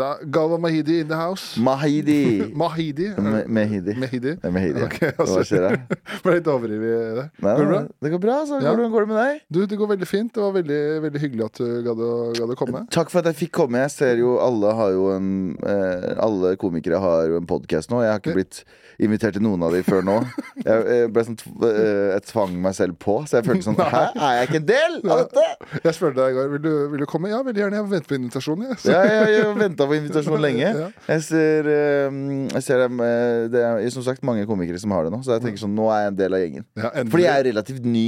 [0.00, 1.60] Da, Galva Mahidi in the house.
[1.60, 2.20] Mahidi.
[2.62, 3.10] Mahidi.
[3.20, 3.94] Me- Mehidi.
[4.00, 4.34] Mehidi.
[4.40, 4.84] Det er Mehidi.
[4.86, 5.42] Ok, Hva altså.
[5.50, 5.98] skjer da?
[6.24, 7.28] Ble litt overivrig der.
[7.42, 7.80] Går det bra?
[8.06, 8.36] det går bra.
[8.44, 8.60] altså.
[8.64, 8.72] Ja.
[8.74, 9.42] Hvordan går det med deg?
[9.52, 10.32] Du, det går veldig fint.
[10.36, 12.84] Det var veldig, veldig hyggelig at du gadd å, gadd å komme.
[12.96, 13.82] Takk for at jeg fikk komme.
[13.84, 18.00] Jeg ser jo alle har jo en eh, Alle komikere har jo en podkast nå.
[18.06, 18.62] Jeg har ikke blitt
[19.00, 20.16] invitert til noen av de før nå.
[20.60, 21.36] Jeg, jeg, ble sånn,
[21.66, 24.66] eh, jeg tvang meg selv på, så jeg følte sånn Hæ, er jeg ikke en
[24.68, 25.44] del av dette?
[25.86, 27.30] Jeg spurte deg i går vil du, vil du komme.
[27.32, 27.80] Ja, veldig gjerne.
[27.80, 28.70] Jeg venter på invitasjonen.
[28.70, 28.80] Jeg.
[28.92, 30.72] Ja, jeg, jeg har venta på invitasjon lenge.
[31.10, 32.16] Jeg ser, eh,
[32.54, 35.34] jeg ser dem eh, Det er som sagt mange komikere som har det nå, så
[35.34, 36.66] jeg tenker sånn Nå er jeg en del av gjengen.
[36.78, 36.90] Ja.
[37.10, 38.06] Fordi jeg er relativt ny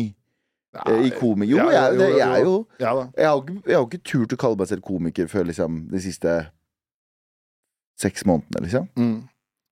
[0.76, 1.50] Ja, i komik...
[1.52, 2.94] Jo, jeg, det, jeg er jo Ja.
[3.16, 5.48] Jeg har jo ikke, jeg har jo ikke turt å kalle meg selv komiker før
[5.50, 6.36] liksom de siste
[8.02, 8.88] seks månedene, liksom.
[8.98, 9.18] Mm.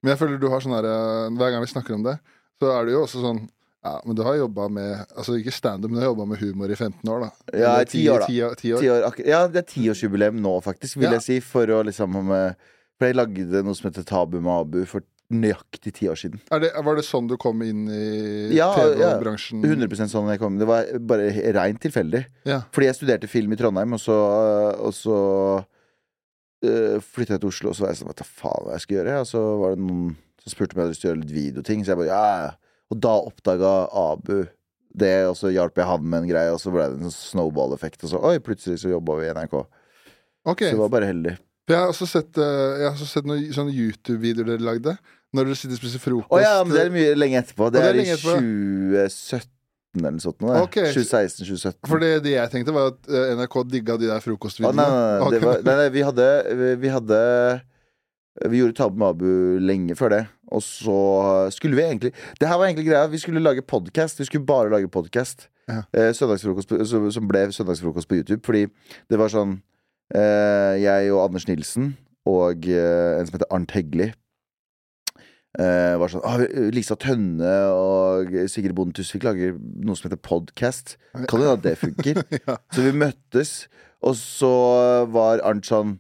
[0.03, 2.17] Men jeg føler du har sånn her eh, Hver gang vi snakker om det,
[2.61, 3.43] så er det jo også sånn
[3.81, 6.69] ja, men du har jobba med Altså ikke standup, men du har jobba med humor
[6.69, 7.31] i 15 år, da.
[7.57, 8.27] Ja, Eller ti år, da.
[8.29, 8.83] Ti, ti år.
[8.85, 11.15] 10 år, ja, det er tiårsjubileum nå, faktisk, vil Ja.
[11.17, 11.39] jeg si.
[11.41, 12.53] For å liksom eh,
[13.01, 16.41] For jeg lagde noe som heter Tabu med Abu for nøyaktig ti år siden.
[16.61, 18.69] Det, var det sånn du kom inn i Ja.
[18.77, 19.63] TV-bransjen?
[19.63, 20.59] Ja, 100 sånn jeg kom.
[20.59, 22.25] Det var bare reint tilfeldig.
[22.51, 22.61] Ja.
[22.75, 24.17] Fordi jeg studerte film i Trondheim, og så,
[24.77, 25.17] og så
[26.61, 29.19] flytta jeg til Oslo, og så var jeg sånn Hva faen hva jeg skal gjøre?
[29.23, 31.37] Og så var det noen som spurte om jeg hadde lyst til å gjøre litt
[31.37, 32.81] videoting, så jeg bare ja, ja.
[32.91, 34.35] Og da oppdaga Abu
[34.91, 37.29] det, og så hjalp jeg han med en greie, og så ble det en sånn
[37.37, 39.55] snowball-effekt, og så oi, plutselig så jobba vi i NRK.
[40.51, 40.73] Okay.
[40.73, 41.37] Så det var bare heldig.
[41.69, 44.97] For Jeg har også sett, eh, jeg har også sett noen sånne YouTube-videoer dere lagde.
[45.31, 46.33] Når dere sitter og spiser frokost.
[46.35, 47.69] Å ja, men det er mye lenge etterpå.
[47.71, 48.33] Det, det er er, etterpå.
[48.41, 49.60] i 2017
[49.97, 50.45] eller noe sånt.
[50.63, 50.93] Okay.
[50.95, 51.81] 2016-2017.
[51.89, 54.85] For det, det jeg tenkte, var at eh, NRK digga de der frokostvideoene.
[54.85, 56.29] Ah, nei, nei, nei, det var, nei, nei, vi hadde
[56.61, 57.23] Vi, vi hadde
[58.51, 59.33] Vi gjorde Tabu med Abu
[59.67, 60.21] lenge før det.
[60.51, 60.99] Og så
[61.55, 63.09] skulle vi egentlig Det her var egentlig greia.
[63.11, 64.23] Vi skulle lage podkast.
[64.23, 65.49] Vi skulle bare lage podkast.
[65.71, 65.83] Ja.
[65.95, 66.31] Eh, som
[67.11, 68.45] som ble søndagsfrokost på YouTube.
[68.47, 68.67] Fordi
[69.11, 69.59] det var sånn
[70.15, 71.97] eh, Jeg og Anders Nilsen
[72.31, 74.13] og eh, en som heter Arnt Hegli
[75.59, 76.43] eh, var sånn ah,
[76.75, 80.97] Lisa Tønne og Sigrid Bonde Tusvik lager noe som heter podcast.
[81.17, 82.23] Kan det hende at det funker?
[82.47, 82.57] Ja.
[82.75, 83.55] Så vi møttes,
[84.05, 84.53] og så
[85.13, 85.99] var Arnt sånn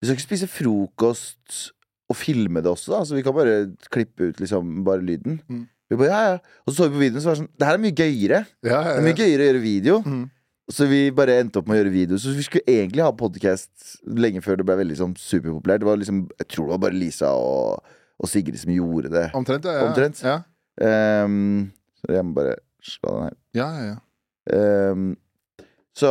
[0.00, 1.62] Vi skal ikke spise frokost
[2.10, 3.00] og filme det også, da.
[3.06, 5.40] Så vi kan bare klippe ut liksom bare lyden.
[5.50, 5.64] Mm.
[5.90, 6.62] Vi bare, ja, ja.
[6.64, 8.40] Og så så vi på videoen, så var det sånn Det her er mye gøyere.
[8.62, 9.98] Ja, Det ja, er mye gøyere å gjøre video.
[10.06, 10.24] Mm.
[10.76, 12.18] Så vi bare endte opp med å gjøre video.
[12.18, 15.82] Så vi skulle egentlig ha podcast lenge før det ble veldig sånn superpopulært.
[15.84, 19.26] Det var liksom Jeg tror det var bare Lisa og, og Sigrid som gjorde det.
[19.36, 19.72] Omtrent, ja.
[19.80, 19.88] ja.
[19.90, 20.22] Omtrent.
[20.24, 20.42] Ja,
[20.76, 23.36] Um, så jeg må bare slå den her.
[23.56, 24.90] ja, ja, ja.
[24.92, 25.16] Um,
[25.96, 26.10] så,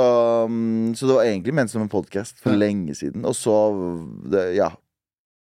[0.49, 2.57] mm, så det var egentlig ment som en podkast for Ja.
[2.57, 3.25] lenge siden.
[3.29, 3.53] Og så
[4.31, 4.71] det, Ja.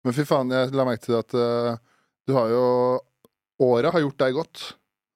[0.04, 1.74] Men fy faen, jeg la merke til at uh,
[2.28, 3.00] du har jo
[3.60, 4.62] Året har gjort deg godt.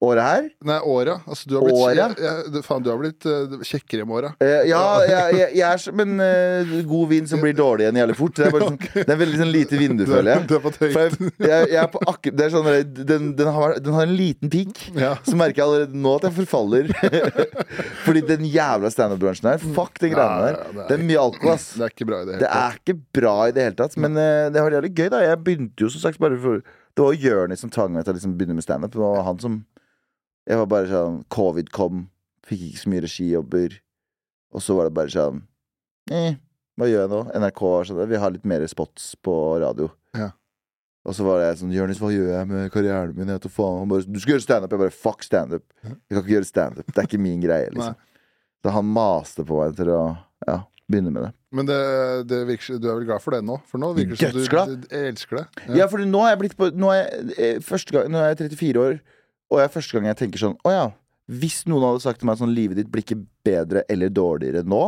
[0.05, 0.49] Året her?
[0.69, 1.17] Nei, åra.
[1.27, 2.17] Altså, du har blitt, jeg,
[2.55, 4.31] jeg, faen, du har blitt uh, kjekkere med åra.
[4.43, 8.01] Uh, ja, jeg, jeg, jeg er som en uh, god vin som blir dårlig igjen
[8.03, 8.37] jævlig fort.
[8.39, 8.79] Det er, bare sånn,
[9.09, 10.49] det er veldig sånn lite vindu, Du, føler er- jeg.
[10.51, 12.71] du er på akkurat Det er sånn
[13.13, 14.85] den, den, har, den har en liten peak.
[14.99, 15.15] Ja.
[15.27, 16.91] Så merker jeg allerede nå at jeg forfaller.
[18.05, 20.59] Fordi den jævla standup-bransjen her, fuck de greiene der.
[20.59, 21.71] Ja, ja, Det er mye alkohol, ass.
[21.79, 22.55] Det er ikke bra i det hele tatt.
[22.55, 25.09] Det er ikke bra i det hele tatt, men eh, det var jævlig gøy.
[25.15, 26.61] da Jeg begynte jo som sagt bare for
[26.95, 28.93] Det var jo Jonis som tvang meg til å liksom begynne med standup.
[28.95, 29.61] Det var han som
[30.45, 32.07] Jeg var bare sånn Covid kom,
[32.45, 33.77] fikk ikke så mye regijobber.
[34.55, 35.41] Og så var det bare sånn
[36.15, 36.37] eh,
[36.79, 37.21] Hva gjør jeg nå?
[37.41, 39.89] NRK var sånn Vi har litt mer spots på radio.
[40.15, 40.31] Ja.
[41.05, 43.33] Og så var jeg sånn Jonis, hva gjør jeg med karrieren min?
[43.35, 43.89] Jeg da faen.
[43.91, 44.73] Bare Du skal gjøre standup.
[44.73, 45.65] Jeg bare fuck standup.
[45.83, 46.87] Jeg kan ikke gjøre standup.
[46.89, 47.99] Det er ikke min greie, liksom.
[48.65, 50.03] Så han maste på meg til å
[50.49, 51.33] ja, begynne med det.
[51.55, 51.81] Men det,
[52.31, 53.59] det virker, du er vel glad for det nå?
[53.69, 55.45] For nå virker det som du, du elsker det.
[55.77, 58.33] Ja, for nå er jeg blitt på Nå er jeg, eh, første gang, nå er
[58.33, 58.97] jeg 34 år,
[59.55, 60.85] og er første gang jeg tenker sånn Å ja.
[61.31, 64.83] Hvis noen hadde sagt til meg sånn livet ditt blir ikke bedre eller dårligere nå,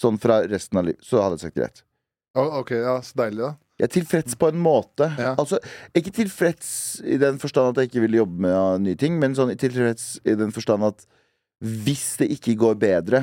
[0.00, 1.82] sånn fra resten av livet, så hadde jeg sagt greit.
[2.38, 3.50] Ok, ja, Så deilig, da.
[3.80, 5.08] Jeg er tilfreds på en måte.
[5.20, 5.34] Ja.
[5.40, 5.58] Altså,
[5.96, 6.70] ikke tilfreds
[7.04, 10.36] i den forstand at jeg ikke vil jobbe med nye ting, men sånn tilfreds i
[10.36, 11.04] den forstand at
[11.60, 13.22] hvis det ikke går bedre,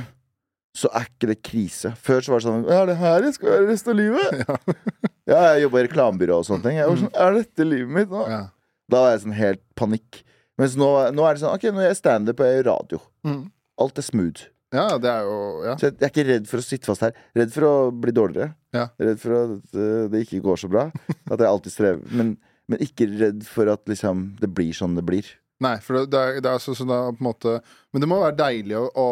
[0.77, 1.91] så er ikke det krise.
[2.05, 4.43] Før så var det sånn Ja, det her jeg skal være resten av livet?
[5.27, 6.77] Ja, jeg jobba i reklamebyrå og sånne ting.
[6.77, 8.21] Jeg var sånn, Er dette livet mitt nå?
[8.31, 8.43] Ja.
[8.87, 10.21] Da var jeg sånn helt panikk.
[10.57, 12.99] Mens nå, nå er det sånn Ok, nå gjør jeg standup og jeg gjør radio.
[13.27, 13.41] Mm.
[13.83, 14.45] Alt er smooth.
[14.73, 15.75] ja, det er jo Ja.
[15.77, 17.13] Så jeg, jeg er ikke redd for å sitte fast her.
[17.37, 18.51] Redd for å bli dårligere.
[18.75, 18.87] Ja.
[18.99, 20.87] Redd for at uh, det ikke går så bra.
[21.31, 22.01] At jeg alltid strever.
[22.11, 22.37] Men,
[22.67, 25.29] men ikke redd for at liksom det blir sånn det blir.
[25.63, 27.53] Nei, for det, er, det er så, sånn på en måte
[27.89, 29.05] Men det må være deilig å, å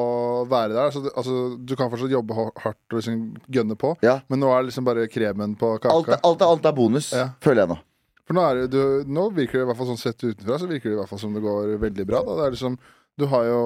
[0.45, 0.83] være der.
[0.91, 4.19] Altså, det, altså, du kan fortsatt jobbe hardt og liksom gønne på, Ja.
[4.29, 5.93] men nå er det liksom bare kremen på kaka.
[5.95, 7.29] Alt, er- alt, er- alt er bonus, Ja.
[7.41, 7.79] føler jeg nå.
[8.25, 10.89] For nå, er du, nå virker det i hvert fall sånn sett utenfra Så virker
[10.89, 12.23] det i hvert fall som det går veldig bra.
[12.25, 12.37] Da.
[12.39, 12.77] Det er liksom
[13.21, 13.59] Du har jo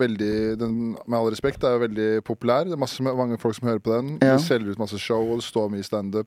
[0.00, 0.76] veldig den,
[1.06, 2.64] Med all respekt, det er jo veldig populær.
[2.64, 4.14] Det er masse, mange folk som hører på den.
[4.24, 4.38] Ja.
[4.38, 6.26] De selger ut masse show, og det står mye standup.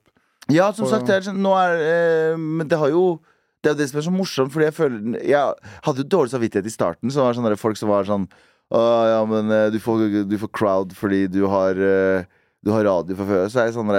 [0.49, 3.19] Ja, som Og- sagt, det er sånn, nå er eh, Men det har jo
[3.61, 5.55] Det er jo det som er så morsomt, fordi jeg føler Jeg
[5.85, 8.27] hadde jo dårlig samvittighet i starten, så var det sånn der folk som var sånn
[8.71, 12.23] Å ja, men eh, du får, du får crowd fordi du har eh,
[12.63, 13.49] Du har radio fra før.
[13.49, 13.89] Så er jeg sånn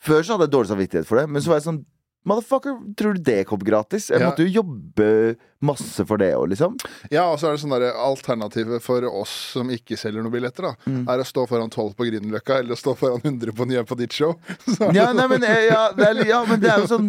[0.00, 1.84] Før så hadde jeg dårlig samvittighet for det, men så var jeg sånn
[2.26, 4.08] Motherfucker, tror du det kom gratis?
[4.10, 5.36] Jeg måtte jo jobbe
[5.66, 6.74] masse for det òg, liksom.
[7.10, 10.66] Ja, og så er det sånn der Alternativet for oss som ikke selger noen billetter,
[10.68, 11.04] da Mm.
[11.08, 13.96] er å stå foran 12 på Grünerløkka eller å stå foran 100 på Nye på
[13.98, 14.34] ditt show.
[14.98, 17.08] Ja, nei, men, eh, ja, det er, ja, men det er jo sånn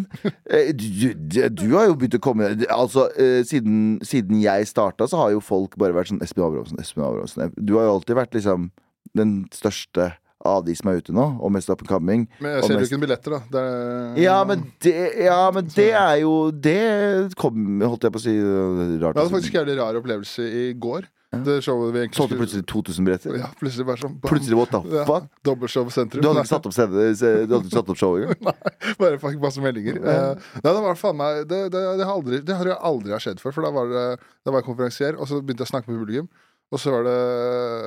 [0.49, 5.07] eh, du, du, du har jo begynt å komme Altså, eh, siden, siden jeg starta,
[5.09, 8.15] så har jo folk bare vært sånn Espen Abrahamsen, Espen Abrahamsen Du har jo alltid
[8.21, 8.69] vært liksom
[9.17, 10.11] den største
[10.47, 12.23] av de som er ute nå, og mest up and coming.
[12.39, 13.41] Men jeg ser mest- ikke billetter, da.
[13.51, 14.95] Det er, Ja, men det,
[15.27, 19.15] ja, men det er jo Det kom, holdt jeg på å si det Rart.
[19.15, 21.07] Å hadde faktisk en jævlig rar opplevelse i går.
[21.27, 23.35] Det showet vi egentlig Solgte plutselig 2000 billetter.
[23.35, 24.29] Ja, plutselig bare sånn bam.
[24.31, 25.17] Plutselig, what the Ja.
[25.43, 26.23] Dobbeltshow på sentrum.
[26.23, 28.39] Du hadde ikke satt opp, satt opp show engang?
[28.47, 29.99] Nei, bare fikk masse meldinger.
[29.99, 33.11] Eh, nei, det var faen meg Det, det, det, har aldri, det har jeg aldri
[33.11, 33.53] har skjedd før.
[33.57, 35.99] For da var det Da var jeg konferansier, og så begynte jeg å snakke med
[35.99, 36.29] publikum.
[36.71, 37.17] Og så var det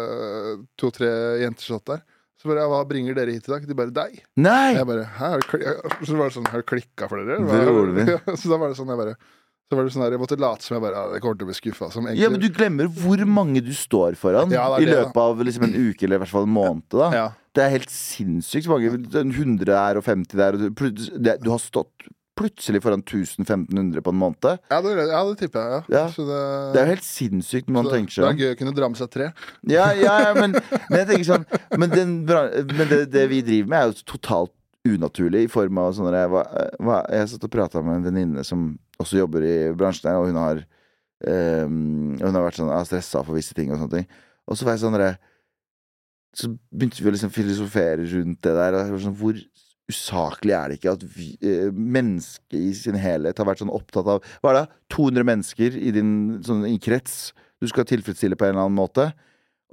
[0.05, 1.11] eh, to-tre
[1.43, 2.05] jenter som satt der.
[2.40, 3.66] Så bare, ja, hva bringer dere hit i dag?
[3.69, 4.14] De bare deg.
[4.40, 4.70] Nei!
[4.72, 5.28] Jeg bare, Hæ,
[6.08, 7.37] Så var det sånn, har du klikka for dere?
[7.44, 9.16] Det gjorde Ja, så da var det sånn, jeg bare
[9.69, 11.46] Så var det sånn der, jeg måtte late som jeg bare ja, jeg kommer til
[11.46, 11.90] å bli skuffa.
[12.16, 15.69] Ja, men du glemmer hvor mange du står foran Ja, det i løpet av liksom
[15.69, 16.88] en uke eller i hvert fall en måned.
[16.96, 17.28] da ja.
[17.54, 18.92] Det er helt sinnssykt mange.
[19.10, 20.56] 100 der og 50 der.
[20.56, 22.08] Og du, du har stått
[22.40, 24.46] plutselig foran 1500 på en måned.
[24.72, 25.82] Ja, det, ja, det tipper jeg.
[25.92, 25.98] Ja.
[25.98, 26.04] Ja.
[26.14, 26.38] Så det,
[26.72, 28.88] Det er jo helt sinnssykt når man tenker det seg er gøy å kunne dra
[28.88, 29.28] med seg tre.
[29.69, 29.87] Ja,
[30.38, 31.44] men, men jeg tenker sånn
[31.76, 34.54] Men, den, men det, det vi driver med, er jo totalt
[34.88, 38.70] unaturlig i form av sånn Jeg, var- jeg satt og prata med en venninne som
[39.00, 40.62] også jobber i bransjen her, og hun har
[41.28, 44.08] um, Hun har vært sånn stressa for visse ting og sånne ting.
[44.48, 45.12] Og så var jeg sånn derre
[46.37, 48.78] Så begynte vi å liksom filosofere rundt det der.
[49.02, 49.37] Sånn, hvor
[49.90, 54.06] usaklig er det ikke at vi, eh, mennesket i sin helhet har vært sånn opptatt
[54.16, 54.66] av Hva er det?
[54.94, 56.14] 200 mennesker i din
[56.46, 59.10] sånn, i krets du skal tilfredsstille på en eller annen måte.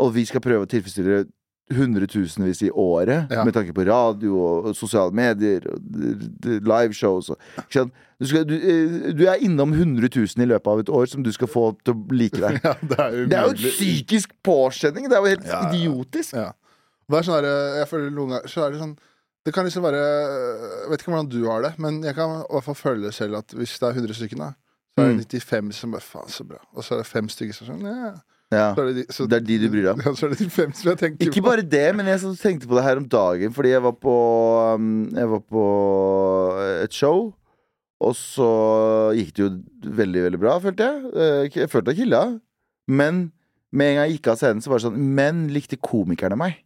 [0.04, 1.24] Og vi skal prøve å tilfredsstille
[1.74, 3.44] hundretusenvis i året Ja.
[3.44, 5.82] med tanke på radio og, sosiale medier og
[6.64, 7.30] liveshows.
[7.34, 7.38] Og?
[8.20, 11.24] Du, skal, du, eh, du er innom 100 000 i løpet av et år som
[11.24, 12.62] du skal få til å like deg.
[12.68, 15.10] Ja, det er Det er jo psykisk påkjenning!
[15.10, 15.70] Det er jo helt Ja, ja.
[15.74, 16.34] idiotisk.
[17.08, 18.98] Det er sånn der, jeg føler noen ganger Så er det sånn
[19.48, 22.48] Det kan liksom være Jeg vet ikke hvordan du har det, men jeg kan i
[22.52, 24.50] hvert fall føle selv at hvis det er 100 stykker, da,
[24.98, 25.20] så er Mm.
[25.24, 26.58] det 95 som bare Faen, så bra.
[26.76, 28.10] Og så er det fem stykker som sånn Ja.
[28.52, 28.68] Ja.
[28.76, 30.02] Så er det, de, så, Det er de du bryr deg om.
[30.06, 31.48] Ja, så er det de fem som jeg tenker Ikke på.
[31.50, 34.14] bare det, men jeg tenkte på det her om dagen fordi jeg var på
[34.76, 35.64] um, Jeg var på
[36.84, 37.34] et show,
[38.00, 38.48] og så
[39.18, 39.50] gikk det jo
[40.02, 41.12] veldig, veldig bra, følte jeg.
[41.16, 42.22] Eh, Jeg følte jeg killa.
[42.88, 43.32] Men
[43.72, 46.60] med en gang jeg gikk av scenen, så var det sånn Men likte komikerne meg?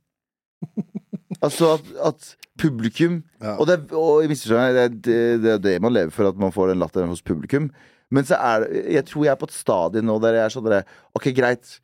[1.42, 3.56] Altså at, at publikum Ja.
[3.58, 6.80] Og, det, og det, det, det er det man lever for, at man får den
[6.84, 7.72] latteren hos publikum.
[8.12, 10.54] Men så er det Jeg tror jeg er på et stadium nå der jeg er
[10.54, 10.84] sånn der,
[11.16, 11.80] Ok, greit.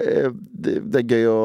[0.00, 1.40] eh, Det, det er gøy å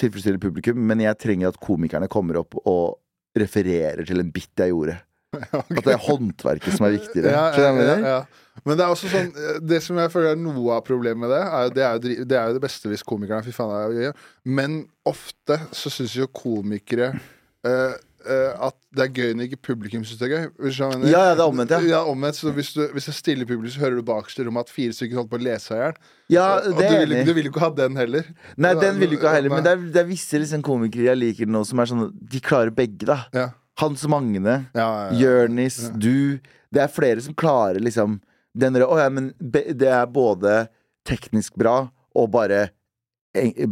[0.00, 2.98] tilfredsstille publikum, men jeg trenger at komikerne kommer opp og
[3.36, 4.96] refererer til en bit jeg gjorde.
[5.32, 7.32] At det er håndverket som er viktigere.
[7.32, 8.20] Ja, ja, ja.
[8.66, 11.32] Men det er også sånn eh, Det som jeg føler er noe av problemet med
[11.32, 13.72] det, er, jo- det, er jo, det er jo det beste hvis komikerne Fy faen,
[13.94, 14.24] det er gøy.
[14.60, 17.14] Men ofte så syns jo komikere
[17.64, 20.44] uh, Uh, at det er gøy når ikke publikum syns det er gøy.
[21.10, 21.78] Ja, ja, det er omvendt, ja.
[21.90, 24.44] Ja, omvendt, så hvis, du, hvis det er stille publikum, så hører du bakerst i
[24.46, 25.96] rommet at fire stykker holdt på å lese seg i hjel.
[26.36, 28.28] Ja, Og det du vil, du vil jo ikke ha den heller.
[28.54, 29.56] Nei, den vil du ikke ha heller.
[29.56, 32.04] Men det er, det er visse liksom, komikere jeg liker nå, som er sånn
[32.36, 33.18] De klarer begge, da.
[33.34, 33.48] Ja.
[33.80, 34.58] Hans Magne.
[34.74, 35.20] Ja, ja, ja.
[35.22, 36.40] Jonis, du
[36.72, 38.20] Det er flere som klarer liksom
[38.52, 40.66] den Å ja, men det er både
[41.08, 42.66] teknisk bra og bare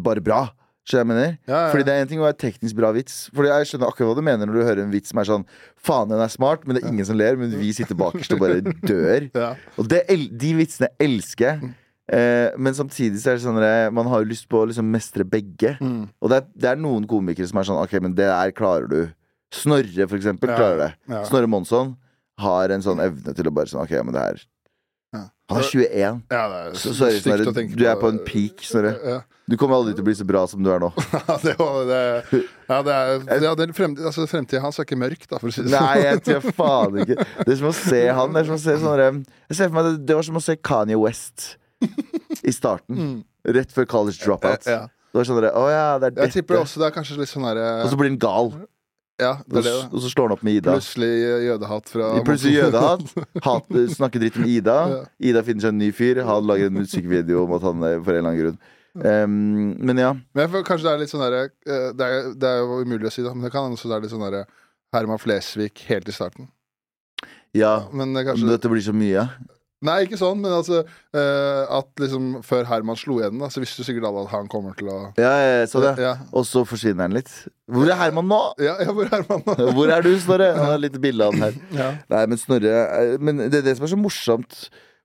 [0.00, 0.47] Bare bra.
[0.88, 1.35] Skjønner jeg mener?
[1.45, 1.66] Ja, ja.
[1.71, 3.19] Fordi det er en ting å være teknisk bra vits.
[3.37, 5.45] Fordi jeg skjønner akkurat hva du mener når du hører en vits som er sånn
[5.76, 7.37] Faen, den er smart, men det er ingen som ler.
[7.38, 9.28] Men vi sitter bakerst og bare dør.
[9.37, 9.52] Ja.
[9.76, 11.71] Og det, de vitsene elsker jeg.
[12.11, 14.88] Eh, men samtidig så er det sånn at man har jo lyst på å liksom
[14.90, 15.76] mestre begge.
[15.78, 16.09] Mm.
[16.19, 18.88] Og det er, det er noen komikere som er sånn Ok, men det der klarer
[18.90, 19.02] du.
[19.50, 20.90] Snorre, for eksempel, klarer det.
[21.11, 21.25] ja.
[21.26, 21.97] Snorre Monsson
[22.40, 24.42] har en sånn evne til å bare sånn Ok, men det her
[25.11, 25.25] Ja.
[25.50, 26.23] Han er 21.
[26.30, 27.66] Ja, det er Så, sorry, Snorre.
[27.75, 29.25] Du er på en peak, Snorre.
[29.50, 30.92] Du kommer aldri til å bli så bra som du er nå.
[31.45, 32.02] Det var det
[32.71, 35.64] Ja, det er, ja, frem, altså, fremtiden hans er ikke mørk, da, for å si
[35.66, 35.88] det sånn.
[35.88, 38.37] Nei, jeg tror faen ikke Det er som å se han.
[38.37, 41.57] Det er se sånn for meg det, det var som å se Kanye West
[42.47, 43.25] i starten.
[43.59, 44.69] Rett før college dropout.
[44.69, 44.87] Mm.
[45.11, 47.49] Det var sånn Å ja, det er Jeg tipper også det er kanskje litt sånn
[47.49, 48.52] derre Og så blir han gal.
[49.21, 49.77] Ja, det er det.
[49.77, 50.75] Og, og så slår han opp med Ida.
[50.79, 53.15] Plutselig eh, jødehat fra Plutselig jødehat.
[53.47, 54.77] Hat, snakker dritt om Ida.
[54.95, 55.00] Ja.
[55.31, 56.23] Ida finner seg en ny fyr.
[56.27, 58.61] Han lager en musikkvideo om at han er for en eller annen grunn.
[59.00, 60.15] Um, men ja.
[60.35, 62.09] Men jeg kanskje det er litt sånn derre eh, det,
[62.43, 64.25] det er jo umulig å si, da, men det kan hende det er litt sånn
[64.25, 64.41] derre
[64.91, 66.49] Herman Flesvig helt i starten.
[67.55, 67.87] Ja.
[67.93, 69.29] Men kanskje, men Dette blir så mye.
[69.81, 73.81] Nei, ikke sånn, men altså uh, at liksom før Herman slo igjen, da, så visste
[73.81, 75.95] du sikkert alle at han kommer til å Ja, jeg så det.
[76.05, 77.31] Ja, Og så forsvinner han litt.
[77.71, 78.41] Hvor er Herman nå?
[78.61, 79.57] ja, ja hvor er Herman nå?
[79.79, 80.51] Hvor er du, Snorre?
[80.59, 81.59] Han har litt bilde av han her.
[81.79, 81.89] Ja.
[82.13, 84.59] Nei, men Snorre eh, Men det er det som er så morsomt.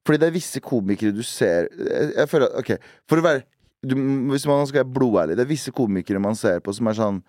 [0.05, 3.45] Fordi det er visse komikere du ser Jeg, jeg føler at, Ok, for å være
[3.85, 3.95] du,
[4.33, 7.23] Hvis man skal være blodærlig, det er visse komikere man ser på som er sånn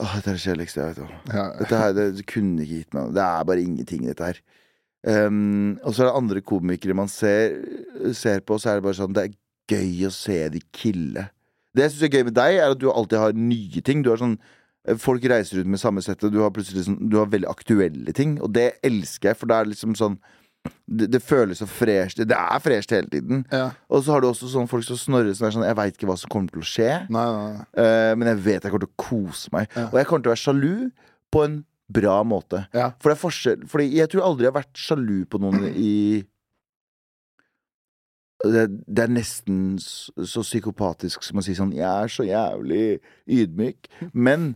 [0.00, 1.08] Åh, dette er det kjedeligste jeg vet om.
[1.28, 1.42] Ja.
[1.58, 3.10] Dette her, det, det kunne ikke gitt meg.
[3.12, 4.38] Det er bare ingenting, dette her.
[5.00, 7.54] Um, og så er det andre komikere man ser,
[8.12, 9.36] ser på, så er det bare sånn Det er
[9.72, 11.28] gøy å se de kille.
[11.72, 14.02] Det jeg syns er gøy med deg, er at du alltid har nye ting.
[14.04, 14.40] Du har sånn
[14.96, 18.38] Folk reiser ut med samme settet, du har plutselig sånn, Du har veldig aktuelle ting,
[18.40, 20.16] og det elsker jeg, for det er liksom sånn
[20.88, 22.20] det, det føles så fresht.
[22.28, 23.44] Det er fresht hele tiden.
[23.52, 23.70] ja.
[23.88, 26.08] Og så har du også sånn folk som snorrer som er sånn Jeg veit ikke
[26.10, 26.88] hva som kommer til å skje.
[27.12, 27.64] Nei, nei, nei.
[27.76, 29.70] Uh, men jeg vet jeg kommer til å kose meg.
[29.72, 29.86] Ja.
[29.88, 30.74] Og jeg kommer til å være sjalu
[31.32, 31.56] på en
[31.92, 32.64] bra måte.
[32.76, 32.90] Ja.
[33.00, 36.22] For det er forskjell Fordi jeg tror aldri jeg har vært sjalu på noen i
[38.44, 42.84] det, det er nesten så psykopatisk som å si sånn Jeg er så jævlig
[43.28, 43.90] ydmyk.
[44.16, 44.54] Men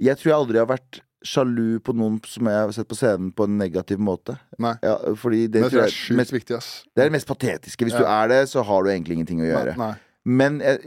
[0.00, 3.32] jeg tror jeg aldri har vært sjalu på noen som jeg har sett på scenen
[3.36, 4.36] på en negativ måte.
[4.62, 4.76] Nei.
[4.86, 6.68] Ja, fordi det, det, tror jeg, er mest, viktig, ass.
[6.94, 7.84] det er det mest patetiske.
[7.88, 8.04] Hvis Ja.
[8.04, 9.74] du er det, så har du egentlig ingenting å gjøre.
[9.80, 9.92] Nei.
[10.28, 10.80] Men jeg,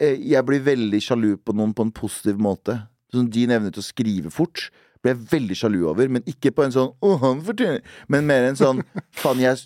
[0.00, 2.80] jeg- jeg blir veldig sjalu på noen på en positiv måte.
[3.14, 4.70] Sånn Din evne til å skrive fort
[5.06, 6.08] blir jeg veldig sjalu over.
[6.12, 7.80] Men ikke på en sånn 'Å, han fortjener
[8.12, 8.82] Men mer en sånn
[9.14, 9.56] 'Faen, jeg,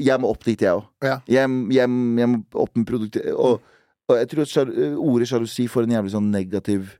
[0.00, 0.88] jeg må opp dit, jeg òg'.
[1.04, 1.18] Ja.
[1.28, 1.88] Jeg, jeg,
[2.22, 3.60] jeg må opp med produkter og,
[4.08, 6.94] og jeg tror at ordet sjalusi får en jævlig sånn negativ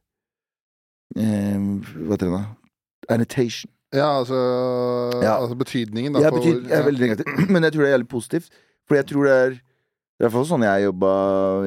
[1.16, 2.45] eh, Hva heter det da?
[3.14, 3.71] Annotation.
[3.95, 4.37] Ja, altså,
[5.23, 5.38] Ja.
[5.40, 6.21] altså betydningen, da.
[6.21, 7.25] Ja, på- betyr, er veldig negativ.
[7.52, 8.50] Men jeg tror det er jævlig positivt.
[8.88, 9.50] For jeg tror det er
[10.18, 11.09] Det er i hvert fall sånn jeg jobba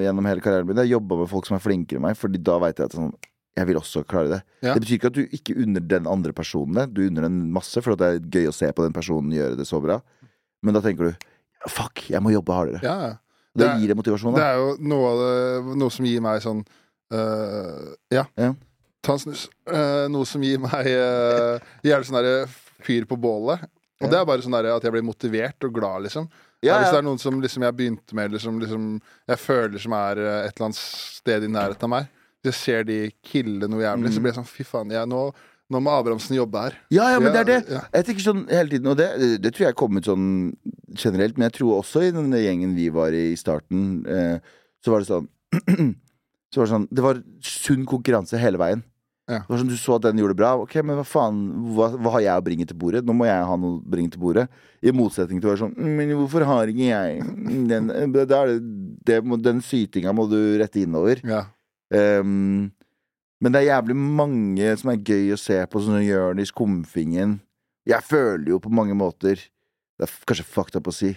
[0.03, 0.75] gjennom hele karrieren min.
[0.83, 3.13] Jeg jobba med folk som er flinkere enn meg, Fordi da veit jeg at sånn,
[3.57, 4.39] jeg vil også klare det.
[4.63, 4.73] Ja.
[4.73, 6.85] Det betyr ikke at du ikke unner den andre personen det.
[6.95, 9.67] Du unner den masse, for det er gøy å se på den personen gjøre det
[9.67, 9.99] så bra.
[10.63, 11.27] Men da tenker du
[11.69, 12.81] fuck, jeg må jobbe hardere.
[12.85, 13.17] Ja, ja.
[13.51, 14.37] Det, Det gir deg motivasjon.
[14.37, 16.61] Det er jo noe det Noe som gir meg sånn
[17.11, 18.23] uh, Ja.
[18.39, 18.53] Ja.
[19.03, 19.49] Ta en snus.
[19.67, 22.45] Uh, noe som gir meg uh, Gjerne sånn derre
[22.85, 23.65] fyr på bålet.
[24.01, 24.13] Og Ja.
[24.13, 26.29] det er bare sånn at jeg blir motivert og glad, liksom.
[26.63, 28.87] Ja, Hvis det er noen som liksom jeg begynte med, eller som liksom
[29.27, 32.09] jeg føler som er eh, et eller annet sted i nærheten av meg
[32.43, 34.23] jeg ser de kille noe jævlig, så Mm.
[34.23, 35.31] blir jeg sånn fy faen, jeg, nå,
[35.71, 36.73] nå må Abrahamsen jobbe her.
[36.91, 37.69] ja, ja, men det er det.
[37.69, 37.81] Ja.
[37.93, 40.53] Jeg tenker sånn hele tiden, og det, det tror jeg er ut sånn
[40.97, 44.39] generelt, men jeg tror også i den gjengen vi var i i starten, eh,
[44.83, 45.27] så var det sånn
[46.51, 48.81] Så var det sånn Det var sunn konkurranse hele veien.
[49.29, 49.37] Ja.
[49.39, 50.49] Det var sånn, Du så at den gjorde det bra.
[50.59, 51.37] Ok, men hva faen
[51.77, 53.05] hva, hva har jeg å bringe til bordet?
[53.07, 54.49] Nå må jeg ha noe å bringe til bordet.
[54.83, 57.21] I motsetning til å være sånn «Mm, Men hvorfor har ikke jeg
[57.69, 58.25] den det,
[59.07, 61.21] det Den sytinga må du rette innover.
[61.23, 61.45] Ja.
[61.91, 62.71] Ehm,
[63.41, 67.39] men det er jævlig mange som er gøy å se på, sånn som Jonis Komfingen.
[67.89, 69.39] Jeg føler jo på mange måter
[69.97, 71.15] Det er kanskje fucked up å si.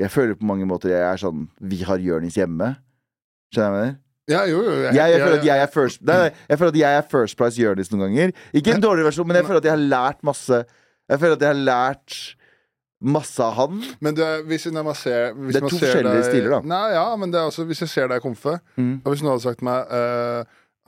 [0.00, 2.74] Jeg føler på mange måter jeg er sånn Vi har Jonis hjemme.
[3.52, 4.00] Skjønner du hva jeg mener?
[4.24, 4.72] ja, jo, jo.
[4.86, 7.60] Jeg, jeg, føler at jeg er first nei, Jeg føler at jeg er first price
[7.60, 8.32] Jonis noen ganger.
[8.56, 10.60] Ikke en dårlig versjon, men jeg føler at jeg har lært masse.
[11.12, 12.16] Jeg føler at jeg har lært
[13.04, 13.82] masse av han.
[14.00, 16.60] Men det, hvis, jeg, ser, hvis Det er man to ser forskjellige deg- stiler, da.
[16.72, 19.00] Nei, ja, men det er også Hvis jeg ser deg komfe, Mm.
[19.04, 20.44] og hvis noen hadde sagt meg uh,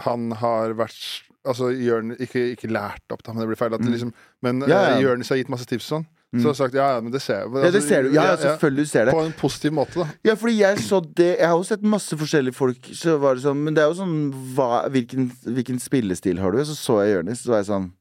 [0.08, 3.72] Han har vært Altså, Jørn, ikke, ikke lært opp, da, men det blir feil.
[3.72, 3.92] At det Mm.
[3.94, 5.00] liksom, men Ja, ja.
[5.00, 6.06] Jørnis har gitt masse tips sånn.
[6.34, 6.40] Mm.
[6.42, 7.52] Så har jeg sagt ja, ja, men det ser jeg.
[7.54, 8.08] Ja, det ser du.
[8.12, 9.12] Ja, ja, selvfølgelig ser det.
[9.14, 10.06] På en positiv måte, da.
[10.26, 13.44] Ja, fordi jeg så det Jeg har jo sett masse forskjellige folk, så var det
[13.44, 16.58] sånn Men det er jo sånn hva, hvilken, hvilken spillestil har du?
[16.66, 17.92] Så så jeg Jørnis, så var jeg sånn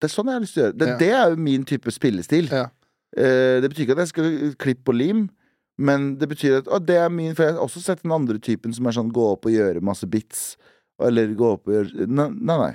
[0.00, 0.78] Det er sånn jeg har lyst til å gjøre.
[0.78, 2.48] Det, det er jo min type spillestil.
[2.50, 2.66] Ja.
[3.16, 5.26] Eh, det betyr ikke at jeg skal klippe og lim,
[5.78, 8.38] men det betyr at å, det er min For jeg har også sett den andre
[8.38, 10.56] typen som er sånn gå opp og gjøre masse bits.
[11.02, 12.72] Eller gå opp og gjøre Nei, nei.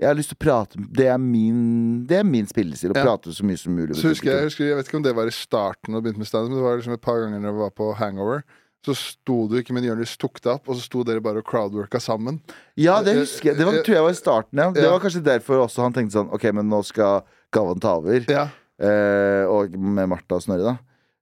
[0.00, 2.90] Jeg har lyst til å prate Det er min, det er min spillestil.
[2.92, 3.04] Å Ja.
[3.06, 3.94] prate så mye som mulig.
[3.96, 6.18] Så husker jeg, jeg, husker, jeg vet ikke om det var i starten og begynte
[6.22, 8.42] med standup, men det var liksom et par ganger når jeg var på hangover.
[8.84, 11.46] Så sto du ikke, men Jonis tok det opp, og så sto dere bare og
[11.48, 12.42] crowdworka sammen.
[12.76, 13.56] Ja, det husker jeg.
[13.56, 14.66] Det var, tror jeg var i starten, ja.
[14.76, 14.90] Det Ja.
[14.92, 18.26] var kanskje derfor også han tenkte sånn Ok, men nå skal Gavan ta over.
[18.28, 18.48] Ja.
[18.82, 20.76] Eh, og med Martha og Snorre, da.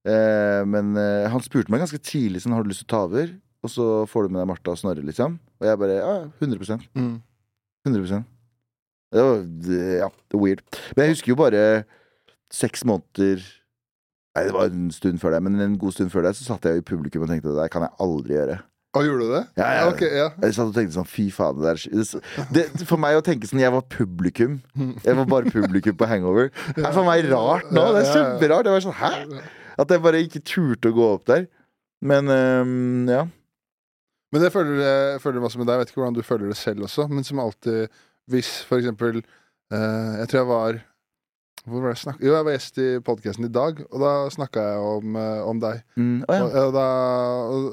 [0.08, 3.02] Eh, men eh, han spurte meg ganske tidlig sånn Har du lyst til å ta
[3.06, 3.34] over.
[3.62, 5.36] Og så får du med deg Martha og Snorre, liksom.
[5.60, 7.20] Og jeg bare ja, 100 Mm.
[7.86, 8.24] 100%
[9.12, 9.40] Det var
[9.98, 10.62] ja, det var weird.
[10.96, 11.62] Men jeg husker jo bare
[12.52, 13.42] seks måneder
[14.32, 16.64] Nei, det var en stund før det, men en god stund før det så satt
[16.64, 18.54] jeg i publikum og tenkte det der kan jeg aldri gjøre.
[18.92, 19.42] Å, gjorde du det?
[19.56, 19.84] Ja, ja.
[19.88, 20.26] Ok, ja.
[20.42, 23.48] Jeg satt og tenkte sånn, fy faen det der det, det, For meg å tenke
[23.48, 27.72] sånn, jeg var publikum Jeg var bare publikum på hangover Det er for meg rart
[27.72, 29.12] nå, det er kjemperart Jeg var sånn, hæ?
[29.80, 31.46] At jeg bare ikke turte å gå opp der
[32.04, 33.24] Men, um, ja
[34.28, 35.78] Men det føler, jeg føler masse med deg.
[35.78, 37.88] Jeg vet ikke hvordan du føler det selv også, men som alltid
[38.28, 40.82] Hvis for eksempel uh, Jeg tror jeg var
[41.66, 42.24] hvor var det jeg snakket?
[42.26, 45.60] Jo, jeg var gjest i podkasten i dag, og da snakka jeg om, eh, om
[45.62, 45.82] deg.
[45.96, 46.42] mm, Oh, ja.
[46.42, 46.86] Og, og, da,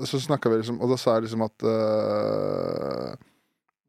[0.01, 3.15] og så snakket vi liksom Og da sa jeg liksom at øh,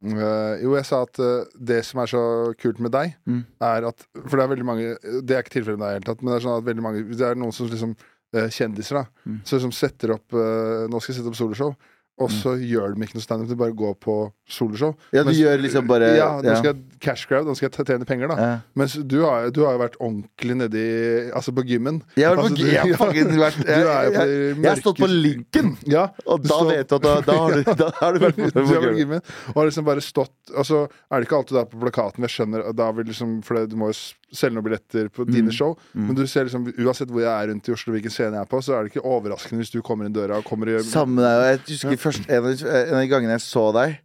[0.04, 2.23] øh, Jo, jeg sa at øh, det som er så
[2.62, 3.45] kult med deg, Mm.
[3.61, 6.00] er at For det er veldig mange Det er ikke tilfellet med deg i det
[6.00, 7.97] hele tatt, men det er sånn at veldig mange Det er noen som liksom
[8.30, 9.04] Kjendiser, da.
[9.26, 9.40] Mm.
[9.45, 11.73] Som setter opp Nå skal jeg sette opp soloshow.
[12.21, 14.15] Og så gjør de ikke noe standup, de bare går på
[14.50, 14.95] soloshow.
[15.15, 16.57] Ja, du Mens- gjør liksom bare Ja, nå ja.
[16.61, 18.37] skal jeg cash grab, nå skal jeg tjene penger, da.
[18.37, 18.59] Ja.
[18.77, 20.85] Mens du har, du har jo vært ordentlig nedi
[21.33, 22.03] Altså på gymmen.
[22.17, 22.87] Jeg har, Altså, du- har
[23.47, 26.95] vært, jeg, er jeg, jeg har stått på linken Ja, Og da står- vet du
[26.97, 30.05] at da, da, har, du, da har du vært på, gymmen, og har liksom bare
[30.05, 32.27] stått Og så er det ikke alltid der på plakaten.
[32.27, 33.99] Jeg skjønner da vil liksom For det, du må jo
[34.31, 35.73] selge noen billetter på dine show.
[35.95, 38.50] Men du ser liksom uansett hvor jeg er rundt i Oslo, hvilken scene jeg er
[38.50, 41.43] på, så er det ikke overraskende hvis du kommer inn døra og kommer Samme og
[41.49, 43.97] jeg husker først en av, en av de gangene jeg så deg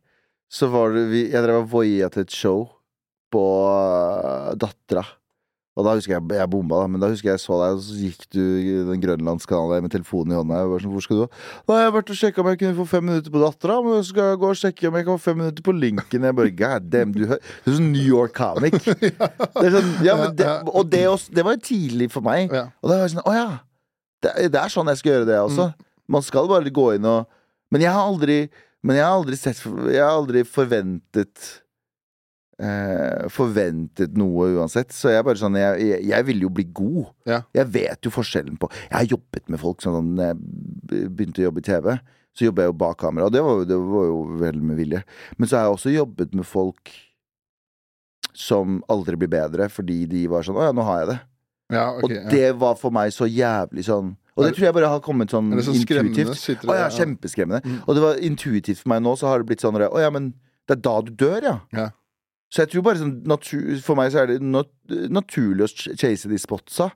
[0.52, 2.66] Så var det vi, Jeg drev og voia til et show
[3.34, 5.04] På uh, Dattera.
[5.76, 7.98] Og da husker jeg Jeg bomba da Men da husker jeg så deg Og så
[8.00, 10.62] gikk du i den grønlandskanalen Med telefonen i hånda.
[10.62, 11.26] Jeg var sånn, hvor skal du?
[11.26, 11.74] Da?
[11.74, 14.10] Har jeg vært og sjekka om jeg kunne få fem minutter på Dattera Men så
[14.14, 16.30] skal jeg gå og sjekke om jeg kan få fem minutter på linken.
[16.30, 18.78] Jeg bare, god damn Du, hører du er sånn New York comic.
[18.86, 22.54] Det er sånn, ja, men det, Og det, også, det var jo tidlig for meg.
[22.54, 23.48] Og da var jeg sånn, å ja
[24.26, 25.68] det, det er sånn jeg skal gjøre det også.
[26.12, 27.26] Man skal bare gå inn og
[27.74, 28.40] Men jeg har aldri
[28.86, 31.46] Men jeg har aldri sett Jeg har aldri forventet
[32.62, 34.94] eh, Forventet noe uansett.
[34.96, 37.02] Så jeg er bare sånn Jeg, jeg, jeg vil jo bli god.
[37.30, 37.42] Ja.
[37.58, 41.48] Jeg vet jo forskjellen på Jeg har jobbet med folk sånn Når jeg begynte å
[41.50, 41.92] jobbe i TV
[42.36, 45.02] Så jobbet jeg jo bak kamera Og det var, det var jo vel med vilje.
[45.40, 46.94] Men så har jeg også jobbet med folk
[48.36, 51.22] Som aldri blir bedre Fordi de var sånn, å ja, nå har jeg det.
[51.74, 54.90] Ja, okay, og det var for meg så jævlig sånn Og det tror jeg bare
[54.92, 56.36] har kommet sånn Er det sånn intuitivt.
[56.36, 57.62] Sitter Å ja, kjempeskremmende.
[57.64, 57.78] Mm.
[57.88, 60.34] Og det var intuitivt for meg nå, så har det blitt sånn Å ja, men
[60.68, 61.56] det er da du dør, ja.
[61.76, 61.90] Ja.
[62.52, 64.70] Så jeg tror bare sånn natur, For meg så er det nat
[65.14, 66.92] naturlig å ch- chase de spotsa.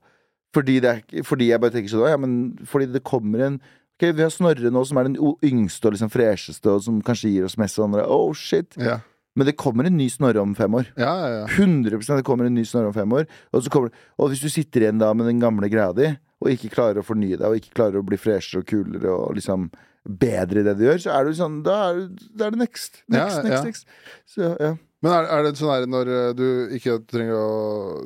[0.56, 3.60] Fordi, det er, fordi jeg bare tenker sånn Å ja, men fordi det kommer en
[4.00, 7.34] Ok, Vi har Snorre nå, som er den yngste og liksom fresheste, og som kanskje
[7.34, 8.78] gir oss mest sånn Oh shit.
[8.80, 9.02] Ja.
[9.36, 10.88] Men det kommer en ny Snorre om fem år.
[11.00, 11.44] Ja, ja, ja.
[11.52, 13.28] 100 det kommer en ny Snorre om fem år.
[13.52, 16.50] Og, så kommer, og hvis du sitter igjen da med den gamle greia di, og
[16.54, 19.70] ikke klarer å fornye deg, og ikke klarer å bli freshere og kulere og liksom
[20.08, 22.62] bedre i det du gjør, så er du sånn Da er, du, da er det
[22.62, 23.02] next.
[23.12, 23.64] Next, Ja, next, ja.
[23.68, 23.90] next.
[24.26, 24.72] Så, ja.
[25.04, 27.50] Men er, er det sånn her når eh, du ikke trenger å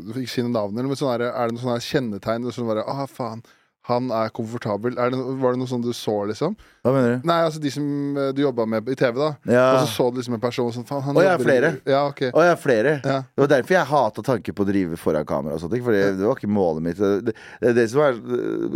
[0.02, 2.50] Du får ikke si noe navn, men sånn her, er det noe sånn her kjennetegn?
[2.54, 3.46] Sånn bare, ah, faen,
[3.89, 4.96] han er komfortabel.
[4.96, 6.54] Er det, var det noe sånn du så, liksom?
[6.84, 7.26] Hva mener du?
[7.28, 7.88] Nei, altså de som
[8.19, 9.30] eh, du jobba med i TV, da.
[9.50, 9.63] Ja.
[9.74, 11.72] Og så så du liksom en person som faen, han Å, ja, jobber i- flere.
[11.91, 12.22] Ja, ok.
[12.32, 12.93] Å er flere.
[13.04, 13.17] Ja.
[13.28, 15.58] Det var derfor jeg hata tanken på å drive foran kamera.
[15.58, 15.76] og sånt?
[15.84, 17.02] Fordi det var ikke målet mitt.
[17.02, 18.22] Det, det, er det som er,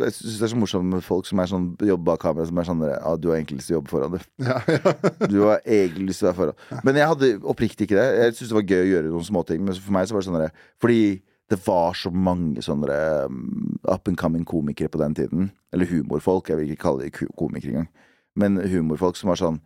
[0.03, 2.59] jeg syns det er så morsomt med folk som er sånn jobber bak kamera, som
[2.59, 4.27] er sånn Ja, du har egentlig lyst til å jobbe foran, du.
[4.43, 4.93] Ja, ja.
[5.31, 6.83] Du har egentlig lyst til å være foran.
[6.83, 8.07] Men jeg hadde oppriktig ikke det.
[8.19, 9.63] Jeg syntes det var gøy å gjøre noen småting.
[9.63, 11.01] Men for meg så var det sånn Fordi
[11.49, 15.51] det var så mange sånne um, up and coming komikere på den tiden.
[15.73, 16.49] Eller humorfolk.
[16.49, 17.91] Jeg vil ikke kalle de komikere engang.
[18.37, 19.61] Men humorfolk som var sånn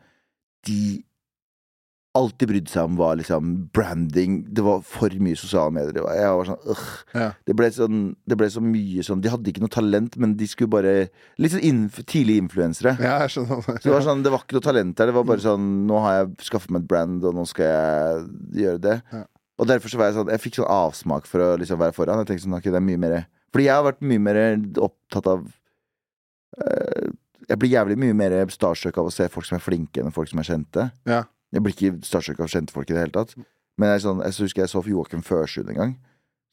[0.68, 1.02] De
[2.16, 4.42] alltid brydde seg om var liksom branding.
[4.54, 6.06] Det var for mye sosiale medier.
[6.12, 6.86] Jeg var sånn øh.
[7.16, 7.28] Ja.
[7.48, 10.48] Det ble, sånn, det ble så mye sånn De hadde ikke noe talent, men de
[10.52, 10.96] skulle bare
[11.42, 12.98] Litt sånn inf tidlige influensere.
[13.00, 13.64] ja, jeg skjønner.
[13.74, 15.10] Så det var sånn, det var ikke noe talent der.
[15.10, 18.66] Det var bare sånn Nå har jeg skaffet meg et brand, og nå skal jeg
[18.66, 18.98] gjøre det.
[19.16, 19.26] Ja.
[19.62, 22.22] Og derfor så var jeg sånn Jeg fikk sånn avsmak for å liksom være foran.
[22.24, 23.18] Jeg tenkte sånn, okay, det er mye mer
[23.54, 24.40] Fordi jeg har vært mye mer
[24.82, 25.44] opptatt av
[26.58, 27.10] eh,
[27.48, 30.30] Jeg blir jævlig mye mer starstruck av å se folk som er flinke, enn folk
[30.32, 30.86] som er kjente.
[31.10, 31.26] Ja.
[31.52, 33.34] Jeg blir ikke starstruck av kjente folk i det hele tatt.
[33.82, 35.94] Men jeg, sånn, jeg så husker jeg så Joakim Førsund en gang.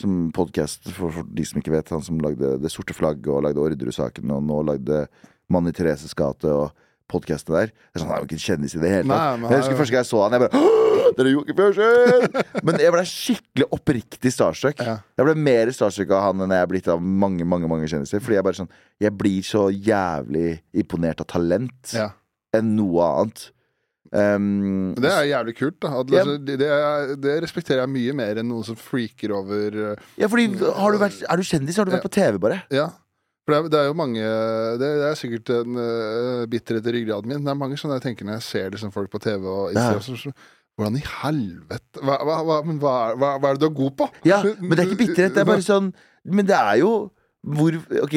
[0.03, 1.93] Som podkast, for, for de som ikke vet.
[1.95, 5.05] Han som lagde Det sorte flagget og lagde Orderud-saken, og nå lagde
[5.53, 6.75] Mann i Thereses gate og
[7.09, 7.71] podkastet der.
[7.73, 9.43] Det er sånn, Han er jo ikke en kjendis i det hele tatt.
[9.49, 10.67] Jeg husker er første gang jeg så han, jeg bare
[11.19, 14.81] Dere gjorde ikke Joakim Men jeg ble skikkelig oppriktig starstruck.
[14.85, 14.99] Ja.
[15.19, 18.21] Jeg ble mer starstruck av han enn jeg er blitt av mange mange, mange kjendiser.
[18.23, 22.11] Fordi jeg bare sånn Jeg blir så jævlig imponert av talent Ja.
[22.55, 23.49] enn noe annet.
[24.09, 25.81] Um, Det er jævlig kult.
[25.81, 26.23] da at, Ja.
[26.23, 30.07] altså, det, det, er, det respekterer jeg mye mer enn noen som freaker over eh,
[30.17, 32.63] ja, fordi har du vært, Er du kjendis, har du vært på TV, bare.
[32.73, 32.89] Ja.
[33.49, 34.31] For det er, det er jo mange
[34.77, 37.45] Det, er sikkert en uh, bitterhet i ryggraden min.
[37.47, 40.35] Det er mange sånne jeg tenker når jeg ser liksom folk på TV og Instagram.
[40.77, 42.59] Hvordan i helvete hva, hva, hva,
[43.17, 44.09] hva, er- det du er god på?
[44.29, 45.33] Ja, Men det er ikke bitterhet.
[45.33, 45.89] Det er bare sånn
[46.29, 46.93] Men det er jo
[47.49, 48.15] hvor Ok,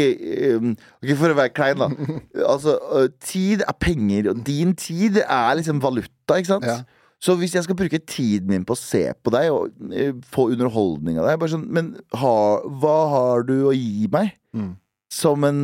[0.59, 1.87] um, ok, for å være klein, da.
[2.51, 6.67] Altså, uh, tid er penger, og din tid er liksom valuta, ikke sant?
[6.67, 6.81] Ja.
[7.21, 10.49] Så hvis jeg skal bruke tiden min på å se på deg og uh, få
[10.51, 12.35] underholdning av deg sånn, Men ha,
[12.81, 14.33] hva har du å gi meg?
[14.57, 14.73] Mm.
[15.11, 15.63] Som en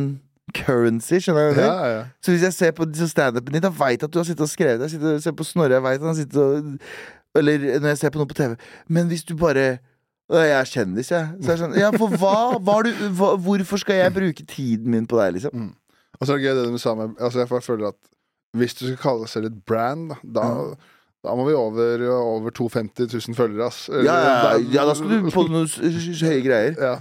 [0.56, 1.60] currency, skjønner du?
[1.60, 2.00] Ja, ja.
[2.24, 4.52] Så hvis jeg ser på standupen din, da veit jeg at du har sittet og
[4.52, 4.84] skrevet.
[4.86, 6.74] Jeg sitter og ser på Snorre, jeg veit han sitter og
[7.36, 8.56] Eller når jeg ser på noe på TV.
[8.88, 9.78] Men hvis du bare
[10.28, 11.28] jeg er kjendis, jeg.
[11.40, 15.06] Så jeg sånn, ja, for hva, hva du, hva, Hvorfor skal jeg bruke tiden min
[15.08, 15.70] på deg, liksom?
[16.18, 17.98] Og så er det gøy det du sa med Altså jeg føler at
[18.56, 20.92] hvis du skal kalle selv et brand, da, mm.
[21.24, 23.88] da må vi over, over 250 000 følgere, ass.
[23.92, 26.76] Ja, ja, ja, Da- skal du på noen høye greier.
[26.80, 26.96] ja.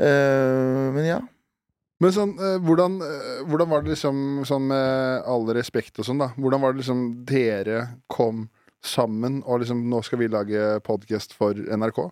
[0.00, 1.18] Uh, men ja.
[2.00, 6.18] Men sånn, eh, hvordan, eh, hvordan var det liksom sånn med all respekt og sånn,
[6.22, 6.30] da?
[6.40, 8.46] Hvordan var det liksom dere kom
[8.82, 12.06] sammen og liksom nå skal vi lage podkast for NRK?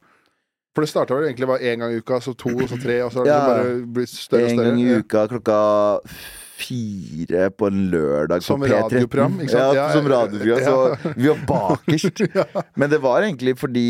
[0.76, 3.10] For det starta vel egentlig bare én gang i uka, så to, så tre, og
[3.10, 3.46] så har det Ja.
[3.48, 4.68] bare blitt større og større.
[4.68, 6.00] En gang i uka klokka
[6.58, 8.82] fire på en lørdag Som på P13.
[8.82, 9.76] radioprogram, ikke sant?
[9.76, 10.64] Ja, Ja, som radioprogram.
[10.64, 12.22] Så vi var bakerst.
[12.80, 13.86] Men det var egentlig fordi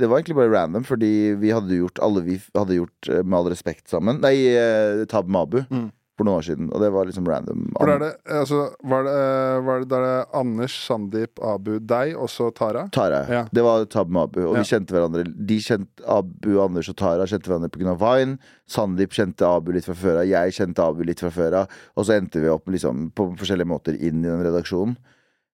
[0.00, 3.38] Det var egentlig bare random, fordi vi hadde gjort alle vi hadde gjort eh, Med
[3.40, 4.20] all respekt sammen.
[4.22, 5.62] Nei, eh, Tab Mabu.
[5.70, 5.90] Mm.
[6.18, 6.66] For noen år siden.
[6.76, 7.62] Og det var liksom random.
[7.78, 11.78] Da er det, altså, var det, eh, var det, da er det Anders, Sandeep, Abu,
[11.80, 12.82] deg, og så Tara?
[12.92, 13.22] Tara.
[13.32, 13.46] Ja.
[13.50, 14.60] Det var Tab Mabu, og Ja.
[14.60, 15.24] vi kjente hverandre.
[15.46, 17.96] De kjente Abu, Anders og Tara kjente hverandre pga.
[17.96, 18.36] Vine.
[18.68, 20.26] Sandeep kjente Abu litt fra før av.
[20.28, 21.68] Jeg kjente Abu litt fra før av.
[21.96, 24.96] Og så endte vi opp liksom, på forskjellige måter inn i den redaksjonen.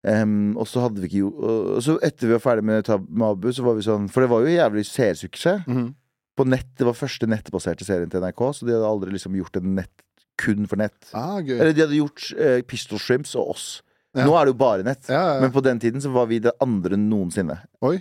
[0.05, 1.31] Um, og så hadde vi ikke jo
[1.75, 4.23] Og så etter vi var ferdig med Tab med Abu, så var vi sånn For
[4.23, 5.65] det var jo jævlig seersuksess.
[5.67, 5.89] Mhm.
[6.39, 9.57] På nett, Det var første nettbaserte serien til NRK, så de hadde aldri liksom gjort
[9.57, 9.91] en nett
[10.39, 10.97] kun for nett.
[11.17, 11.39] Ah.
[11.41, 13.67] Eller de hadde gjort uh, Pistol Shrimps og oss.
[14.17, 14.25] Ja.
[14.25, 15.05] Nå er det jo bare nett.
[15.11, 15.43] Ja, ja.
[15.43, 17.61] Men på den tiden så var vi det andre noensinne.
[17.85, 17.99] Oi.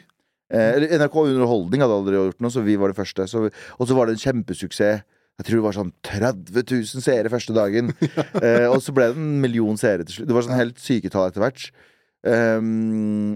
[0.47, 3.25] Eh, NRK Underholdning hadde aldri gjort noe, så vi var det første.
[3.27, 5.03] Og så var det en kjempesuksess.
[5.37, 7.91] Jeg tror det var sånn 30 000 seere første dagen.
[8.45, 10.29] eh, og så ble det en million seere til slutt.
[10.31, 11.67] Det var sånn helt syketall etter hvert.
[12.25, 13.35] Um,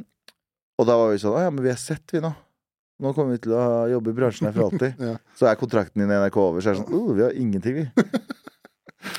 [0.82, 2.32] og da var vi sånn Å ja, men vi er sett, vi nå.
[3.02, 4.98] Nå kommer vi til å jobbe i bransjen her for alltid.
[5.12, 5.14] Ja.
[5.38, 7.84] Så er kontrakten din i NRK over, så er det sånn oh, vi har ingenting,
[7.84, 7.86] vi.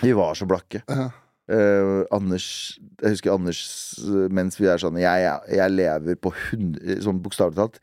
[0.03, 0.83] Vi var så blakke.
[0.89, 1.11] Ja.
[1.51, 3.61] Uh, Anders Jeg husker Anders
[3.99, 7.81] eh, mens vi er sånn Jeg, jeg, jeg lever på 100, sånn bokstavelig talt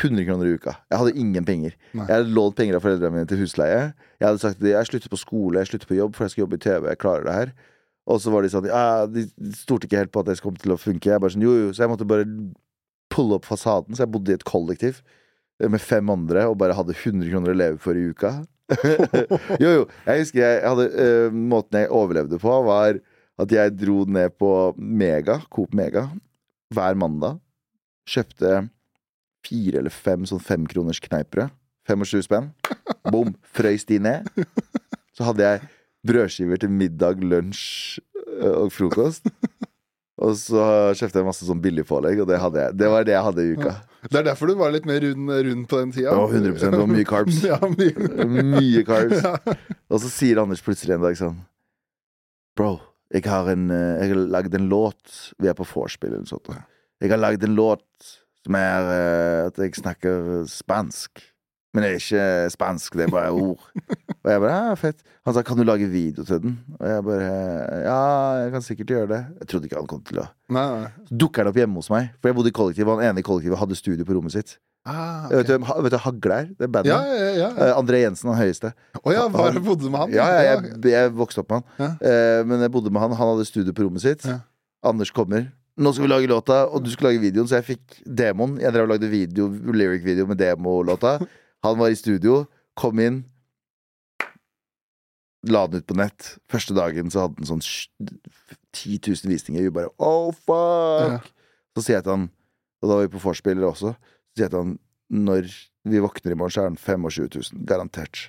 [0.00, 0.72] 100 kroner i uka.
[0.90, 1.76] Jeg hadde ingen penger.
[1.92, 2.06] Nei.
[2.08, 3.92] Jeg hadde lånt penger av foreldrene mine til husleie.
[4.18, 6.42] Jeg hadde sagt at jeg slutter på skole, jeg slutter på jobb, for jeg skal
[6.44, 6.88] jobbe i TV.
[6.90, 7.52] Jeg klarer det her.
[8.10, 9.22] Og så var de sånn ja, De
[9.56, 11.12] stolte ikke helt på at det kom til å funke.
[11.12, 12.26] Jeg bare sånn, jo, jo, Så jeg måtte bare
[13.14, 13.94] pulle opp fasaden.
[13.94, 14.98] Så jeg bodde i et kollektiv
[15.62, 18.34] eh, med fem andre og bare hadde 100 kroner å leve for i uka.
[19.62, 19.82] Jo, jo.
[20.06, 23.00] Jeg husker jeg hadde uh, Måten jeg overlevde på, var
[23.40, 26.06] at jeg dro ned på Mega, Coop Mega,
[26.74, 27.40] hver mandag.
[28.08, 28.68] Kjøpte
[29.44, 31.52] fire eller fem sånn femkroners kneippbrød.
[31.88, 32.52] 25 spenn.
[33.12, 33.34] Bom!
[33.52, 34.28] Frøys de ned.
[35.16, 35.66] Så hadde jeg
[36.06, 38.00] brødskiver til middag, lunsj
[38.40, 39.28] øh, og frokost.
[40.24, 40.64] Og så
[40.96, 42.76] kjøpte jeg masse sånn billigpålegg, og det, jeg.
[42.80, 43.74] det var det jeg hadde i uka.
[44.04, 46.12] Det er derfor du var litt mer rund, rund på den tida.
[46.12, 47.40] Ja, 100 Det var mye carbs.
[47.50, 48.08] ja, mye.
[48.54, 49.20] Mye carbs.
[49.24, 49.56] Ja.
[49.90, 51.38] Og så sier Anders plutselig en dag sånn
[52.54, 52.76] Bro,
[53.10, 56.30] jeg har, en, eh, jeg har lagd en låt Vi er på vorspiel eller noe
[56.30, 56.52] sånt.
[57.02, 58.10] Jeg har lagd en låt
[58.44, 61.24] som er eh, at jeg snakker spansk.
[61.74, 63.64] Men det er ikke spansk, det er bare ord.
[64.24, 65.00] Og jeg bare ja, fett.
[65.26, 66.52] Han sa kan du lage video til den?
[66.78, 67.30] Og jeg bare
[67.82, 67.96] ja,
[68.44, 69.18] jeg kan sikkert gjøre det.
[69.40, 70.92] Jeg trodde ikke han kom til å Nei, nei.
[71.10, 72.86] Dukker han opp hjemme hos meg, for jeg bodde i kollektiv.
[72.86, 74.54] og Han ene i kollektivet hadde studio på rommet sitt.
[74.86, 75.46] Ah, Vet, ok.
[75.48, 76.48] du, hvem- vet du Hagle er?
[76.52, 76.92] Det er bandet.
[76.92, 77.48] Ja, ja, ja.
[77.56, 78.70] Eh, André Jensen, han høyeste.
[79.00, 80.12] Å ja, bare bodde med han?
[80.12, 81.94] Ja, ja jeg, jeg vokste opp med han.
[82.04, 83.14] Eh, men jeg bodde med han.
[83.16, 84.26] Han hadde studio på rommet sitt.
[84.28, 84.42] Ja.
[84.84, 85.48] Anders kommer.
[85.80, 88.58] Nå skal vi lage låta, og du skal lage videoen, så jeg fikk demoen.
[88.62, 91.16] Jeg drev og lagde video, lyric-video med demolåta.
[91.64, 92.44] Han var i studio,
[92.78, 93.22] kom inn.
[95.48, 96.34] La den ut på nett.
[96.48, 97.90] Første dagen så hadde den sånn sj-
[98.74, 99.66] 10 000 visninger.
[99.66, 101.10] Vi bare oh fuck!
[101.12, 101.18] Ja.
[101.76, 102.28] Så sier jeg til han,
[102.80, 104.76] og da var vi på vorspielet også, så sier jeg til han
[105.14, 105.50] når
[105.84, 107.66] vi våkner i morgen, så er den 25 000.
[107.68, 108.22] Garantert.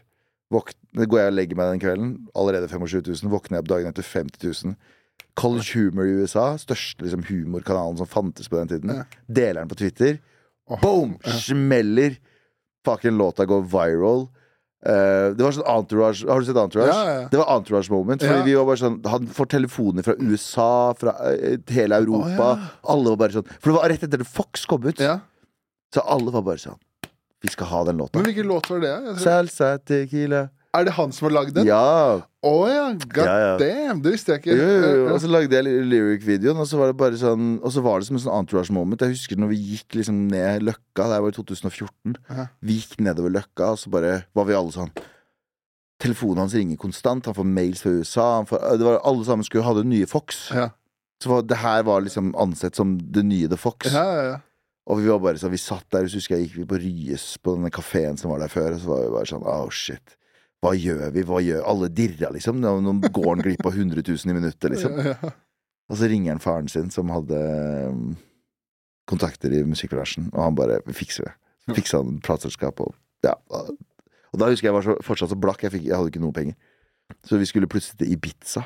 [0.53, 3.31] Våkne, går jeg og legger meg den kvelden, allerede 25 000.
[3.31, 4.75] Våkner jeg opp dagen etter 50 000.
[5.39, 8.91] College Humor i USA, største liksom, humorkanalen som fantes på den tiden.
[8.91, 9.05] Ja.
[9.31, 10.19] Deler den på Twitter.
[10.83, 11.15] Boom!
[11.39, 12.19] Smeller!
[12.85, 14.27] Fucking låta går viral.
[14.85, 16.93] Uh, det var sånn entourage Har du sett Entourage?
[16.93, 17.21] Ja, ja.
[17.31, 18.21] Det var entourage moment.
[18.21, 22.51] Fordi vi var bare sånn Han får telefoner fra USA, fra uh, hele Europa.
[22.51, 22.67] Oh.
[22.93, 25.01] Alle var bare sånn For det var rett etter at Fox kom ut.
[25.01, 25.15] Ja.
[25.95, 26.77] Så alle var bare sånn
[27.41, 28.19] Vi skal ha den låta.
[28.19, 28.93] Men hvilken låt var det?
[29.23, 30.45] Salsa tequila.
[30.75, 31.67] Er det han som har lagd den?
[31.69, 32.21] Ja!
[32.45, 33.53] Å ja, god Ja, ja.
[33.61, 34.01] damn!
[34.03, 34.57] Det visste jeg ikke.
[34.59, 35.07] Jo, jo, jo.
[35.13, 38.09] Og så lagde jeg lyric-videoen, og så var det bare sånn Og så var det
[38.09, 39.01] som en sånn entourage moment.
[39.01, 42.17] Jeg husker når vi gikk liksom ned Løkka, det var i 2014.
[42.29, 42.47] Aha.
[42.65, 44.91] Vi gikk nedover Løkka, og så bare var vi alle sånn
[46.03, 47.29] telefonen hans ringer konstant.
[47.29, 48.25] Han får mails fra USA.
[48.39, 50.49] Han får, det var, alle sammen skulle ha det nye Fox.
[50.53, 50.69] Ja.
[51.23, 53.93] Så var, det her var liksom ansett som det nye The Fox.
[53.93, 54.35] Ja, ja, ja.
[54.85, 57.23] Og vi var bare sånn, vi satt der, så husker jeg gikk vi på Ryes
[57.41, 60.17] på denne kafeen som var der før, og så var vi bare sånn oh shit.
[60.65, 61.23] Hva gjør vi?
[61.27, 62.61] Hva gjør Alle dirra, liksom.
[62.63, 64.97] Nå går han glipp av 100 000 i minuttet, liksom.
[65.05, 65.33] Ja, ja.
[65.85, 67.37] Og så ringer han faren sin, som hadde
[67.93, 68.15] um,
[69.05, 71.35] kontakter i musikkbransjen, og han bare 'Vi fikser det'.
[71.65, 73.35] Så fiksa han plateselskap og ja.
[74.33, 76.33] Og da husker jeg var så, fortsatt så blakk, jeg, fikk, jeg hadde ikke noe
[76.33, 76.55] penger.
[77.25, 78.65] Så vi skulle plutselig til Ibiza.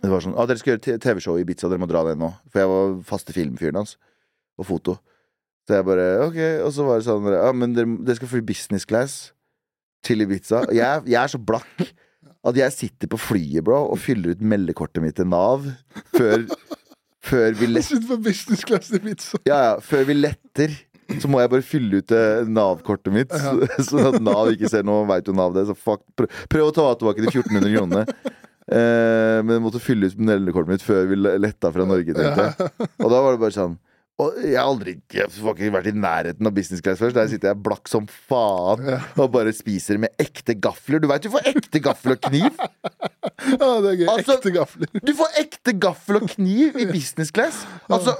[0.00, 2.32] Det var sånn 'Å, dere skal gjøre TV-show i Ibiza, dere må dra det nå'.
[2.48, 3.98] For jeg var faste filmfyren hans.
[4.56, 4.96] Og foto.
[5.68, 6.40] Så jeg bare OK.
[6.64, 9.35] Og så var det sånn Ja, men dere, dere skal fly business class
[10.06, 10.62] til Ibiza.
[10.74, 11.86] Jeg, jeg er så blakk
[12.46, 15.64] at jeg sitter på flyet, bro, og fyller ut meldekortet mitt til Nav
[16.14, 16.44] før,
[17.26, 17.98] før vi letter.
[19.50, 20.76] Ja, ja, før vi letter.
[21.22, 23.52] Så må jeg bare fylle ut eh, Nav-kortet mitt, ja.
[23.86, 25.04] sånn at Nav ikke ser noe.
[25.06, 26.02] veit jo Nav det, så fuck.
[26.18, 28.32] Prøv, prøv å ta tilbake de 1400 kronene.
[28.66, 32.48] Eh, men jeg måtte fylle ut meldekortet mitt før vi le- letta fra Norge, tenkte
[32.48, 32.88] jeg.
[32.98, 33.76] Og da var det bare sånn
[34.22, 37.16] og jeg har aldri jeg har ikke vært i nærheten av business class først.
[37.18, 38.86] Der sitter jeg blakk som faen
[39.20, 41.02] og bare spiser med ekte gafler.
[41.04, 42.48] Du veit du får ekte gaffel og kniv!
[43.46, 44.06] Ja, det er gøy.
[44.08, 44.88] Altså- Ekte gafler.
[45.04, 47.60] Du får ekte gaffel og kniv i business class!
[47.92, 48.14] Altså,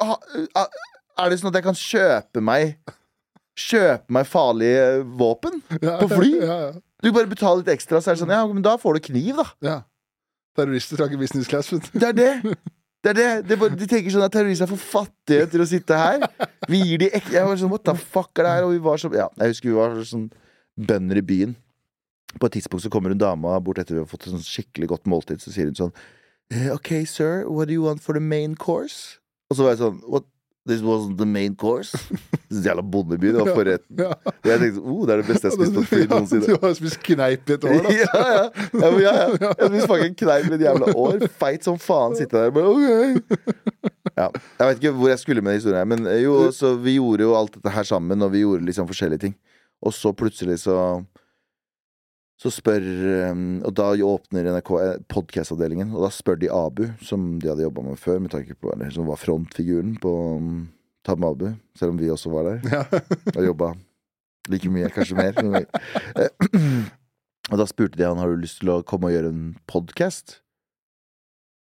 [1.17, 2.77] er det sånn at jeg kan kjøpe meg
[3.57, 4.83] Kjøpe meg farlige
[5.17, 6.29] våpen Ja, på fly?
[6.43, 6.73] Ja, ja.
[7.01, 9.41] Du bare betaler litt ekstra, så er det sånn Ja, men da får du kniv,
[9.41, 9.47] da.
[9.65, 9.79] ja.
[10.57, 11.73] Terrorister skal ikke business class.
[11.73, 12.31] Det er det.
[13.07, 13.47] Det er det.
[13.47, 16.25] det er de tenker sånn at terrorister er for fattige til å sitte her.
[16.67, 18.67] Vi gir de ek Jeg var sånn What the fuck er det her?
[18.67, 20.27] Og vi var så Ja, jeg husker vi var sånn
[20.77, 21.55] bønder i byen.
[22.37, 24.91] På et tidspunkt så kommer en dama bort etter vi har fått et sånn skikkelig
[24.91, 25.95] godt måltid, så sier hun sånn
[26.51, 29.21] eh, OK, sir, what do you want for the main course?
[29.49, 30.27] Og så var jeg sånn What?
[30.67, 31.95] This wasn't the main course?
[32.51, 33.27] Jævla bondeby.
[33.27, 33.99] Det var forretten.
[33.99, 34.09] Ja.
[34.09, 36.47] Og jeg tenkte oh, det er det beste jeg har spist på fly Ja, noensinne.
[36.47, 37.93] Du har spist kneip i et år, da.
[38.01, 38.47] Ja, ja.
[38.75, 39.51] ja, ja, ja.
[39.61, 41.27] Jeg spiste fucking kneip i et jævla år.
[41.39, 42.17] Feit som faen.
[42.19, 43.39] Sitte der bare okay.
[44.17, 44.27] Ja.
[44.59, 47.27] Jeg vet ikke hvor jeg skulle med den historien, men eh, jo, så vi gjorde
[47.29, 49.37] jo alt dette her sammen, og vi gjorde liksom forskjellige ting.
[49.87, 50.77] Og så plutselig så
[52.37, 52.85] så spør
[53.33, 54.71] um, Og da åpner NRK
[55.09, 58.73] podkast-avdelingen, og da spør de Abu, som de hadde jobba med før, med tanke på
[58.75, 60.67] eller, som var frontfiguren på um,
[61.07, 61.47] Tab med Abu,
[61.79, 62.85] selv om vi også var der Ja.
[63.37, 63.73] og jobba
[64.53, 65.67] like mye, kanskje mer.
[66.17, 66.31] Eh,
[67.53, 70.41] Og da spurte de han har du lyst til å komme og gjøre en podkast.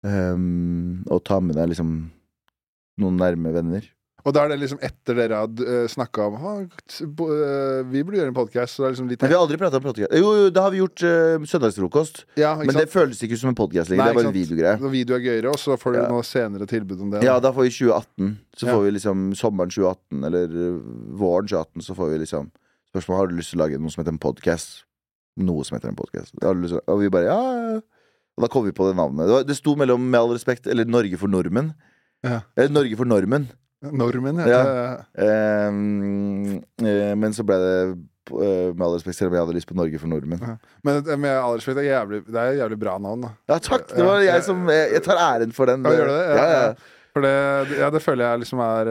[0.05, 1.91] og ta med deg liksom
[3.03, 3.89] noen nærme venner.
[4.25, 7.83] Og da er det liksom etter dere hadde uh, snakka om «Ah, t- bo- eh,
[7.93, 8.73] Vi burde gjøre en podkast.
[8.79, 10.15] Så det liksom litt Men vi har aldri prata om podkast.
[10.17, 12.23] Jo, jo, da har vi gjort uh, søndagsfrokost.
[12.41, 14.01] Ja, Men det føles ikke som en podkast lenger.
[14.01, 14.91] Nei, det er bare en videogreie.
[14.95, 16.09] Video er gøyere, og så får du Ja.
[16.09, 17.23] noe senere tilbud om det.
[17.27, 18.39] Ja, da får vi 2018.
[18.57, 18.73] Så Ja.
[18.73, 20.49] får vi liksom sommeren 2018, eller
[21.21, 22.49] våren 2018, så får vi liksom
[22.95, 24.85] spørsmål har du lyst til å lage noe som heter en podkast.
[25.37, 26.33] Noe som heter en podkast.
[26.89, 27.81] Og vi bare ja.
[28.37, 29.27] Og da kom vi på det navnet.
[29.29, 31.75] Det, var, det sto mellom Med all respekt eller Norge for nordmenn.
[32.25, 32.41] Ja.
[32.57, 33.51] Eller Norge for normen.
[33.93, 34.61] Normen Ja.
[34.65, 35.05] heter.
[35.25, 39.69] Ehm, eh, men så ble det eh, Med all respekt, selv om jeg hadde lyst
[39.69, 40.59] på Norge for nordmenn.
[40.87, 43.33] Men eh, med all respekt, det er jævlig, det er et jævlig bra navn, da.
[43.53, 43.89] Ja, takk!
[43.93, 45.85] Det var jeg som Jeg, jeg tar æren for den.
[45.85, 46.25] Ja, gjør du det?
[46.25, 46.63] Ja, Ja, ja.
[46.69, 46.75] ja.
[47.15, 47.35] For det,
[47.79, 48.89] ja, det føler jeg liksom er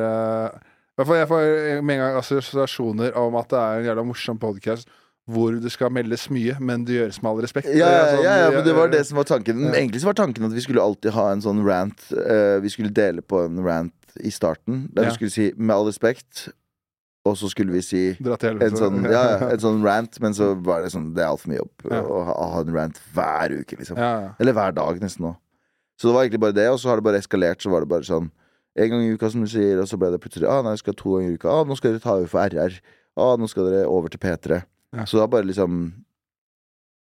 [1.03, 4.87] fall Jeg får med en gang assosiasjoner om at det er en jævla morsom podkast
[5.29, 7.69] hvor det skal meldes mye, men det gjøres med all respekt.
[7.71, 9.61] Ja, ja, sånn- ja, ja, men det var det som var tanken.
[9.69, 9.71] Ja.
[9.79, 12.01] Egentlig så var tanken at vi skulle alltid ha en sånn rant.
[12.11, 15.09] Uh, vi skulle dele på en rant i starten, der Ja.
[15.09, 16.49] vi skulle si 'med all respekt',
[17.25, 20.91] og så skulle vi si en sånn, ja, en sånn rant, men så var det
[20.91, 23.97] sånn Det er altfor mye jobb å ha, ha en rant hver uke, liksom.
[24.39, 25.37] Eller hver dag, nesten òg.
[25.97, 27.61] Så det var egentlig bare det, og så har det bare eskalert.
[27.61, 28.29] Så var det bare sånn
[28.75, 30.79] en gang i uka, som du sier, og så ble det plutselig ah, nei, jeg
[30.79, 31.47] skal to ganger i uka.
[31.49, 32.79] Ah, nå skal dere ta over for RR.
[33.15, 34.63] Ah, nå skal dere over til P3.
[34.93, 35.05] Ja.
[35.05, 35.85] Så det har bare liksom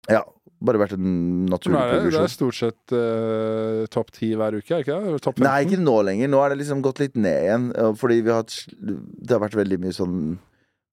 [0.10, 0.21] Ja,
[0.63, 4.75] bare vært en naturlig Nei, det, det er stort sett uh, topp ti hver uke,
[4.75, 5.23] er ikke det?
[5.25, 5.45] Topp 15?
[5.47, 6.32] Nei, ikke nå lenger.
[6.32, 7.67] Nå er det liksom gått litt ned igjen.
[7.99, 10.15] Fordi vi har hatt Det har vært veldig mye sånn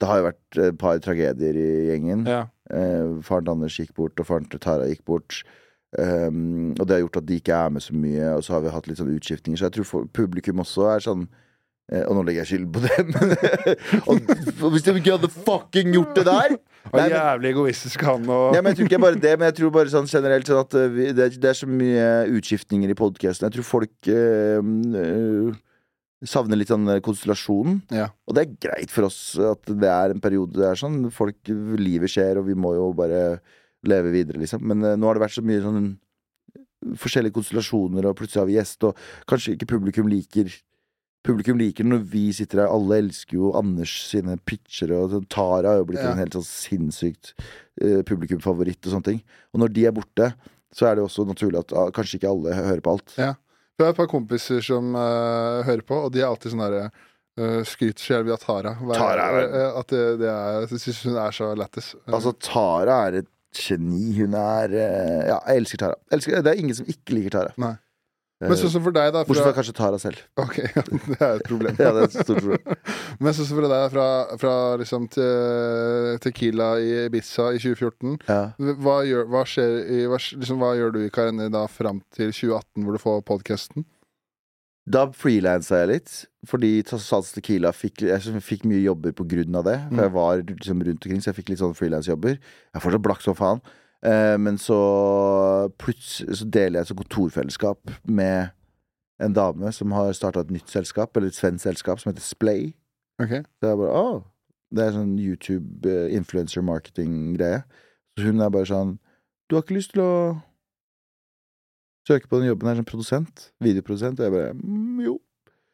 [0.00, 2.26] Det har jo vært et par tragedier i gjengen.
[2.30, 2.42] Ja.
[2.72, 5.40] Uh, faren til Anders gikk bort, og faren til Tara gikk bort.
[5.96, 8.64] Um, og det har gjort at de ikke er med så mye, og så har
[8.64, 9.60] vi hatt litt sånn utskiftninger.
[9.60, 11.26] Så jeg tror for, publikum også er sånn
[11.86, 13.12] Og nå legger jeg skylden på dem.
[14.10, 18.56] og, hvis de ikke hadde fucking gjort det der Nei, men- jævlig egoistisk han og
[18.56, 20.74] ja, men Jeg tror ikke bare det, men jeg tror bare sånn generelt sånn at
[20.78, 23.46] eh, vi, det, er- det er så mye utskiftninger i podkasten.
[23.46, 24.72] Jeg tror folk øh,
[25.02, 25.60] eh,
[26.26, 27.80] savner litt sånn konstellasjonen.
[27.94, 28.08] Ja.
[28.26, 31.04] Og det er greit for oss at det er en periode det er sånn.
[31.14, 31.38] Folk,
[31.78, 33.38] livet skjer, og vi må jo bare
[33.86, 34.62] leve videre, liksom.
[34.66, 35.90] Men øh, nå har det vært så mye sånn
[37.02, 38.98] forskjellige konstellasjoner, og plutselig har vi gjest, og
[39.30, 40.50] kanskje ikke publikum liker
[41.26, 42.72] Publikum liker det når vi sitter her.
[42.72, 44.92] Alle elsker jo Anders sine pitcher.
[44.96, 45.26] Og sånn.
[45.32, 46.12] Tara har jo blitt Ja.
[46.12, 47.32] en helt sånn sinnssykt
[47.82, 49.20] uh, publikumfavoritt og sånne ting.
[49.52, 50.30] Og når de er borte,
[50.76, 53.14] så er det også naturlig at uh, kanskje ikke alle hører på alt.
[53.18, 53.34] Ja.
[53.76, 56.84] Vi har et par kompiser som uh, hører på, og de er alltid sånn derre
[56.88, 58.72] uh, skryter så jævlig av Tara.
[58.80, 61.90] Hver- Tara er- uh, at det, det er Jeg syns hun er så lættis.
[62.08, 64.14] Altså, Tara er et geni.
[64.20, 65.98] Hun er Ja, jeg elsker Tara.
[66.12, 67.52] Elsker, det er ingen som ikke liker Tara.
[67.60, 67.74] Nei.
[68.40, 69.22] Men sånn som for deg, da.
[69.24, 70.18] Bortsett Fra, fra kanskje Tara selv.
[70.36, 71.76] ok, ja, det er et problem.
[71.80, 72.76] Ja, det er et stort problem.
[73.24, 74.08] Men sånn som for deg, fra,
[74.42, 75.28] fra liksom te,
[76.20, 78.40] Tequila i Ibiza i 2014 Ja.
[78.84, 82.28] hva gjør, hva, skjer i, hva, liksom, hva gjør du i karrieren da fram til
[82.32, 83.86] 2018, hvor du får podkasten?
[84.86, 86.12] Da frilansa jeg litt,
[86.46, 89.80] fordi Sals Tequila fikk, jeg fikk mye jobber på grunn av det.
[89.88, 90.04] For Mm.
[90.04, 92.36] jeg var liksom rundt omkring, så jeg fikk litt sånn frilansjobber.
[92.36, 93.64] Jeg er fortsatt blakk som faen.
[94.06, 94.78] Eh, men så
[95.82, 98.52] plutselig så deler jeg et kontorfellesskap med
[99.22, 102.74] en dame som har starta et nytt selskap, eller et svensk selskap, som heter Splay.
[103.18, 103.42] Okay.
[103.58, 104.24] Så jeg bare, åh
[104.74, 107.62] Det er sånn YouTube eh, influencer marketing-greie.
[108.16, 108.96] Så hun er bare sånn
[109.48, 110.14] Du har ikke lyst til å
[112.08, 113.44] søke på den jobben her som produsent?
[113.62, 114.18] Videoprodusent?
[114.20, 115.14] Og jeg bare mm, jo.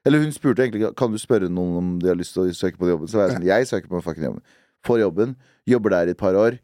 [0.04, 2.76] Eller hun spurte egentlig Kan du spørre noen om de har lyst til å søke
[2.76, 3.08] på den jobben.
[3.08, 4.44] Så var jeg sånn Jeg søker på den fucking jobben.
[4.86, 5.34] Får jobben.
[5.72, 6.60] Jobber der i et par år.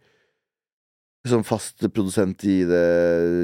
[1.28, 2.82] Som fast produsent i det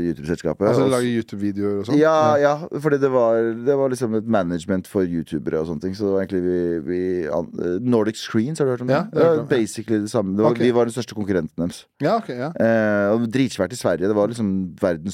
[0.08, 0.66] YouTube-selskapet.
[0.70, 1.98] Altså lage YouTube-videoer og sånn?
[2.00, 5.96] ja, ja, fordi det var, det var liksom et management for youtubere og sånne ting.
[5.98, 8.96] Så det var egentlig vi, vi eh, Nordic Screens, har du hørt om det?
[8.96, 9.48] Ja, det ja.
[9.50, 10.36] basically det samme.
[10.38, 10.66] Det var, okay.
[10.66, 11.84] Vi var den største konkurrenten deres.
[12.04, 12.52] Ja, okay, ja.
[12.54, 14.10] Eh, og dritsvært i Sverige.
[14.10, 14.54] Det var liksom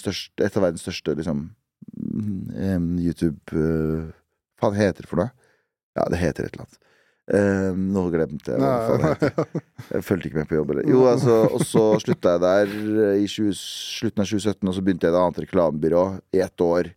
[0.00, 1.48] største, et av verdens største liksom
[1.96, 4.11] mm, YouTube uh,
[4.61, 5.33] Faen heter det for noe?
[5.96, 6.80] Ja, det heter et eller annet.
[7.31, 9.61] Eh, nå glemte jeg hva faen det heter.
[9.95, 10.71] Jeg fulgte ikke med på jobb.
[10.75, 10.88] Eller.
[10.90, 12.73] Jo, altså, og så slutta jeg der
[13.07, 16.43] eh, i 20, slutten av 2017, og så begynte jeg i et annet reklamebyrå i
[16.43, 16.90] ett år.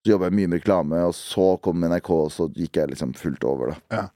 [0.00, 3.12] Så jobba jeg mye med reklame, og så kom NRK, og så gikk jeg liksom
[3.20, 4.06] fullt over, da.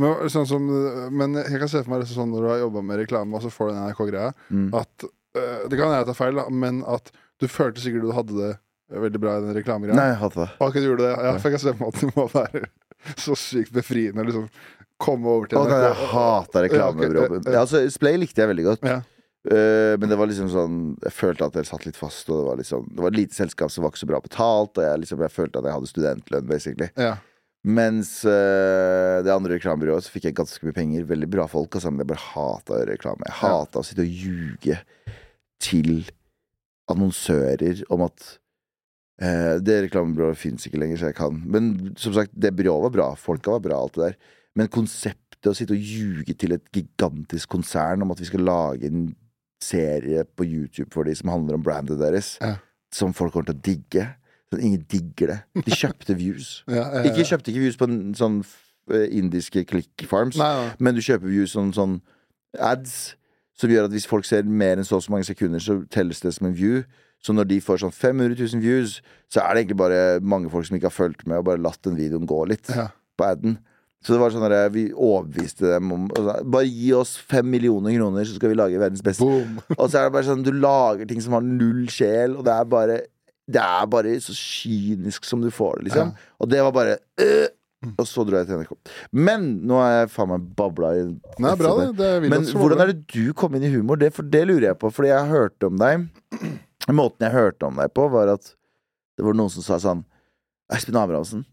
[0.00, 0.64] Men, sånn som,
[1.12, 3.42] men jeg kan se for meg det sånn når du har jobba med reklame, og
[3.44, 4.68] så får du den NRK-greia, Mm.
[4.78, 5.04] at
[5.36, 7.10] uh, Det kan jeg ta feil, da, men at
[7.42, 8.52] du følte sikkert du hadde det
[9.02, 9.96] veldig bra i den reklamegreia.
[9.98, 10.48] Nei, jeg hadde det.
[10.60, 11.12] Og ikke du gjorde det.
[11.26, 12.64] Ja, for jeg kan se for meg at det må være
[13.26, 14.48] så sykt befriende liksom
[15.02, 17.40] komme over til Å, jeg hater reklamejobben.
[17.40, 17.56] Ja, okay.
[17.56, 18.86] Ja, altså, Splay likte jeg veldig godt.
[18.86, 19.00] Ja.
[19.42, 22.44] Uh, men det var liksom sånn Jeg følte at jeg satt litt fast, og det
[22.46, 25.00] var liksom Det var et lite selskap som var ikke så bra betalt, og jeg,
[25.02, 26.88] liksom, jeg følte at jeg hadde studentlønn, basically.
[26.94, 27.16] Ja.
[27.62, 31.06] Mens eh, det andre reklamebyrået så fikk jeg ganske mye penger.
[31.06, 33.28] Veldig bra folk, altså, men jeg bare hata reklame.
[33.28, 34.78] Jeg hata å sitte og ljuge
[35.62, 35.92] til
[36.90, 38.24] annonsører om at
[39.22, 42.96] eh, det reklamebyrået fins ikke lenger, så jeg kan Men som sagt, det byrået var
[42.98, 43.08] bra.
[43.14, 44.18] Folka var bra, alt det der.
[44.56, 48.86] Men konseptet å sitte og ljuge til et gigantisk konsern om at vi skal lage
[48.90, 49.06] en
[49.62, 52.56] serie på YouTube for de som handler om brandet deres, Ja.
[52.92, 54.08] som folk kommer til å digge
[54.52, 55.64] Sånn, Ingen digger det.
[55.64, 56.62] De kjøpte views.
[56.68, 57.02] Ja, ja.
[57.08, 58.42] Ikke kjøpte ikke views på en sånn
[58.92, 60.74] eh, indiske click farms, nei.
[60.78, 61.94] men du kjøper views som sånn
[62.60, 63.14] ads,
[63.56, 66.20] som gjør at hvis folk ser mer enn så og så mange sekunder, så telles
[66.20, 66.82] det som en view.
[67.24, 68.98] Så når de får sånn 500 000 views,
[69.32, 71.80] så er det egentlig bare mange folk som ikke har fulgt med og bare latt
[71.86, 72.90] den videoen gå litt Ja.
[73.16, 73.56] på aden.
[74.02, 78.26] Så det var sånn at vi overbeviste dem om Bare gi oss fem millioner kroner,
[78.26, 79.22] så skal vi lage verdens beste.
[79.22, 79.60] Boom.
[79.78, 82.54] Og så er det bare sånn, du lager ting som har null sjel, og det
[82.56, 83.00] er bare
[83.52, 86.14] Det er bare så kynisk som du får det, liksom.
[86.42, 87.46] Og det var bare øh,
[87.98, 88.74] Og så dro jeg til NRK.
[89.14, 91.06] Men nå er jeg faen meg babla i
[91.42, 91.88] Nei, bra det.
[91.98, 94.00] det Men hvordan er det du kom inn i humor?
[94.02, 96.08] Det, for det lurer jeg på, fordi jeg hørte om deg
[96.98, 98.54] Måten jeg hørte om deg på, var at
[99.14, 100.02] det var noen som sa sånn
[100.72, 101.44] Espen Abrahamsen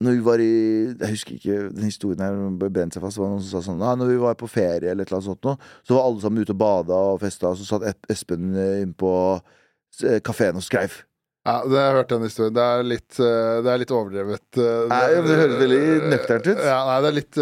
[0.00, 0.52] når vi var i
[0.96, 3.18] Jeg husker ikke den historien her bare brent seg fast.
[3.18, 5.20] Det var noen som sa sånn Nei, Når vi var på ferie eller et eller
[5.20, 8.10] annet sånt noe, så var alle sammen ute og bada og festa, og så satt
[8.12, 11.02] Espen eh, inne på eh, kafeen og skreiv.
[11.48, 12.56] Ja, det har jeg hørt den historien.
[12.56, 14.44] Det er litt, eh, det er litt overdrevet.
[14.56, 15.84] Det, Nei, det høres veldig
[16.14, 16.64] nøkternt ut.
[16.64, 17.40] Ja, nei, det er litt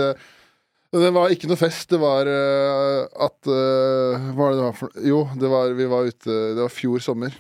[0.99, 1.91] Det var ikke noe fest.
[1.95, 2.31] Det var
[3.29, 6.75] at Hva var det det var for Jo, det var, vi var ute Det var
[6.75, 7.39] fjor sommer.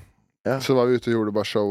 [0.49, 0.57] Ja.
[0.65, 1.69] Så var vi ute og gjorde bare show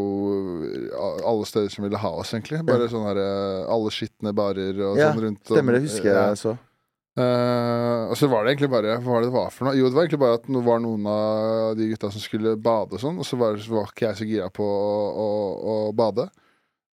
[0.67, 0.93] eh,
[1.25, 2.61] alle steder som ville ha oss, egentlig.
[2.67, 5.43] Bare sånne her eh, Alle skitne barer og Ja, sånn rundt.
[5.49, 6.29] Stemmer det, husker husker ja.
[6.31, 6.57] jeg så.
[7.17, 9.71] Uh, og så var det egentlig bare Hva var det det var for noe?
[9.73, 12.93] Jo, det var egentlig bare at det var noen av de gutta som skulle bade
[12.93, 16.27] og sånn, og så var, var ikke jeg så gira på å, å, å bade.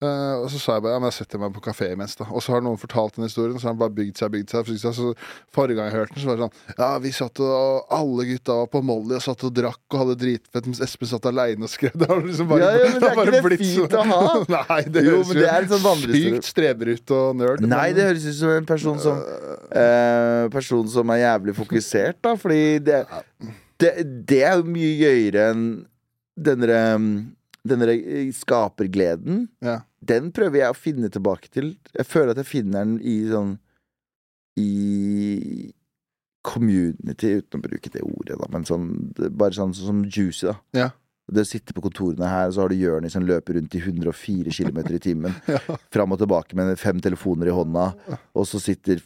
[0.03, 2.25] Eh, og så sa jeg bare ja, men jeg setter meg på kafé imens, da.
[2.35, 4.71] Og så har noen fortalt den historien, så har han bare bygd seg bygd seg.
[4.81, 4.95] seg.
[4.97, 5.11] Så
[5.55, 8.57] forrige gang jeg hørte den, så var det sånn Ja, vi satt og alle gutta
[8.59, 11.71] var på Molly og satt og drakk og hadde dritfett, mens Espen satt aleine og
[11.71, 11.95] skrev.
[12.03, 14.01] Det har liksom bare, Ja, ja, men det er ikke det blitt fint så...
[14.01, 14.33] å ha?
[14.57, 17.63] Nei, det Jo, høres jo det er en sånn sykt streberut og nerd.
[17.63, 22.19] Nei, men- det høres ut som en person som uh, Person som er jævlig fokusert,
[22.25, 22.99] da, fordi det,
[23.81, 23.93] det,
[24.27, 25.63] det er jo mye gøyere enn
[26.35, 27.23] denne, denne
[27.63, 29.47] den derre skapergleden.
[29.63, 29.79] ja.
[30.09, 31.75] Den prøver jeg å finne tilbake til.
[31.95, 33.55] Jeg føler at jeg finner den i sånn
[34.59, 35.73] I
[36.43, 40.57] community, uten å bruke det ordet, da, men sånn bare sånn sånn som Juicy, da.
[40.75, 40.89] Ja.
[41.33, 44.51] Det sitter på kontorene her, og så har du Jonis som løper rundt i 104
[44.51, 45.37] km i timen.
[45.53, 45.77] Ja.
[45.93, 47.87] Fram og tilbake med fem telefoner i hånda,
[48.35, 48.99] og så sitter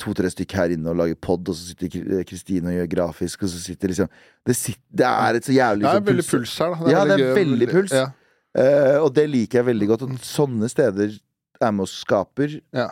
[0.00, 3.50] to-tre stykk her inne og lager pod, og så sitter Kristine og gjør grafisk, og
[3.50, 4.10] så sitter liksom
[4.46, 6.90] Det, sitter, det er et så jævlig Det er sånn veldig puls her, da.
[6.94, 7.94] Ja, det er veldig puls.
[7.94, 8.06] Ja.
[8.54, 10.02] Eh, og det liker jeg veldig godt.
[10.08, 11.16] At sånne steder
[11.60, 12.60] er med og skaper.
[12.74, 12.88] Ja.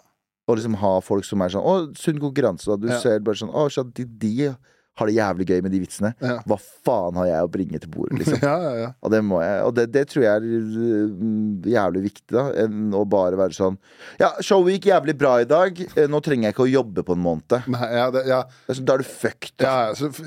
[0.50, 2.66] Og liksom ha folk som er sånn Å, sunn konkurranse.
[2.66, 2.76] Da.
[2.76, 2.98] Du Ja.
[2.98, 4.54] ser bare sånn Å, de, de
[5.00, 6.10] har det jævlig gøy med de vitsene.
[6.20, 6.34] Ja.
[6.44, 8.42] Hva faen har jeg å bringe til bordet, liksom?
[8.48, 8.88] ja, ja, ja.
[9.00, 12.44] Og det må jeg Og det, det tror jeg er mm, jævlig viktig, da.
[12.64, 13.78] Enn å bare være sånn
[14.20, 15.80] Ja, showet gikk jævlig bra i dag.
[15.96, 17.56] Eh, Nå trenger jeg ikke å jobbe på en måned.
[17.72, 18.24] Nei, ja, det,
[18.68, 19.54] sånn, Da er du fucked.
[19.62, 19.72] Da.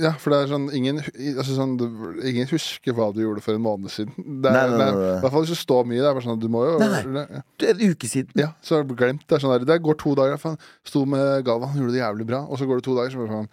[0.02, 1.04] ja, for det er sånn Ingen,
[1.36, 1.78] altså sånn,
[2.26, 4.18] ingen husker hva du gjorde for en måned siden.
[4.46, 6.02] Det er, Nei, nei, nei, I hvert fall hvis du står mye.
[6.02, 8.34] Det er sånn du må jo En uke siden.
[8.42, 9.24] Ja, så har du glemt.
[9.30, 10.42] Det sånn der, det går to dager.
[10.42, 10.58] Faen,
[10.88, 12.44] sto med Galvan, gjorde det jævlig bra.
[12.50, 13.50] Og så går det to dager, så bare sånn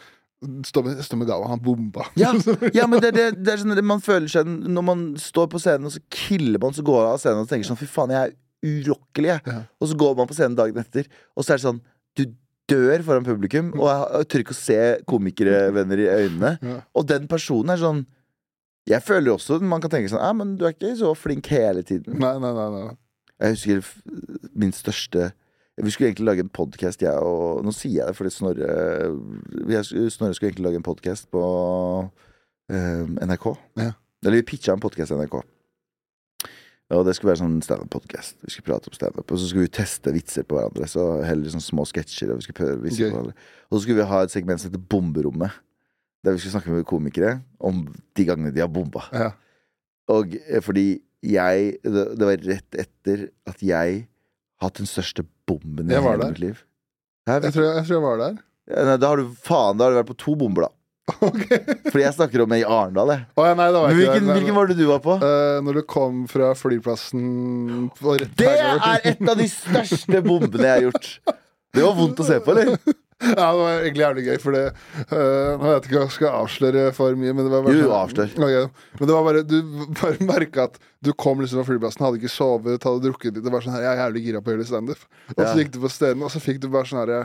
[0.66, 2.06] Stå han bomba.
[2.18, 2.32] Ja,
[2.78, 5.86] ja men det, det, det er sånn man føler seg Når man står på scenen,
[5.86, 8.32] og så killer man, så går man av scenen og tenker sånn Fy faen, jeg
[8.32, 9.42] er urokkelig, jeg.
[9.46, 9.58] Ja.
[9.82, 11.82] Og så går man på scenen dagen etter, og så er det sånn
[12.18, 12.24] Du
[12.70, 14.80] dør foran publikum, og jeg, jeg tør ikke å se
[15.10, 16.52] komikervenner i øynene.
[16.62, 16.80] Ja.
[16.98, 18.04] Og den personen er sånn
[18.88, 21.86] Jeg føler også Man kan tenke sånn Ja, men du er ikke så flink hele
[21.86, 22.18] tiden.
[22.22, 22.68] Nei, nei, nei.
[22.78, 22.96] nei.
[23.42, 23.86] Jeg husker
[24.54, 25.32] min største
[25.80, 28.74] Vi skulle egentlig lage en podkast, jeg og Nå sier jeg det fordi Snorre
[29.64, 29.78] vi
[30.12, 31.42] Snorre skulle egentlig lage en podkast på
[32.68, 33.46] eh, NRK.
[33.80, 33.94] Ja.
[34.22, 35.40] Eller vi pitcha en podkast til NRK.
[36.92, 38.36] Og det skulle være sånn standup-podkast.
[38.44, 39.24] Vi skulle prate om standup.
[39.24, 40.84] Og så skulle vi teste vitser på hverandre.
[40.90, 42.34] Så heller sånn små sketsjer.
[42.34, 42.42] Og.
[42.44, 45.56] Og så skulle vi ha et segment som heter Bomberommet.
[46.22, 49.06] Der vi skulle snakke med komikere om de gangene de har bomba.
[49.16, 49.30] Ja.
[50.12, 54.04] Og eh, fordi jeg det, det var rett etter at jeg
[54.62, 56.62] hatt den største bomben i Jeg hele mitt liv.
[57.28, 58.38] Jeg, Jeg, tror, jeg tror jeg var der.
[58.72, 60.72] Ja, nei, da har du faen, da har du vært på to bomber, da.
[61.22, 61.58] Okay.
[61.90, 63.24] Fordi jeg snakker om ei i Arendal, jeg.
[63.36, 64.36] Oh, ja, nei, det var ikke hvilken, det.
[64.38, 65.16] hvilken var det du var på?
[65.22, 67.88] Uh, når du kom fra flyplassen
[68.38, 71.10] Det er et av de største bombene jeg har gjort.
[71.72, 72.76] Det var vondt å se på, eller?
[73.22, 76.14] Ja, det var egentlig jævlig gøy, for det eh, Nå vet jeg ikke om jeg
[76.16, 78.32] skal avsløre for mye, men det var bare Jo, sånn- avslør.
[78.34, 79.56] Ok, Men det var bare Du
[80.00, 83.44] bare merka at du kom liksom fra flyplassen, hadde ikke sovet, hadde drukket litt.
[83.46, 85.06] Det var sånn her, Jeg er jævlig gira på å gjøre standup.
[85.32, 85.54] Og så Ja.
[85.62, 87.22] gikk du på stedene, og så fikk du bare sånn herre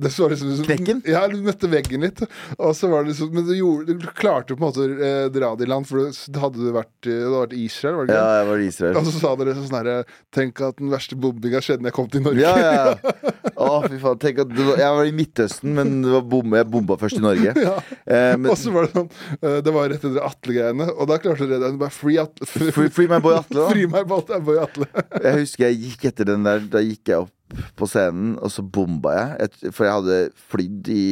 [0.00, 1.02] det så liksom, Knekken?
[1.08, 2.22] Ja, du møtte veggen litt.
[2.56, 5.26] Og så var det liksom Men du, gjorde, du klarte på en måte å eh,
[5.34, 8.14] dra det i land, for det hadde du vært i- hadde vært Israel, var det
[8.14, 8.22] ikke?
[8.24, 8.98] Ja, jeg var i Israel.
[9.00, 9.96] Og så sa dere sånn herre
[10.34, 12.42] Tenk at den verste bombinga skjedde når jeg kom til Norge.
[12.42, 13.14] Ja, ja.
[13.58, 14.18] Å, fy faen.
[14.22, 17.24] Tenk at var, jeg var i Midtøsten, men det var bom, jeg bomba først i
[17.24, 17.54] Norge.
[17.68, 17.74] Ja.
[18.08, 19.08] Eh, men, Og så var det sånn
[19.42, 21.72] eh, Det var rett etter Atle-greiene, og da klarte dere det.
[21.80, 22.46] Bare free Atle.
[22.48, 24.04] free, free my boy Atle, da.
[24.08, 24.86] Bolt, er boy Atle.
[25.24, 27.34] Jeg husker jeg gikk etter den der Da gikk jeg opp
[27.78, 29.72] på scenen Og så bomba jeg.
[29.72, 30.18] For jeg hadde
[30.50, 31.04] flydd i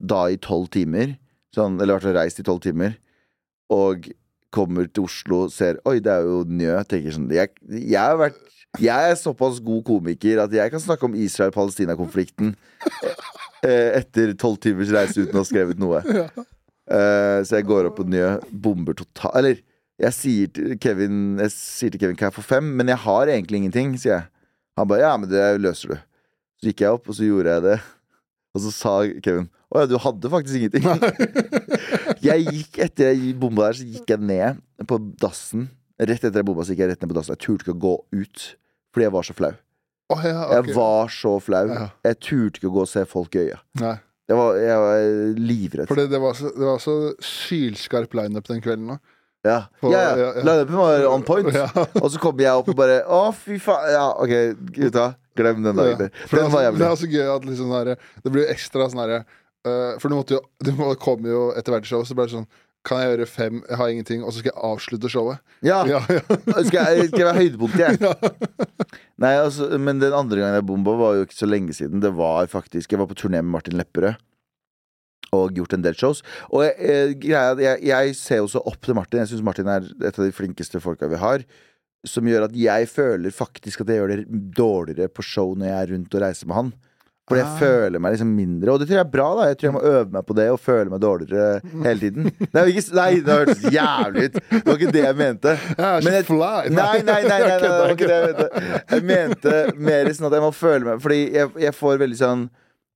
[0.00, 1.16] Da i 12 timer.
[1.54, 2.96] Sånn, Eller vært og reist i 12 timer.
[3.74, 4.08] Og
[4.54, 6.76] kommer til Oslo Ser, oi det er jo Njø.
[6.88, 8.38] Tenker sånn, jeg, jeg har vært
[8.80, 12.54] Jeg er såpass god komiker At jeg kan snakke om Israel-Palestina-konflikten
[13.64, 16.00] eh, Etter 12 timers reise uten å ha skrevet noe.
[16.88, 19.60] Eh, Så jeg går opp på Njø Bomber totalt Eller
[19.98, 22.68] jeg sier til Kevin Jeg sier til Kevin Kan jeg få fem?
[22.78, 24.28] Men jeg har egentlig ingenting, sier jeg
[24.78, 26.00] Han bare, ja, men det løser du.
[26.58, 27.78] Så gikk jeg opp, og så gjorde jeg det.
[28.56, 30.86] Og så sa Kevin Åja, du hadde faktisk ingenting.
[32.24, 35.66] Jeg gikk etter jeg bomba der Så gikk jeg ned på dassen.
[36.00, 37.36] Rett etter jeg bomba så gikk jeg rett ned på dassen.
[37.36, 38.44] Jeg turte ikke å gå ut
[38.94, 39.52] Fordi jeg var så flau.
[40.08, 40.56] Oh, ja, okay.
[40.56, 41.62] Jeg var så flau.
[41.68, 41.84] Ja.
[42.08, 43.60] Jeg turte ikke å gå og se folk i øya.
[43.82, 43.94] Nei,
[44.32, 45.04] Jeg var, jeg var
[45.52, 45.90] livredd.
[45.92, 46.96] For det, det, var så, det var så
[47.28, 49.14] sylskarp lineup den kvelden òg.
[49.46, 50.28] Ja, På- ja, ja.
[50.42, 51.48] Line-upen var on point.
[52.02, 53.90] Og så kommer jeg opp og bare Å, fy faen.
[53.94, 54.32] Ja, OK,
[54.74, 55.12] gutta.
[55.38, 56.80] Glem den dagen det, Den var jævlig.
[56.82, 57.92] det er så gøy at liksom der,
[58.24, 61.76] det blir ekstra sånn herre uh, For du måtte jo Du må- kom jo etter
[61.76, 62.48] hvert show, så ble det sånn
[62.88, 65.38] Kan jeg gjøre fem, jeg har ingenting, og så skal jeg avslutte showet?
[65.62, 66.22] Ja, Ja, ja.
[66.66, 68.58] skal jeg, skal jeg være høydepunktet, jeg.
[69.22, 72.02] Nei, altså, men den andre gangen jeg bomba, var jo ikke så lenge siden.
[72.02, 74.18] Det var faktisk Jeg var på turné med Martin Lepperød.
[75.36, 76.22] Og gjort en del shows.
[76.48, 77.14] Og jeg, eh,
[77.60, 79.20] jeg, jeg ser også opp til Martin.
[79.20, 81.44] Jeg syns Martin er et av de flinkeste folka vi har.
[82.06, 84.26] Som gjør at jeg føler faktisk at jeg gjør det
[84.56, 86.70] dårligere på show når jeg er rundt og reiser med han.
[87.28, 87.58] Fordi jeg Ah.
[87.60, 88.72] føler meg liksom mindre.
[88.72, 89.26] Og det tror jeg er bra.
[89.36, 92.30] da Jeg tror jeg må øve meg på det og føle meg dårligere hele tiden.
[92.54, 94.38] Nei, ikke, nei det hørtes jævlig ut.
[94.48, 95.52] Det var ikke det jeg mente.
[95.76, 96.30] Men jeg-
[96.72, 98.48] nei, nei, nei, nei, det var ikke det jeg mente.
[98.94, 102.48] Jeg mente mer sånn at jeg må føle meg Fordi jeg, jeg får veldig sånn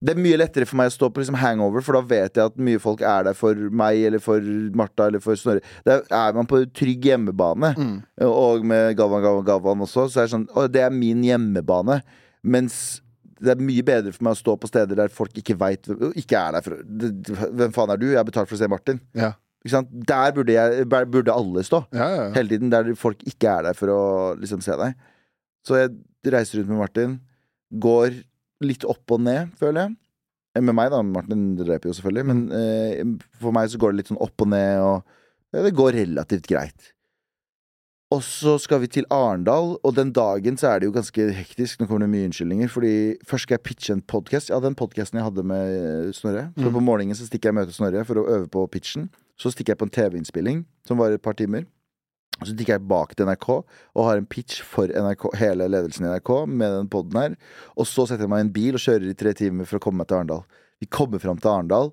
[0.02, 2.50] Det er mye lettere for meg å stå på liksom hangover, for da vet jeg
[2.50, 4.40] at mye folk er der for meg eller for
[4.74, 5.62] Martha eller for Snorre.
[5.86, 7.94] Der er man på trygg hjemmebane, Mm.
[8.26, 12.00] og med Galvan, Galvan, Galvan også, så er det sånn Å, det er min hjemmebane.
[12.42, 13.00] Mens
[13.42, 15.86] det er mye bedre for meg å stå på steder der folk ikke veit
[16.18, 18.06] Ikke er der for Hvem faen er du?
[18.10, 19.00] Jeg har betalt for å se Martin.
[19.14, 19.32] Ja.
[19.64, 21.84] Der burde, jeg, burde alle stå.
[21.94, 22.28] Ja, ja.
[22.34, 22.70] Hele tiden.
[22.70, 24.00] Der folk ikke er der for å
[24.38, 24.94] liksom se deg.
[25.66, 25.90] Så jeg
[26.34, 27.20] reiser rundt med Martin.
[27.78, 28.16] Går
[28.66, 29.96] litt opp og ned, føler jeg.
[30.56, 31.02] Eh, Med meg, da.
[31.02, 32.26] Martin dreper jo selvfølgelig.
[32.28, 33.04] Men eh,
[33.40, 35.02] for meg så går det litt sånn opp og ned, og
[35.52, 36.90] ja, det går relativt greit.
[38.12, 41.80] Og så skal vi til Arendal, og den dagen så er det jo ganske hektisk.
[41.80, 42.90] Nå kommer det mye unnskyldninger, fordi
[43.24, 44.50] først skal jeg pitche en podkast.
[44.52, 46.50] Ja, den podkasten jeg hadde med Snorre.
[46.58, 46.74] Så Mm.
[46.76, 49.08] på morgenen så stikker jeg og møter Snorre for å øve på pitchen.
[49.40, 51.64] Så stikker jeg på en TV-innspilling som varer et par timer.
[52.46, 56.12] Så stikker jeg bak til NRK og har en pitch for NRK, hele ledelsen i
[56.12, 57.36] NRK med den poden her.
[57.76, 59.84] Og så setter jeg meg i en bil og kjører i tre timer for å
[59.84, 60.44] komme meg til Arendal.
[60.82, 61.92] Vi kommer fram til Arendal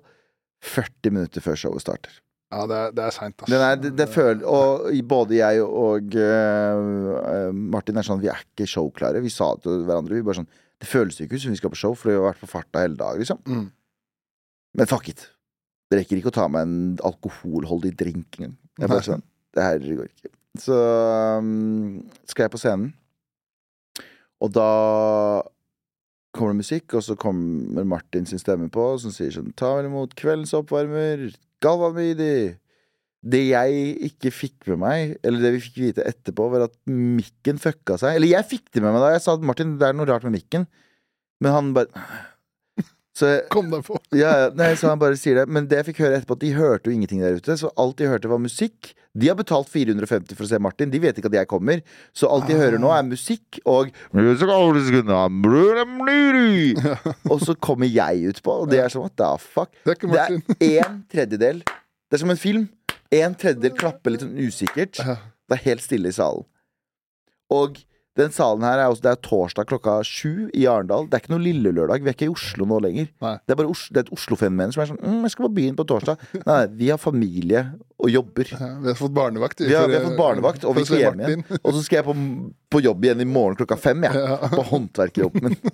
[0.66, 2.20] 40 minutter før showet starter.
[2.52, 7.52] ja det er, det er seint, er, det, det føler, og både jeg og uh,
[7.54, 9.22] Martin er sånn Vi er ikke showklare.
[9.24, 10.18] Vi sa det til hverandre.
[10.18, 12.30] Vi bare sånn Det føles ikke ut som vi skal på show, for vi har
[12.32, 13.40] vært på farta hele dag, liksom.
[13.46, 13.68] Mm.
[14.80, 15.28] Men fuck it.
[15.90, 18.54] Det rekker ikke å ta meg en alkoholholdig drink engang.
[18.78, 19.24] Jeg bare sånn
[19.56, 20.30] Det her går ikke.
[20.58, 20.74] Så
[21.38, 22.90] um, skal jeg på scenen,
[24.40, 24.70] og da
[26.34, 29.90] kommer det musikk, og så kommer Martin sin stemme på, som sier sånn Ta vel
[29.90, 31.28] imot kveldens oppvarmer,
[31.62, 32.56] Galvan Midi.
[33.20, 37.60] Det jeg ikke fikk med meg, eller det vi fikk vite etterpå, var at mikken
[37.60, 38.16] fucka seg.
[38.16, 39.10] Eller jeg fikk det med meg da.
[39.12, 40.64] Jeg sa at Martin, det er noe rart med mikken.
[41.44, 42.06] Men han bare
[43.16, 43.96] Så Kom deg på.
[44.14, 46.52] ja, nei, så han bare sier det Men det jeg fikk høre etterpå, at de
[46.54, 47.56] hørte jo ingenting der ute.
[47.58, 48.92] Så alt de hørte, var musikk.
[49.18, 50.92] De har betalt 450 for å se Martin.
[50.92, 51.82] De vet ikke at jeg kommer.
[52.14, 53.90] Så alt de hører nå, er musikk og
[57.26, 59.74] Og så kommer jeg utpå, og det er sånn what the fuck?
[59.84, 61.64] Det er Det er en tredjedel.
[61.66, 62.68] Det er som en film.
[63.10, 65.02] En tredjedel klapper litt sånn usikkert.
[65.02, 66.46] Det er helt stille i salen.
[67.50, 67.82] Og
[68.20, 71.08] den salen her er også, Det er torsdag klokka sju i Arendal.
[71.08, 72.04] Det er ikke noe lille lørdag.
[72.04, 73.10] Vi er ikke i Oslo nå lenger.
[73.24, 73.34] Nei.
[73.42, 75.52] Det er bare Os det er et Oslo-fenomen som er sånn mm, 'Jeg skal på
[75.58, 76.24] byen på torsdag'.
[76.50, 77.64] Nei, vi har familie
[78.00, 78.52] og jobber.
[78.54, 79.60] Ja, vi har fått barnevakt.
[79.60, 81.44] Vi har, vi har fått barnevakt, og vi skal hjem igjen.
[81.60, 82.16] Og så skal jeg på,
[82.70, 84.14] på jobb igjen i morgen klokka fem, jeg.
[84.16, 84.38] Ja.
[84.52, 85.56] På håndverkerjobben min.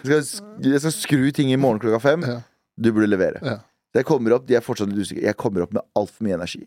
[0.00, 2.24] Jeg skal, jeg skal skru ting i morgen klokka fem.
[2.26, 2.40] Ja.
[2.80, 3.38] Du burde levere.
[3.44, 3.58] Ja.
[3.94, 5.26] Jeg kommer opp, de er fortsatt litt usikre.
[5.26, 6.62] Jeg kommer opp med altfor mye energi.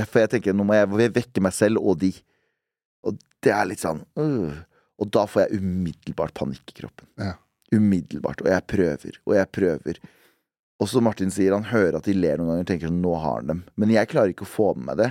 [0.00, 2.10] For jeg tenker nå må jeg vekke meg selv og de.
[3.08, 4.60] Og det er litt sånn øh.
[5.02, 7.08] Og da får jeg umiddelbart panikk i kroppen.
[7.18, 7.32] Ja.
[7.74, 8.42] Umiddelbart.
[8.44, 9.98] Og jeg prøver, og jeg prøver.
[10.82, 13.14] Og så Martin sier, han hører at de ler noen ganger og tenker sånn, nå
[13.18, 13.64] har han dem.
[13.80, 15.10] Men jeg klarer ikke å få med meg det.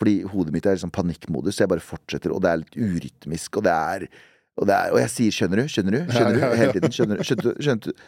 [0.00, 3.60] Fordi hodet mitt er liksom panikkmodus, så jeg bare fortsetter, og det er litt urytmisk,
[3.60, 4.08] og det er
[4.56, 6.92] Og, det er, og jeg sier 'skjønner du', 'skjønner du', skjønner du, hele tiden.
[6.96, 8.04] Skjønner du, skjønte du, skjønte du.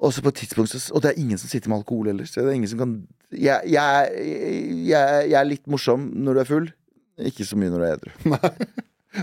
[0.00, 2.24] Og så på et tidspunkt så, Og det er ingen som sitter med alkohol heller.
[2.24, 2.94] Så det er ingen som kan
[3.32, 4.08] jeg, jeg,
[4.88, 6.72] jeg, jeg er litt morsom når du er full.
[7.18, 8.12] Ikke så mye når du er edru.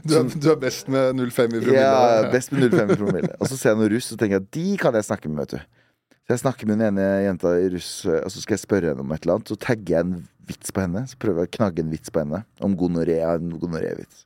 [0.04, 1.74] Du er, du er best med 0,5 i promille.
[1.78, 3.34] Ja, best med 0,5 i promille.
[3.40, 5.54] Og så ser jeg noen russ, og tenker jeg de kan jeg snakke med, vet
[5.54, 5.84] du.
[6.26, 9.06] Så jeg snakker med den ene jenta i russ, og så skal jeg spørre henne
[9.06, 9.52] om et eller annet.
[9.54, 10.18] Så tagger jeg en
[10.50, 11.06] vits på henne.
[11.06, 13.20] Så prøver jeg å knagge en vits på henne om gonoré.
[13.30, 14.26] En gonoré-vits.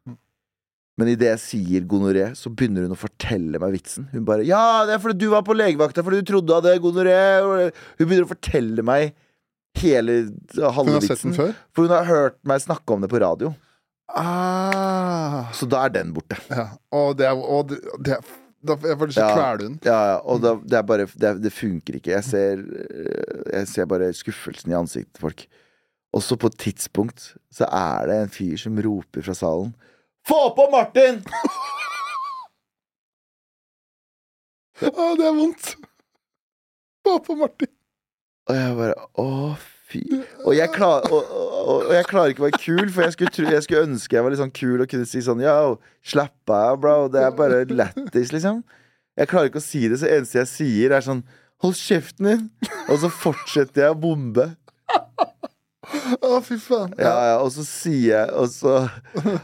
[1.00, 4.08] Men idet jeg sier gonoré, så begynner hun å fortelle meg vitsen.
[4.12, 6.80] Hun bare 'Ja, det er fordi du var på legevakta fordi du trodde du hadde
[6.84, 7.72] gonoré'.
[8.00, 9.14] Hun begynner å fortelle meg
[9.82, 10.14] hele
[10.60, 11.54] halve Hun har sett den før?
[11.76, 13.54] For hun har hørt meg snakke om det på radio.
[14.10, 16.38] Ah, Så da er den borte.
[16.50, 16.68] ja.
[16.96, 18.24] Og det er, og det, det er
[18.66, 19.76] da, Jeg får lyst til å kvele hun.
[19.88, 22.12] Ja, ja, og da, det er bare det, det funker ikke.
[22.18, 22.64] Jeg ser,
[23.54, 25.46] jeg ser bare skuffelsen i ansiktet til folk.
[26.12, 29.72] Og så på et tidspunkt så er det en fyr som roper fra salen
[30.28, 31.22] Få på Martin!
[34.90, 35.74] Å, det er vondt!
[37.06, 37.72] Få på Martin.
[38.50, 39.28] Og jeg bare Å,
[39.90, 40.02] fy.
[40.46, 43.34] Og jeg, klar, og, og, og jeg klarer ikke å være kul, for jeg skulle,
[43.36, 45.76] tro, jeg skulle ønske jeg var litt sånn kul og kunne si sånn Yo,
[46.14, 46.96] slapp av, bro.
[47.14, 48.64] Det er bare lættis, liksom.
[49.20, 51.26] Jeg klarer ikke å si det, så eneste jeg sier, er sånn
[51.60, 52.44] Hold kjeften din!
[52.88, 54.46] Og så fortsetter jeg å bombe.
[56.24, 56.94] Å, fy faen.
[57.02, 58.74] Ja, ja, og så sier jeg Og så,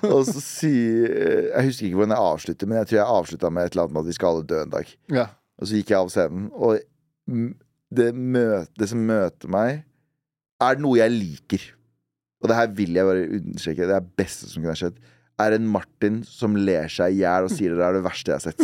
[0.05, 1.07] og så sier
[1.49, 3.95] Jeg husker ikke hvordan jeg avslutter, men jeg tror jeg avslutta med et eller annet
[3.95, 4.91] med at vi skal alle dø en dag.
[5.15, 5.25] Ja.
[5.59, 6.79] Og så gikk jeg av scenen, og
[7.97, 9.83] det, møte, det som møter meg,
[10.63, 11.65] er noe jeg liker.
[12.43, 13.85] Og det her vil jeg bare understreke.
[13.87, 14.99] Det er det beste som kunne ha skjedd.
[15.41, 18.39] Er en Martin som ler seg i hjel og sier det er det verste jeg
[18.39, 18.61] har sett.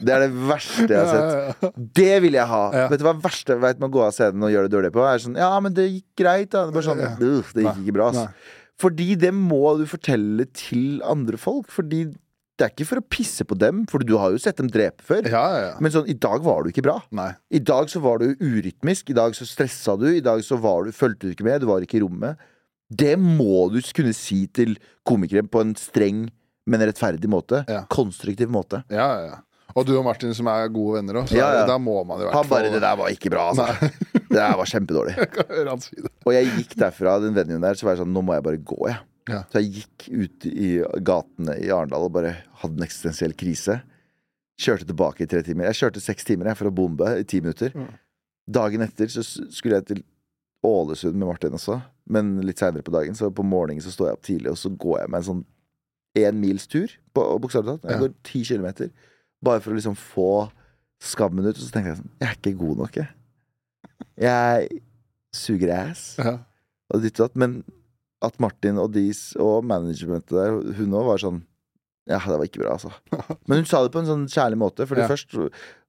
[0.00, 1.28] Det er det verste jeg har sett.
[1.30, 1.86] Ja, ja, ja.
[2.00, 2.62] Det vil jeg ha.
[2.90, 5.04] Vet du hva verste vet med å gå av scenen og gjøre det dårlig på?
[5.06, 6.64] Er sånn, ja, men det gikk greit, da.
[6.72, 8.56] Det sånn, det gikk ikke bra, ass.
[8.80, 11.68] Fordi det må du fortelle til andre folk.
[11.74, 12.06] Fordi
[12.60, 15.00] Det er ikke for å pisse på dem, for du har jo sett dem drepe
[15.06, 15.24] før.
[15.24, 15.76] Ja, ja, ja.
[15.80, 16.98] Men sånn, i dag var du ikke bra.
[17.16, 17.30] Nei.
[17.56, 19.08] I dag så var du urytmisk.
[19.14, 20.10] I dag så stressa du.
[20.12, 21.62] I dag så var du, fulgte du ikke med.
[21.64, 22.36] Du var ikke i rommet.
[22.90, 24.74] Det må du kunne si til
[25.08, 26.26] komikere på en streng,
[26.68, 27.62] men rettferdig måte.
[27.88, 28.82] Konstruktiv måte.
[28.92, 29.38] Ja, ja, ja.
[29.78, 31.66] Og du og Martin som er gode venner òg, Ja, ja.
[31.68, 33.90] da må man i hvert Han bare 'Det der var ikke bra', altså.
[34.30, 35.14] Det der var kjempedårlig.
[35.16, 35.96] Jeg si.
[36.26, 38.58] Og jeg gikk derfra, den vennen der, så var jeg sånn Nå må jeg bare
[38.58, 38.98] gå, jeg.
[39.28, 39.42] Ja.
[39.52, 40.70] Så jeg gikk ut i
[41.04, 43.82] gatene i Arendal og bare hadde en eksistensiell krise.
[44.60, 45.68] Kjørte tilbake i tre timer.
[45.70, 47.70] Jeg kjørte seks timer jeg, for å bombe i ti minutter.
[47.76, 47.92] Mm.
[48.50, 50.02] Dagen etter så skulle jeg til
[50.66, 51.78] Ålesund med Martin også,
[52.12, 53.14] men litt seinere på dagen.
[53.16, 55.44] Så på morgenen så står jeg opp tidlig, og så går jeg med en sånn
[56.18, 57.90] én mils tur, på- bokstavelig talt.
[57.92, 58.90] Jeg går ti kilometer.
[59.42, 60.50] Bare for å liksom få
[61.00, 61.56] skammen ut.
[61.56, 63.08] Og så tenker jeg sånn Jeg er ikke god nok, jeg.
[64.20, 64.80] Jeg
[65.32, 66.38] suger ass Ja.
[66.92, 67.36] og ditt og datt.
[67.36, 67.62] Men
[68.22, 71.40] at Martin og Dis og managementet der, hun òg var sånn
[72.10, 72.90] Ja, det var ikke bra, altså.
[73.48, 74.86] Men hun sa det på en sånn kjærlig måte.
[74.88, 75.10] For det Ja.
[75.12, 75.36] først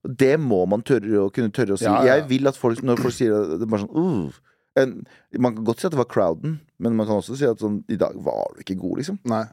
[0.06, 1.88] Det må man tørre å kunne tørre å si.
[1.88, 2.14] Ja, ja, ja.
[2.20, 4.38] Jeg vil at folk, når folk sier det, det bare sånn uh,
[4.78, 4.94] en,
[5.38, 7.82] Man kan godt si at det var crowden, men man kan også si at sånn
[7.92, 9.18] I dag var du ikke god, liksom.
[9.28, 9.44] Nei.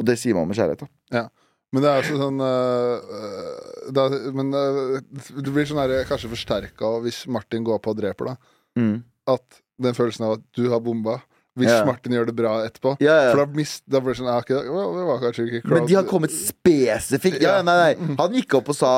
[0.00, 1.28] Og det sier man med kjærlighet, da.
[1.74, 4.98] Men det er også sånn uh, da, Men uh,
[5.38, 8.50] du blir sånn her, kanskje forsterka hvis Martin går på og dreper, deg.
[8.78, 8.96] Mm.
[9.30, 11.20] At den følelsen av at du har bomba.
[11.54, 11.84] Hvis Ja.
[11.86, 12.96] Martin gjør det bra etterpå.
[13.04, 13.30] Ja, ja.
[13.30, 17.42] For da, mist, da blir det sånn ja, ok, Det Men de har kommet spesifikt
[17.42, 18.16] Ja, nei, nei.
[18.18, 18.94] Han gikk opp og sa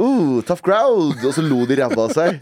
[0.00, 2.40] uh, tough crowd, og så lo de ræva av seg.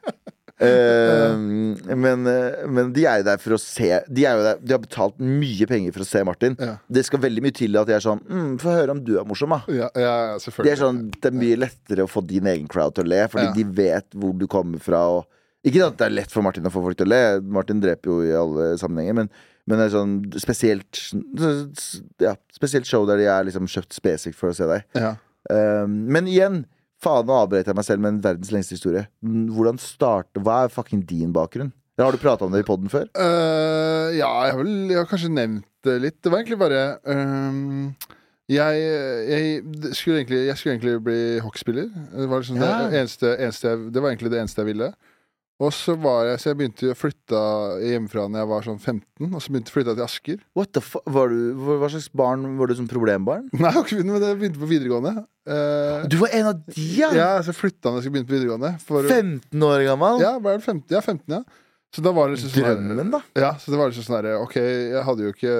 [0.64, 4.72] uh, men, eh, men de er jo der for å se De, er der, de
[4.76, 6.56] har betalt mye penger for å se Martin.
[6.88, 9.28] Det skal veldig mye til at de er sånn mm, Få høre om du er
[9.28, 9.60] morsom, da.
[9.68, 12.96] Ja, ja, ja, Det er, sånn, det er mye lettere å få din egen crowd
[12.96, 15.04] til å le, fordi de vet hvor du kommer fra.
[15.18, 15.28] Og,
[15.64, 17.22] ikke at det er lett for Martin å få folk til å le.
[17.56, 19.16] Martin dreper jo i alle sammenhenger.
[19.20, 19.30] Men,
[19.64, 21.00] men det er sånn spesielt
[22.20, 24.84] ja, Spesielt show der de er liksom kjøpt spesifikt for å se deg.
[24.98, 25.14] Ja.
[25.50, 26.62] Um, men igjen,
[27.04, 29.06] faen nå avbrøt jeg meg selv med en verdens lengste historie.
[29.24, 31.72] Hvordan starte Hva er fucking din bakgrunn?
[32.00, 33.06] Har du prata om det i poden før?
[33.14, 36.16] Uh, ja, jeg har vel jeg har kanskje nevnt det litt.
[36.24, 36.80] Det var egentlig bare
[37.12, 37.92] øhm,
[38.50, 38.80] jeg,
[39.28, 41.86] jeg, skulle egentlig, jeg skulle egentlig bli hockeyspiller.
[41.92, 42.72] Det var, liksom Ja.
[42.88, 44.90] det, eneste, eneste det var egentlig det eneste jeg ville.
[45.62, 47.40] Og så var jeg Så jeg begynte å flytte
[47.86, 50.40] hjemmefra da jeg var sånn 15, og så begynte jeg å flytte til Asker.
[50.58, 51.04] What the fuck?
[51.14, 51.38] Var du,
[51.78, 53.46] hva slags barn var du som problembarn?
[53.54, 54.26] Nei, jeg ikke med.
[54.26, 55.14] Jeg begynte på videregående.
[55.46, 57.10] Uh, Du var en av de, ja!
[57.14, 58.72] ja, så flytta jeg da jeg begynne på videregående.
[58.82, 60.24] For, 15 år gammel?
[60.24, 61.42] ja, ble det 15, ja, 15, ja.
[61.94, 63.20] Så da var det liksom sånn Drømmen, da.
[63.38, 65.52] Ja, så det var liksom sånn herre Ok, jeg hadde jo ikke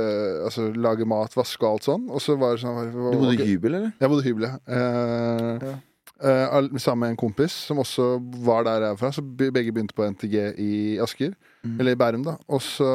[0.49, 2.09] Altså, lage mat, vaske og alt sånn.
[2.11, 3.93] Og så var det sånn Du bodde i i hybel, eller?
[4.03, 4.57] Jeg bodde i hybel, ja.
[4.67, 5.77] Uh, Ja.
[6.25, 8.07] Eh, all- sammen med en kompis som også
[8.45, 9.11] var der jeg er fra.
[9.12, 10.72] Så begge begynte på NTG i
[11.05, 11.35] Asker.
[11.64, 11.79] Mm.
[11.81, 12.37] Eller i Bærum, da.
[12.49, 12.89] Og så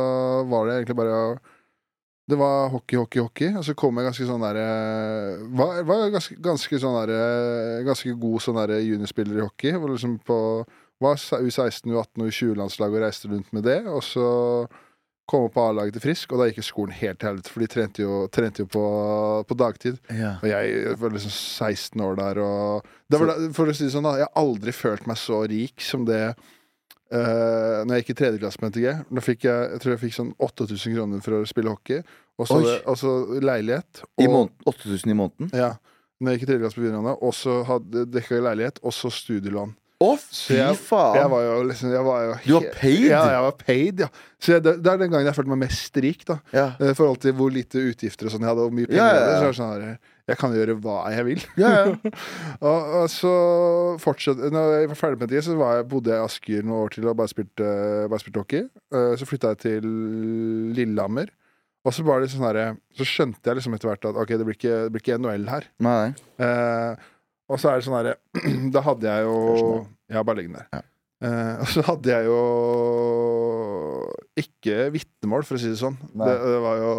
[0.50, 1.38] var det egentlig bare
[2.30, 3.56] Det var hockey, hockey, hockey.
[3.58, 4.66] Og så kom jeg ganske sånn derre
[5.58, 9.72] Var, var ganske, ganske sånn derre Ganske god sånn derre juniorspiller i hockey.
[9.74, 10.38] Var liksom på
[11.02, 13.80] Var U16, U18 og U20-landslag og reiste rundt med det.
[13.88, 14.28] Og så
[15.30, 17.70] kom opp på A-laget til Frisk, og da gikk skolen helt til helvete, for de
[17.72, 18.86] trente jo, trente jo på,
[19.50, 20.00] på dagtid.
[20.10, 20.36] Ja.
[20.42, 23.94] Og jeg var liksom 16 år der, og det var da, For å si det
[23.94, 28.12] sånn, da, jeg har aldri følt meg så rik som det uh, Når jeg gikk
[28.14, 28.88] i tredje klasse på NTG.
[29.10, 32.04] Da fikk jeg, jeg tror jeg fikk sånn 8000 kroner for å spille hockey.
[32.40, 33.14] Og så
[33.44, 34.04] leilighet.
[34.22, 35.54] I og- 8000 i måneden?
[35.58, 35.74] Ja.
[36.20, 37.16] Når jeg gikk i tredje klasse på videregående.
[37.26, 37.60] Og så
[37.90, 39.74] dekka jeg leilighet, og så studielån.
[40.00, 41.18] Å, fy jeg- faen!
[41.20, 43.02] Jeg var jo liksom jeg var jo Du var paid?
[43.10, 44.08] Ja, jeg var paid, ja.
[44.40, 46.38] Så jeg, det, det er den gangen jeg følte meg mest rik, da.
[46.56, 46.68] Ja.
[46.80, 49.02] I forhold til hvor lite utgifter og sånn jeg hadde, og mye penger.
[49.02, 49.42] Ja, ja, jeg hadde, ja.
[49.42, 51.44] Så jeg, sånn jeg kan gjøre hva jeg vil.
[51.60, 52.14] Ja, ja.
[52.70, 53.34] og, og så
[54.00, 56.84] fortsatte Når jeg var ferdig med det, så var jeg, bodde jeg i Asker noen
[56.86, 57.70] år til og bare spilte,
[58.14, 58.66] bare spilte hockey.
[58.94, 59.90] Eh, Så flytta jeg til
[60.80, 61.32] Lillehammer.
[61.88, 64.46] Og så var det sånn her, Så skjønte jeg liksom etter hvert at ok, det
[64.48, 65.68] blir ikke, det blir ikke NHL her.
[65.84, 66.14] Nei.
[66.44, 67.08] Eh,
[67.50, 68.16] og så er det sånn herre
[68.76, 69.36] Da hadde jeg jo.
[70.10, 70.70] Ja, bare legg den der.
[70.74, 70.86] Ja.
[71.20, 72.40] Uh, og så hadde jeg jo
[74.40, 75.98] ikke vitnemål, for å si det sånn.
[76.14, 76.92] Det, det var jo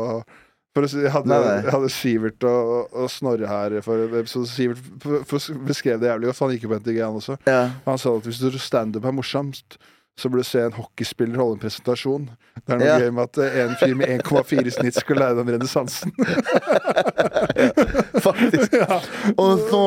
[0.71, 1.55] for å si, jeg, hadde, Nei, nei.
[1.65, 4.47] jeg hadde Sivert og, og Snorre her for episode.
[4.53, 6.39] Sivert for, for beskrev det jævlig godt.
[6.39, 7.39] for Han gikk jo på NTG, han også.
[7.51, 7.63] Ja.
[7.89, 9.81] Han sa at hvis standup er morsomt,
[10.19, 12.27] så burde du se en hockeyspiller holde en presentasjon.
[12.61, 12.97] Det er noe Ja.
[13.01, 15.53] gøy med at eh, en fyr med 1,4 i snitt skal lære den om
[17.57, 17.71] ja,
[18.21, 18.73] Faktisk.
[18.83, 18.99] ja.
[19.37, 19.83] Og så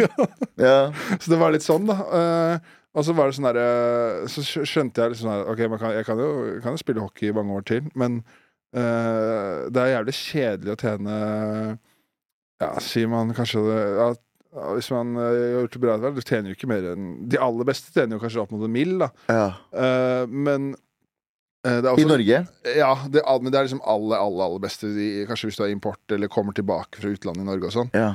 [0.68, 0.78] Ja.
[1.18, 1.96] Så det var litt sånn, da.
[2.20, 2.56] Eh,
[2.96, 3.66] og så var det sånn derre
[4.32, 6.28] Så skjønte jeg liksom her Ok, man kan, jeg, kan jo,
[6.64, 8.12] kan jo spille hockey i mange år til, men
[8.76, 11.14] uh, det er jævlig kjedelig å tjene
[12.62, 14.06] Ja, sier man kanskje det ja,
[14.56, 17.40] ja, Hvis man eh, har gjort det bra, du tjener jo ikke mer enn De
[17.42, 19.12] aller beste tjener jo kanskje opp mot en mill, da.
[19.28, 19.46] ja.
[19.76, 22.40] Uh, men uh, det er I Norge?
[22.78, 24.92] Ja, det, men det er liksom aller, aller, aller beste.
[24.94, 27.90] De, Kanskje hvis du har import eller kommer tilbake fra utlandet i Norge og sånn.
[27.96, 28.14] Ja.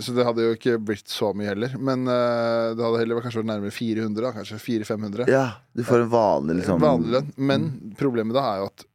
[0.00, 1.74] Så det hadde jo ikke blitt så mye heller.
[1.76, 4.32] Men det hadde heller kanskje vært nærmere 400, da.
[4.38, 5.28] Kanskje 400-500.
[5.28, 5.44] ja.
[5.76, 7.28] Du får en vanlig liksom Vanlig lønn.
[7.36, 7.68] Men
[8.00, 8.86] problemet da er jo at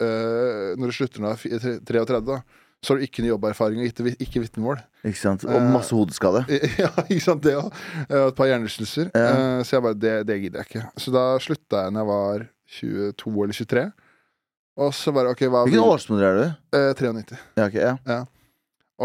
[0.82, 1.46] når du slutter er
[1.86, 2.42] 33, da,
[2.86, 4.80] så har du ikke noe jobberfaring og ikke, ikke vitnemål.
[5.10, 5.44] Ikke sant?
[5.48, 6.44] Og Eh, masse hodeskade.
[6.84, 7.72] Ja, ikke sant, det òg.
[8.06, 9.10] Og et par hjernerystelser.
[9.18, 9.32] Ja.
[9.34, 10.86] Eh, så jeg bare, det, det gidder jeg ikke.
[11.02, 12.46] Så da slutta jeg når jeg var
[12.78, 13.86] 22 eller 23.
[14.86, 16.48] Og så bare OK, hva Hvilken årsmodell er du?
[16.78, 17.38] Eh, 93.
[17.58, 17.78] Ja, ok,
[18.12, 18.22] ja.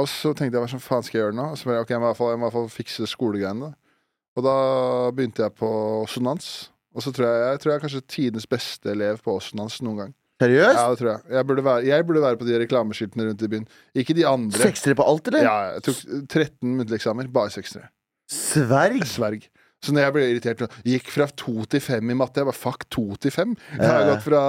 [0.00, 1.48] Og så tenkte jeg hva som faen skal jeg gjøre nå?
[1.54, 3.08] Og så bare, ok, jeg må i hvert fall, jeg må i hvert fall fikse
[3.10, 3.72] skolegreiene.
[4.38, 4.54] Og da
[5.14, 5.70] begynte jeg på
[6.10, 6.50] sonans.
[6.94, 10.04] Og så tror jeg jeg tror jeg er kanskje tidenes beste elev på sonans noen
[10.04, 10.12] gang.
[10.40, 10.78] Seriøst?
[10.78, 11.20] Ja, det tror jeg.
[11.36, 13.66] Jeg burde være, jeg burde være på de reklameskiltene rundt i byen.
[13.94, 14.62] Ikke de andre.
[14.64, 15.42] Seksere på alt, eller?
[15.44, 15.96] Ja, jeg tok
[16.32, 17.90] 13 muntlige eksamener, bare seksere.
[18.30, 19.04] Sverg?
[19.10, 19.48] Sverg.
[19.80, 22.42] Så når jeg ble irritert Gikk fra to til fem i matte.
[22.42, 23.54] Jeg bare fuck to til fem.
[23.78, 24.14] Jeg har Ja.
[24.14, 24.42] gått fra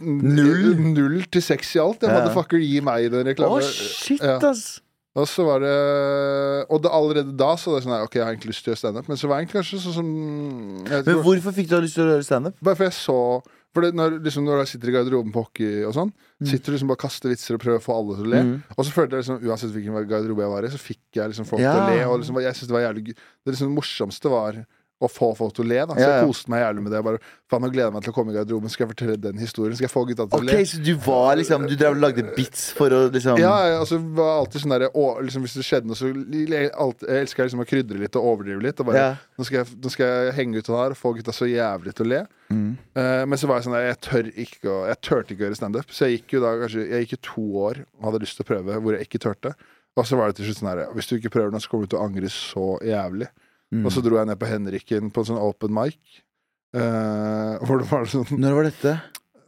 [0.00, 0.76] Null.
[0.94, 2.00] null til seks i alt.
[2.02, 2.20] Jeg Ja.
[2.20, 4.38] Motherfucker, gi meg den Å, oh, shit, Ja.
[4.38, 4.80] ass.
[5.16, 8.24] Og så var det Og det, allerede da så var det sånn her, Ok, jeg
[8.24, 11.22] har egentlig lyst til å gjøre standup, men så var jeg kanskje sånn som Men
[11.24, 12.54] hvorfor fikk du lyst til å gjøre standup?
[12.62, 13.42] Bare for jeg så
[13.76, 16.76] For det, når, liksom, når jeg sitter i garderoben på hockey og sånn, sitter du
[16.78, 18.40] liksom bare og kaster vitser og prøver å få alle til å le.
[18.46, 18.54] Mm.
[18.76, 21.48] Og så følte jeg liksom uansett hvilken garderobe jeg var i, så fikk jeg liksom
[21.50, 21.74] folk Ja.
[21.76, 22.06] til å le.
[22.08, 23.14] Og liksom, jeg synes det var jævlig.
[23.44, 24.62] Det liksom morsomste var
[24.98, 25.78] å få folk til å le.
[25.86, 25.94] Da.
[25.94, 27.00] Så jeg koste meg jævlig med det.
[27.06, 27.20] Bare,
[27.50, 28.72] faen, nå gleder jeg meg til å komme i garderoben.
[28.72, 29.76] Skal jeg fortelle den historien?
[29.78, 30.56] Skal jeg få gutta til å Ok, le?
[30.66, 34.00] så du var liksom Du drev og lagde bits for å liksom Ja, ja, altså
[34.18, 34.86] var alltid sånn der,
[35.22, 38.66] liksom, Hvis det skjedde noe, så alt, jeg elsker liksom å krydre litt og overdrive
[38.66, 38.82] litt.
[38.82, 39.14] Og bare, Ja.
[39.38, 41.94] nå, skal jeg, nå skal jeg henge ut den her og få gutta så jævlig
[41.94, 42.20] til å le.
[42.50, 42.68] Mm.
[42.96, 45.46] Uh, men så var jeg sånn der, jeg tør ikke å, Jeg turte ikke å
[45.48, 45.90] gjøre standup.
[45.94, 48.46] Så jeg gikk jo da kanskje Jeg gikk jo to år og hadde lyst til
[48.46, 49.54] å prøve hvor jeg ikke turte.
[49.98, 51.86] Og så var det til slutt sånn her Hvis du ikke prøver nå, så kommer
[51.86, 53.28] du til å angre så jævlig.
[53.74, 53.84] Mm.
[53.84, 55.98] Og så dro jeg ned på Henriken på en sånn open mic.
[56.76, 58.94] eh, hvor det var sånn Når var dette?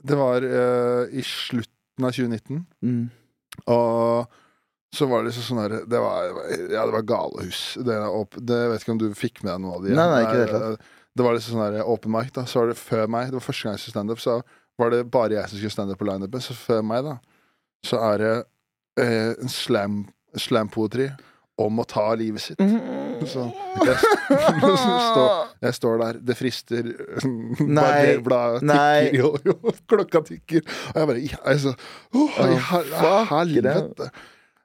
[0.00, 2.62] Det var eh, i slutten av 2019.
[2.84, 3.02] Mm.
[3.72, 4.38] Og
[4.96, 6.30] så var det sånn her det var,
[6.72, 7.62] Ja, det var galehus.
[7.78, 7.98] Det,
[8.38, 9.94] det, vet ikke om du fikk med deg noe av det?
[9.96, 12.46] Nei, nei, ikke det, det Det var liksom sånn her open mic, da.
[12.48, 13.30] Så var det før meg.
[13.30, 14.40] Det var første gang jeg skulle standup, så
[14.80, 16.44] var det bare jeg som skulle standup på lineupen.
[16.44, 17.18] Så før meg, da,
[17.86, 18.34] så er det
[19.02, 20.00] eh, en slam
[20.38, 21.08] slampoetry
[21.66, 22.60] om å ta livet sitt.
[23.28, 23.44] Så
[23.88, 25.30] jeg, står,
[25.66, 26.90] jeg står der, det frister
[27.80, 28.18] Nei.
[28.24, 30.66] Bladet tikker, jo, jo, klokka tikker.
[30.92, 31.74] Og jeg bare altså,
[32.14, 32.60] oh, jeg,
[33.00, 34.10] Åh, helvete.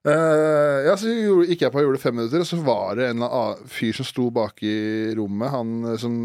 [0.06, 3.10] Uh, ja, så gjorde, gikk jeg på og gjorde fem minutter, og så var det
[3.10, 3.26] en
[3.72, 4.78] fyr som sto bak i
[5.18, 5.50] rommet.
[5.54, 6.16] Han som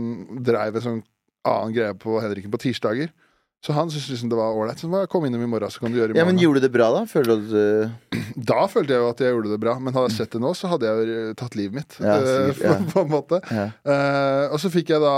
[0.44, 1.02] dreiv en sånn
[1.48, 3.12] annen greie på Henriken på tirsdager.
[3.60, 4.80] Så han syntes liksom det var ålreit.
[5.12, 6.22] Kom innom i morgen, så kan du gjøre i morgen.
[6.22, 7.02] Ja, men gjorde du det bra, da?
[7.08, 10.08] Føler du at du Da følte jeg jo at jeg gjorde det bra, men hadde
[10.08, 11.98] jeg sett det nå, så hadde jeg jo tatt livet mitt.
[12.00, 12.76] Ja, eh, sikkert, ja.
[12.80, 13.40] på, på en måte.
[13.52, 13.66] ja.
[13.84, 15.16] Uh, og så fikk jeg da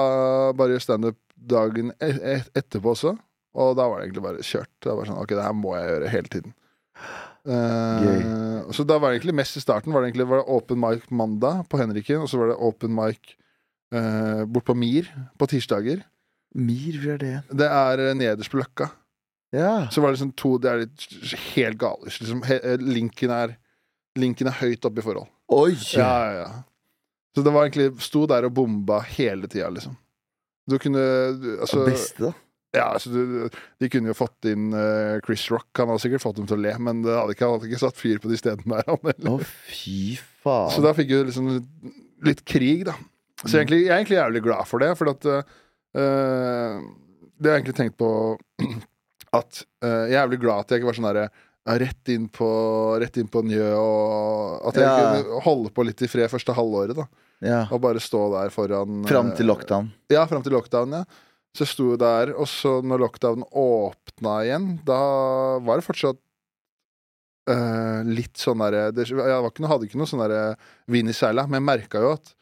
[0.58, 3.14] bare standup dagen et e etterpå også.
[3.62, 4.72] Og da var det egentlig bare kjørt.
[4.82, 6.56] Det var sånn, ok, det her må jeg gjøre hele tiden.
[7.42, 10.78] Uh, så da var det egentlig mest i starten var det egentlig var det open
[10.82, 13.36] mic mandag på Henriken, og så var det open mic
[13.94, 16.02] uh, bort på Mir på tirsdager.
[16.54, 17.36] Mir, hvor er det?
[17.62, 18.90] Det er eh, nederst på Løkka.
[19.52, 19.88] Ja.
[19.92, 21.06] Så var det liksom to Det er litt
[21.54, 22.08] helt gale.
[22.08, 23.56] Liksom, he, eh, linken, er,
[24.20, 25.28] linken er høyt oppe i forhold.
[25.52, 25.74] Oi!
[25.96, 26.62] Ja, ja, ja.
[27.32, 29.96] Så det var egentlig Sto der og bomba hele tida, liksom.
[30.68, 31.02] Du kunne
[31.40, 32.32] du, altså, Det beste, da.
[32.76, 33.48] ja, altså, du,
[33.80, 35.70] De kunne jo fått inn uh, Chris Rock.
[35.80, 37.82] Han hadde sikkert fått dem til å le, men det hadde ikke, han hadde ikke
[37.82, 38.92] satt fyr på de stedene der.
[38.92, 39.38] Han, Å,
[39.72, 40.70] fy faen.
[40.76, 41.50] Så da fikk du liksom
[42.28, 42.94] litt krig, da.
[43.42, 45.56] Så egentlig, jeg er egentlig jævlig glad for det, for at eh,
[45.92, 48.08] Det har jeg egentlig tenkt på
[49.38, 51.26] at eh, Jeg er jævlig glad at jeg ikke var sånn derre
[51.78, 52.48] rett inn på
[52.98, 54.94] Rett inn på Njø, og at jeg Ja.
[54.98, 56.96] kunne holde på litt i fred første halvåret.
[56.98, 57.06] da
[57.42, 57.60] ja.
[57.74, 59.88] Og bare stå der foran Fram til eh, lockdown.
[60.10, 61.04] Ja, fram til lockdown, ja.
[61.52, 64.98] Så jeg sto der, og så når lockdown åpna igjen, da
[65.60, 66.16] var det fortsatt
[67.50, 70.54] uh, litt sånn derre Jeg var ikke noe, hadde ikke noe sånn derre
[70.88, 72.32] vind i seila, men jeg merka jo at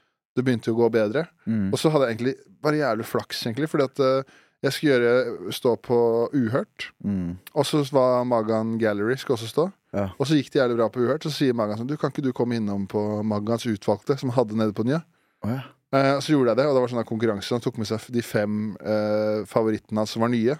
[0.41, 1.27] det begynte å gå bedre.
[1.47, 1.69] Mm.
[1.71, 2.35] Og så hadde jeg egentlig
[2.65, 5.99] bare jævlig flaks, egentlig, fordi at uh, jeg skulle gjøre, stå på
[6.37, 7.39] Uhørt, Mm.
[7.57, 9.65] og så var Magan Gallery skal også stå.
[9.97, 10.09] Ja.
[10.21, 12.23] Og så gikk det jævlig bra på Uhørt, så sier Magan sånn Du, kan ikke
[12.23, 15.01] du komme innom på Magans utvalgte, som hadde nede på Nya?
[15.43, 15.63] Oh, ja.
[15.97, 17.51] Eh, så gjorde jeg det, og det var sånn konkurranse.
[17.57, 20.55] Han tok med seg de fem eh, favorittene hans som var nye.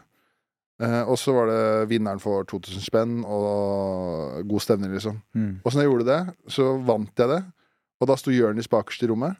[0.81, 1.61] Eh, og så var det
[1.93, 5.21] vinneren for 2000 spenn og god stemning, liksom.
[5.37, 5.61] Mm.
[5.61, 6.21] Og så når jeg gjorde det,
[6.57, 7.41] så vant jeg det.
[8.01, 9.37] Og da sto Jonis bakerst i rommet.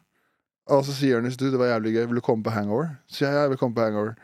[0.71, 2.93] Og så sier Ernest du, det var jævlig gøy, vil du komme på hangover?
[3.11, 4.15] Så jeg, ja, jeg vil komme på hangover.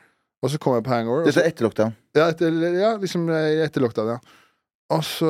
[0.46, 1.26] Og så kom jeg på hangover.
[1.28, 1.96] Dette er etter lockdown.
[2.16, 4.44] ja, etter, ja, liksom etter lockdown, ja.
[4.96, 5.30] Og så,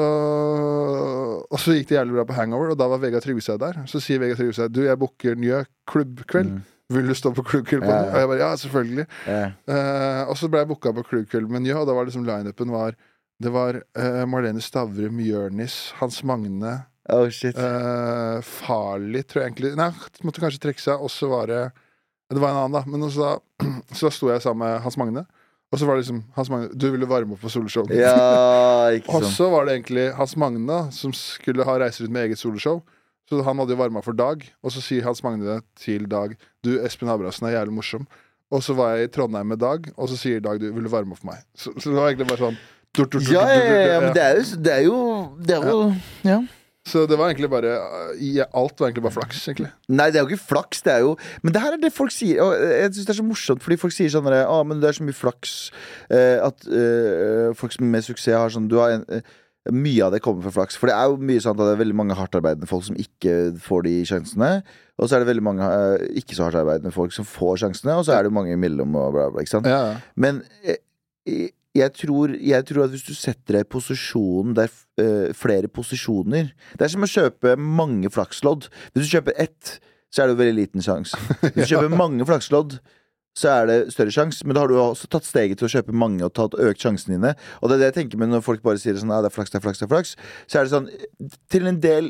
[1.49, 3.79] og så gikk det jævlig bra på hangover, og da var Vegard Tryggeseid der.
[3.89, 5.53] Så sier Vegard Tryggeseid du, jeg booker ny
[5.89, 6.59] klubbkveld.
[6.59, 6.65] Mm.
[6.93, 8.11] Vil du stå på Klubbkveld på Ja, ja.
[8.13, 9.05] Og jeg bare ja, selvfølgelig.
[9.27, 9.47] Ja.
[9.67, 12.71] Uh, og så ble jeg booka på Klubbkveld med Njø, og da var liksom lineupen
[12.71, 12.95] var
[13.43, 16.77] Det var uh, Marlene Stavrum, Jørnis, Hans Magne,
[17.13, 17.55] Oh, shit.
[17.55, 19.91] Uh, Farlig, tror jeg egentlig Nei,
[20.27, 21.61] måtte kanskje trekke seg, og så var det
[22.33, 22.83] Det var en annen, da.
[22.89, 23.31] Men også da,
[23.95, 25.23] så da sto jeg sammen med Hans Magne,
[25.71, 27.87] og så var det liksom Hans Magne, du ville varme opp på soloshow.
[27.95, 32.43] Ja, Og så var det egentlig Hans Magne som skulle ha reiser ut med eget
[32.43, 32.81] soloshow.
[33.27, 36.77] Så han hadde jo varma for Dag, og så sier Hans Magne til Dag Du,
[36.79, 38.07] Espen Abrahamsen er jævlig morsom.
[38.51, 41.15] Og så var jeg i Trondheim med Dag, og så sier Dag du vil varme
[41.15, 41.43] opp for meg.
[41.51, 42.59] Så, så det var egentlig bare sånn
[43.27, 45.01] Ja, ja, ja, men det er jo Det er jo,
[45.43, 45.81] det er jo
[46.25, 46.37] ja.
[46.87, 47.73] Så det var egentlig bare
[48.55, 49.71] Alt var egentlig bare flaks, egentlig.
[49.91, 52.13] Nei, det er jo ikke flaks, det er jo Men det her er det folk
[52.15, 54.91] sier, og jeg syns det er så morsomt, fordi folk sier sånn Å, men det
[54.91, 55.57] er så mye flaks
[56.07, 59.35] eh, at eh, folk som med suksess har sånn Du har en eh,
[59.73, 60.77] mye av det kommer fra flaks.
[60.79, 63.33] For det er jo mye sånn at det er veldig mange hardtarbeidende folk som ikke
[63.63, 64.51] får de sjansene.
[64.97, 68.07] Og så er det veldig mange uh, ikke så hardtarbeidende folk som får sjansene, og
[68.07, 69.43] så er det jo mange imellom og bla, bla.
[69.43, 69.69] Ikke sant?
[69.69, 69.97] Ja.
[70.15, 70.79] Men eh,
[71.27, 74.71] eh, jeg tror, jeg tror at hvis du setter deg i posisjonen der
[75.01, 78.69] eh, flere posisjoner Det er som å kjøpe mange flakslodd.
[78.93, 79.77] Hvis du kjøper ett,
[80.13, 81.19] så er det jo veldig liten sjanse.
[81.53, 82.77] Hvis du kjøper mange flakslodd,
[83.37, 84.45] så er det større sjanse.
[84.47, 87.17] Men da har du også tatt steget til å kjøpe mange og tatt økt sjansene
[87.17, 87.33] dine.
[87.61, 89.35] Og det er det jeg tenker med når folk bare sier sånn, ja, det er
[89.35, 90.15] flaks, det er flaks, det er flaks.
[90.47, 90.89] Så er det sånn
[91.53, 92.09] Til en del,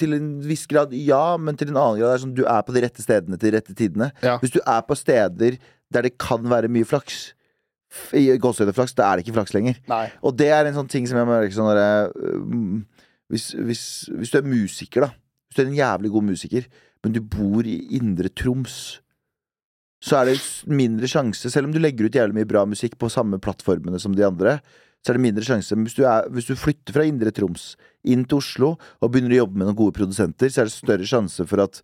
[0.00, 2.66] til en viss grad, ja, men til en annen grad er det sånn du er
[2.66, 4.10] på de rette stedene til de rette tidene.
[4.24, 4.40] Ja.
[4.42, 5.60] Hvis du er på steder
[5.94, 7.34] der det kan være mye flaks,
[8.16, 9.78] i gåsehudeflaks, da er det ikke flaks lenger.
[9.90, 10.06] Nei.
[10.24, 12.82] Og det er en sånn ting som jeg merker sånn derre um,
[13.32, 15.14] hvis, hvis, hvis du er musiker, da.
[15.48, 16.68] Hvis du er en jævlig god musiker,
[17.04, 18.78] men du bor i Indre Troms,
[20.04, 20.38] så er det
[20.68, 24.16] mindre sjanse, selv om du legger ut jævlig mye bra musikk på samme plattformene som
[24.16, 24.58] de andre,
[25.04, 25.76] så er det mindre sjanse.
[25.76, 27.74] Men hvis du, er, hvis du flytter fra Indre Troms
[28.08, 31.08] inn til Oslo og begynner å jobbe med noen gode produsenter, så er det større
[31.08, 31.80] sjanse for at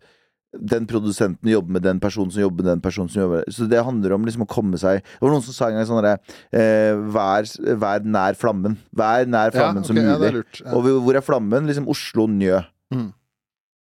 [0.51, 3.79] den produsenten jobber med den personen som jobber med den personen som jobber Så det
[3.87, 6.17] handler om liksom å komme seg Det var noen som sa en gang sånn herre
[6.51, 7.47] eh, vær,
[7.79, 8.75] vær nær flammen.
[8.91, 10.09] Vær nær Ja, flammen som mulig.
[10.09, 10.59] ja, det er lurt.
[10.65, 10.73] Ja.
[10.75, 11.67] Og hvor- er flammen?
[11.71, 12.59] Liksom Oslo, Njø.
[12.93, 13.13] Mm.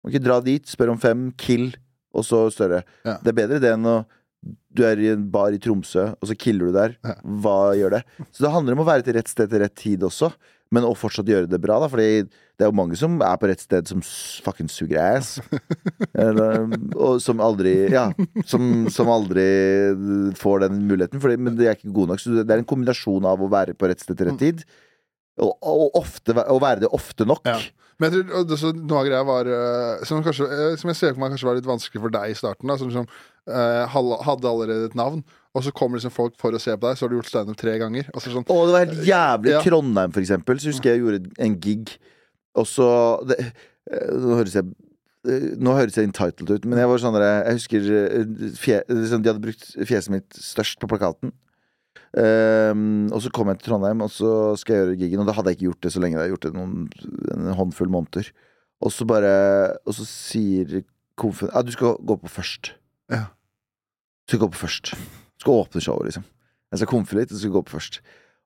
[0.08, 1.74] Ikke dra dit, spør om fem, kill,
[2.14, 2.82] og så større.
[3.04, 3.18] Ja.
[3.20, 4.04] Det er bedre det enn å
[4.74, 6.96] du er i en bar i Tromsø, og så killer du der.
[7.24, 8.02] Hva gjør det?
[8.32, 10.32] Så det handler om å være til rett sted til rett tid også,
[10.72, 11.88] men å fortsatt gjøre det bra, da.
[11.90, 15.36] Fordi det er jo mange som er på rett sted som fuckings fucking suger ass.
[16.24, 18.08] Eller, og som aldri Ja,
[18.48, 19.46] som, som aldri
[20.40, 21.22] får den muligheten.
[21.22, 22.22] Fordi, men det er ikke god nok.
[22.22, 24.66] Så det er en kombinasjon av å være på rett sted til rett tid,
[25.42, 27.46] og, og ofte, å være det ofte nok.
[27.50, 27.58] Ja.
[28.02, 30.90] Men jeg tror og det, så noe av greia var eh, som, kanskje, eh, som
[30.90, 32.70] jeg ser for meg kanskje var litt vanskelig for deg i starten.
[32.70, 35.22] Da, som som eh, hadde allerede et navn,
[35.54, 37.58] og så kommer liksom folk for å se på deg, så har du gjort standup
[37.60, 38.08] tre ganger.
[38.10, 39.52] Og så sånn, Å, det var helt jævlig.
[39.54, 39.60] Ja.
[39.62, 41.94] Trondheim, for eksempel, så husker jeg jeg gjorde en gig,
[42.58, 42.88] og så
[43.28, 43.38] det,
[43.90, 44.66] eh, Nå høres jeg
[45.30, 49.22] eh, nå høres jeg entitled ut, men jeg var sånn Jeg husker eh, fje, liksom,
[49.22, 51.34] de hadde brukt fjeset mitt størst på plakaten.
[52.14, 55.22] Um, og så kom jeg til Trondheim, og så skal jeg gjøre gigen.
[55.22, 56.14] Og da hadde jeg ikke gjort det så lenge.
[56.14, 56.84] Jeg hadde gjort det noen,
[57.34, 58.30] en håndfull måneder.
[58.84, 59.34] Og så bare
[59.86, 60.82] Og så sier
[61.18, 62.74] konfen Ja, du skal gå på først.
[63.10, 63.30] Ja.
[64.26, 64.94] Du skal gå på først.
[65.42, 66.26] Skal åpne showet, liksom.
[66.74, 68.00] Jeg skal komfe litt, og så skal jeg gå opp først.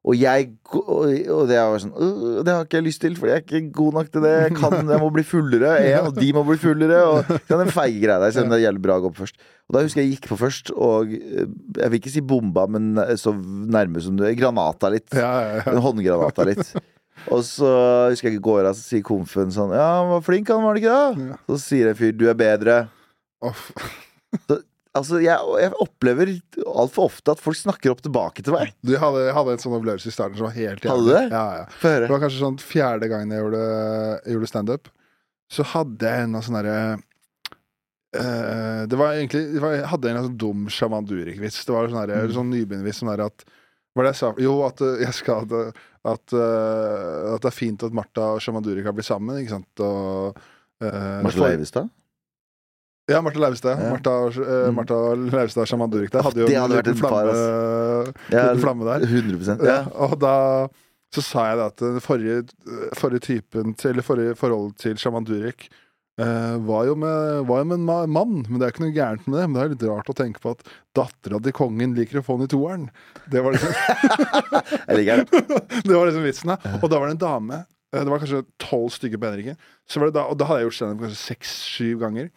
[0.08, 3.40] Og jeg Og, det var sånn «Øh, Det har ikke jeg lyst til, for jeg
[3.40, 4.34] er ikke god nok til det.
[4.44, 7.00] Jeg, kan, jeg må bli fullere, jeg, og de må bli fullere.
[7.10, 9.24] Og er den feige greia der, selv om det er jævlig bra å gå på
[9.24, 9.42] først.
[9.68, 11.48] Og da husker jeg jeg gikk på først, og eh,
[11.80, 14.36] jeg vil ikke si bomba, men så nærme som du er.
[14.38, 15.10] Granata litt.
[15.12, 15.66] ja, ja, ja.
[15.74, 16.72] En håndgranata litt.
[17.34, 17.68] Og så
[18.12, 20.76] husker jeg ikke går av, så sier komfen sånn Ja, han var flink, han, var
[20.78, 21.32] det ikke det?
[21.32, 21.38] Ja.
[21.50, 22.76] Så sier en fyr du er bedre.
[23.44, 23.72] Off.
[24.96, 26.30] Altså, jeg, jeg opplever
[26.66, 28.72] altfor ofte at folk snakker opp tilbake til meg.
[28.82, 31.24] Du hadde, jeg hadde en sånn opplevelse i starten som var helt Hadde du det?
[31.30, 31.66] Ja, ja.
[32.06, 33.60] Det var kanskje sånn fjerde gangen jeg gjorde,
[34.24, 34.88] jeg gjorde standup.
[35.52, 36.80] Så hadde jeg en av sånne derre
[38.18, 41.62] uh, Det var egentlig det var, Jeg hadde en sånn dum sjaman Durek-vits.
[41.68, 42.34] Det var sånn, der, Mm.
[42.36, 44.32] sånn nybegynnervits sånn der at Hva var det jeg sa?
[44.44, 48.42] Jo, at eh, jeg skal at, at, uh, at det er fint at Martha og
[48.44, 49.82] sjaman Durek har blitt sammen, ikke sant?
[49.82, 50.36] Og
[50.84, 51.88] uh, Martha Leivestad?
[53.08, 53.78] Ja, Martha Leivestad.
[53.80, 53.90] Ja.
[53.94, 54.74] Martha, eh, Mm.
[54.76, 57.30] Martha Leivestad og sjaman Durek der hadde jo Det en hadde vært liten et par,
[57.32, 59.06] flamme, liten flamme der.
[59.08, 59.82] 100 Ja, ja.
[60.06, 60.34] og da
[61.14, 62.42] så sa jeg da at den forrige,
[62.98, 65.70] forrige typen til, Eller forrige forhold til sjaman Durek
[66.20, 69.24] uh, var, jo med, var jo med en mann, men det er ikke noe gærent
[69.30, 69.44] med det.
[69.48, 70.66] Men det er litt rart å tenke på at
[70.98, 72.84] dattera til kongen liker å få den i toeren.
[73.32, 75.42] Det var liksom, Jeg liker det.
[75.88, 76.74] det var liksom vitsen, da.
[76.82, 77.62] Og da var det en dame.
[77.94, 79.56] eh, Det var kanskje tolv stykker på Henriken.
[79.88, 82.28] Så var det da, og da hadde jeg gjort standup kanskje seks-syv ganger.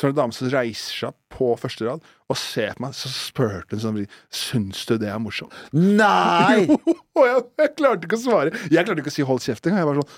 [0.00, 2.84] Så er det en dame som reiser seg opp på første rad og ser på
[2.86, 3.98] meg, så spurte hun sånn
[4.32, 5.52] Syns du det er morsomt?
[5.76, 6.64] Nei!
[7.18, 8.52] Og jeg, jeg klarte ikke å svare.
[8.72, 9.82] Jeg klarte ikke å si 'hold kjeft' engang.
[9.82, 10.08] Jeg var sånn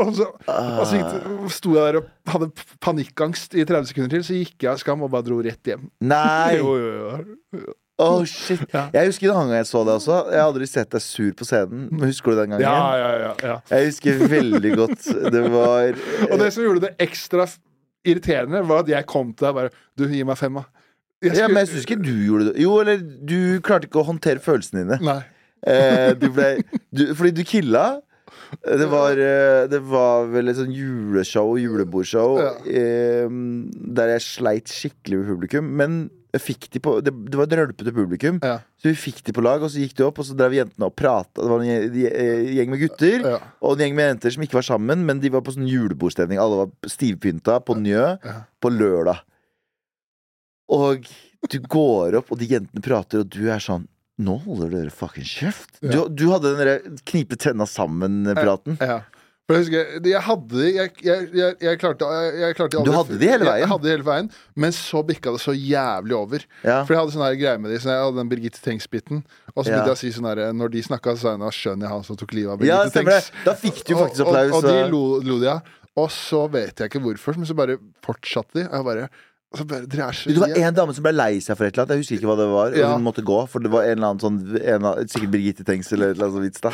[0.00, 1.12] Og så, og så gikk,
[1.54, 2.50] sto jeg der og hadde
[2.82, 4.24] panikkangst i 30 sekunder til.
[4.26, 5.86] Så gikk jeg av skam og bare dro rett hjem.
[6.02, 6.56] Nei!
[6.58, 7.74] Jo, jo, jo.
[8.00, 8.60] Oh, shit.
[8.72, 8.86] Ja.
[8.94, 10.18] Jeg husker den gangen jeg så deg også.
[10.32, 11.86] Jeg har aldri sett deg sur på scenen.
[11.92, 12.64] Men Husker du den gangen?
[12.64, 13.56] Ja, ja, ja, ja.
[13.70, 15.08] Jeg husker veldig godt.
[15.34, 15.94] Det var
[16.30, 17.46] Og det som gjorde det ekstra
[18.08, 20.64] irriterende, var at jeg kom til deg og bare Du, gi meg femma.
[21.20, 22.54] Jeg Ja, men jeg syns ikke du gjorde det.
[22.64, 25.00] Jo, eller du klarte ikke å håndtere følelsene dine.
[25.04, 25.18] Nei.
[25.68, 26.54] Eh, du ble,
[26.96, 28.00] du, fordi du killa.
[28.64, 32.54] Det var, eh, det var vel et sånn juleshow, julebordshow, Ja.
[32.64, 33.28] eh,
[34.00, 35.68] der jeg sleit skikkelig med publikum.
[35.76, 36.00] Men
[36.32, 38.58] de på, det, det var et rølpete publikum, Ja.
[38.78, 39.62] så vi fikk de på lag.
[39.62, 41.42] Og så gikk de opp, og så drev jentene og prata.
[41.42, 43.38] Det var en gjeng- eh, gjeng med gutter Ja.
[43.60, 46.38] og en gjeng med jenter som ikke var sammen, men de var på sånn julebordstemning.
[46.38, 48.44] Alle var stivpynta på Njø Ja.
[48.60, 49.20] på lørdag.
[50.70, 51.06] Og
[51.50, 53.86] du går opp, og de jentene prater, og du er sånn
[54.20, 55.78] Nå holder dere fucking kjeft.
[55.80, 56.04] Du, Ja.
[56.06, 58.76] du hadde den derre knipe tenna sammen-praten.
[58.78, 58.98] Ja.
[59.50, 62.94] For jeg husker, jeg hadde de jeg, jeg, jeg, jeg klarte, jeg, klarte aldri, Du
[62.94, 63.62] hadde de hele veien?
[63.64, 64.28] Jeg hadde de hele veien
[64.62, 66.44] Men så bikka det så jævlig over.
[66.62, 66.76] Ja.
[66.86, 69.24] For jeg hadde sånn her greie med de Så jeg hadde den Birgitte Tengs-biten.
[69.56, 69.80] Og så Ja.
[69.80, 71.94] begynte jeg å si sånn her Når de snakka, så sa jeg nå skjønner jeg
[71.96, 73.18] han som tok livet av Birgitte ja.
[73.18, 73.32] Tengs.
[73.48, 74.54] Da fikk du faktisk applaus.
[74.54, 75.74] og, og de lo, lo de av.
[75.98, 77.74] Og så vet jeg ikke hvorfor, men så bare
[78.06, 78.62] fortsatte de.
[78.70, 79.08] Og jeg bare,
[79.50, 81.66] og så bare Dere er så Det var en dame som ble lei seg for
[81.66, 81.96] et eller annet.
[81.96, 82.74] Jeg husker ikke hva det var.
[82.78, 82.90] Ja.
[82.94, 85.90] hun måtte gå, for det var en eller annen sånn en av, Sikkert Birgitte Tengs
[85.92, 86.62] eller et eller annet sånt vits.
[86.62, 86.70] da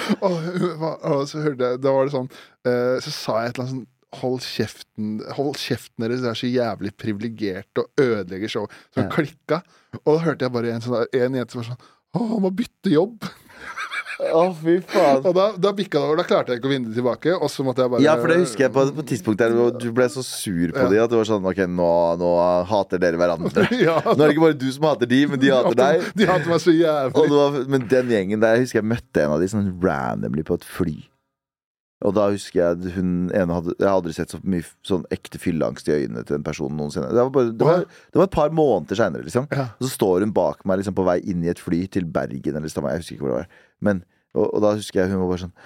[1.08, 2.28] Og, så hørte jeg Da var det sånn
[2.68, 3.86] uh, Så sa jeg et eller annet sånn
[4.20, 8.76] Hold kjeften Hold kjeften deres, dere er så jævlig privilegert og ødelegger showet.
[8.94, 9.08] Så Ja.
[9.12, 9.58] klikka.
[10.04, 11.82] Og da hørte jeg bare en, sånn, en jente som var sånn
[12.16, 13.26] Å, han må bytte jobb.
[14.16, 15.18] Å, fy faen.
[15.28, 16.16] Og da, da bikka det over.
[16.22, 17.34] Da klarte jeg ikke å vinne det tilbake.
[17.36, 19.90] Og så måtte jeg bare Ja, for det husker jeg på, på tidspunkt der du
[19.92, 20.88] ble så sur på Ja.
[20.88, 21.90] de at det var sånn Ok, nå,
[22.22, 22.30] nå
[22.70, 23.66] hater dere hverandre.
[23.86, 26.08] ja, Nå er det ikke bare du som hater de, men de hater deg.
[26.16, 27.26] De hater meg så jævlig.
[27.36, 30.56] var, men den gjengen der, jeg husker jeg møtte en av de sånn randomly på
[30.62, 30.96] et fly.
[32.04, 35.40] Og da husker jeg hun ene hadde Jeg har aldri sett så mye sånn ekte
[35.40, 37.08] fylleangst i øynene til en person noensinne.
[37.08, 39.48] Det var, bare, det var, det var et par måneder seinere, liksom.
[39.54, 39.70] Ja.
[39.78, 42.60] Og så står hun bak meg liksom, på vei inn i et fly til Bergen
[42.60, 43.00] eller Stavanger.
[43.00, 43.64] Jeg husker ikke hvor det var.
[43.88, 44.04] Men,
[44.36, 45.56] og, og da husker jeg hun var bare sånn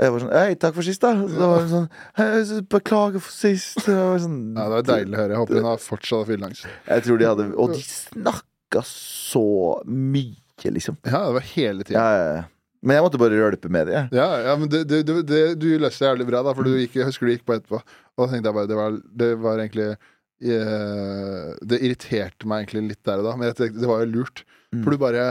[0.00, 1.10] jeg var sånn, Hei, takk for sist, da.
[1.20, 3.82] Så da var hun sånn «Hei, Beklager for sist.
[3.84, 5.34] Det var sånn, Ja, det var deilig å høre.
[5.34, 6.70] Jeg håper hun har fortsatt fylleangst.
[6.88, 9.44] Jeg tror de hadde Og de snakka så
[9.84, 10.96] mye, liksom.
[11.04, 11.98] Ja, det var hele tida.
[12.00, 12.48] Ja, ja, ja.
[12.82, 14.00] Men jeg måtte bare rølpe med det.
[14.16, 16.74] Ja, ja, men det, det, det, det, du løste det jævlig bra, da, for du
[16.74, 17.78] gikk, jeg husker du gikk på etterpå.
[18.16, 22.82] Og da tenkte jeg bare Det var, det var egentlig eh, Det irriterte meg egentlig
[22.90, 24.44] litt der og da, men tenkte, det var jo lurt.
[24.74, 24.82] Mm.
[24.82, 25.26] For du bare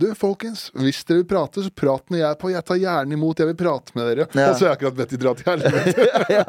[0.00, 2.50] Du, folkens, hvis dere vil prate, så prat når jeg er på.
[2.50, 3.38] Jeg tar gjerne imot.
[3.38, 4.26] Jeg vil prate med dere.
[4.34, 4.48] Ja.
[4.48, 6.06] Og så har jeg akkurat bedt de dra til helvete.
[6.34, 6.42] ja,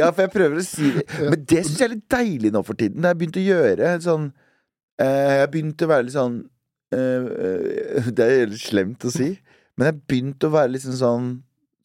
[0.00, 1.04] ja, for jeg prøver å si det.
[1.20, 3.04] Men det syns jeg er litt deilig nå for tiden.
[3.04, 4.30] Da jeg begynte å gjøre sånn
[5.04, 6.40] eh, Jeg begynte å være litt sånn
[6.98, 9.30] eh, eh, Det er litt slemt å si,
[9.78, 11.28] men jeg begynte å være litt sånn sånn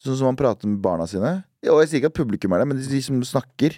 [0.04, 1.30] Sånn som man prater med barna sine.
[1.72, 3.78] Og jeg sier ikke at publikum er det, men de som snakker.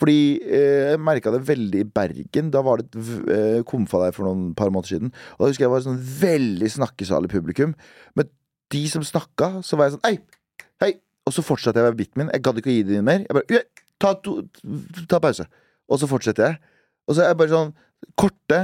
[0.00, 2.50] Fordi eh, jeg merka det veldig i Bergen.
[2.52, 5.12] Da var det et eh, komfa der for noen par måneder siden.
[5.36, 7.76] Og da husker jeg det var sånn veldig snakkesalig publikum.
[8.18, 8.28] Men
[8.74, 10.66] de som snakka, så var jeg sånn Hei!
[10.82, 10.90] Hei!
[11.26, 12.34] Og så fortsatte jeg med biten min.
[12.34, 13.22] Jeg gadd ikke å gi inn mer.
[13.24, 13.62] Jeg bare
[14.02, 14.36] ta, to,
[15.08, 15.46] ta pause.
[15.86, 16.74] Og så fortsetter jeg.
[17.06, 17.72] Og så er jeg bare sånn
[18.18, 18.60] korte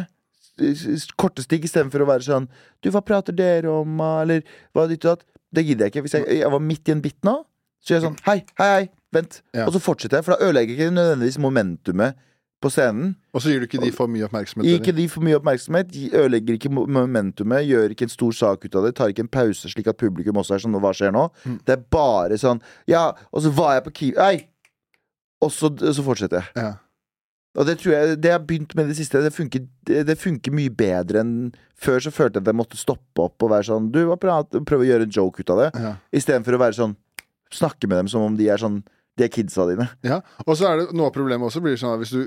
[1.16, 2.48] Korte stikk istedenfor å være sånn
[2.84, 4.00] Du, hva prater dere om?
[4.04, 4.42] ah?» Eller
[4.76, 5.24] hva ditt og datt?
[5.52, 6.02] Det gidder jeg ikke.
[6.06, 7.38] Hvis jeg, jeg var midt i en bit nå,
[7.82, 9.40] så gjør jeg sånn Hei, hei, hei, vent.
[9.52, 9.66] Ja.
[9.66, 12.20] Og så fortsetter jeg, for da ødelegger jeg ikke nødvendigvis momentumet
[12.62, 13.16] på scenen.
[13.34, 14.68] Og så gir du ikke de for mye oppmerksomhet.
[14.68, 15.02] Gir ikke de.
[15.02, 18.94] de for mye oppmerksomhet, ødelegger ikke momentumet, gjør ikke en stor sak ut av det,
[18.98, 21.26] tar ikke en pause slik at publikum også er sånn Hva skjer nå?
[21.42, 21.58] Mm.
[21.66, 24.34] Det er bare sånn Ja, og så var jeg på Kiwi Nei!
[25.42, 26.54] Og så, så fortsetter jeg.
[26.54, 26.68] Ja.
[27.58, 30.54] Og det tror jeg Det jeg har begynt med det siste, det funker, det, funker
[30.56, 31.34] mye bedre enn
[31.76, 34.88] Før så følte jeg at jeg måtte stoppe opp og være sånn Du, prøve å
[34.88, 35.70] gjøre en joke ut av det.
[35.76, 35.92] Ja.
[36.22, 36.96] Istedenfor å være sånn
[37.52, 38.80] Snakke med dem som om de er sånn
[39.20, 39.84] De er kidsa dine.
[40.02, 42.22] Ja, og så er det noe av problemet også blir sånn at hvis du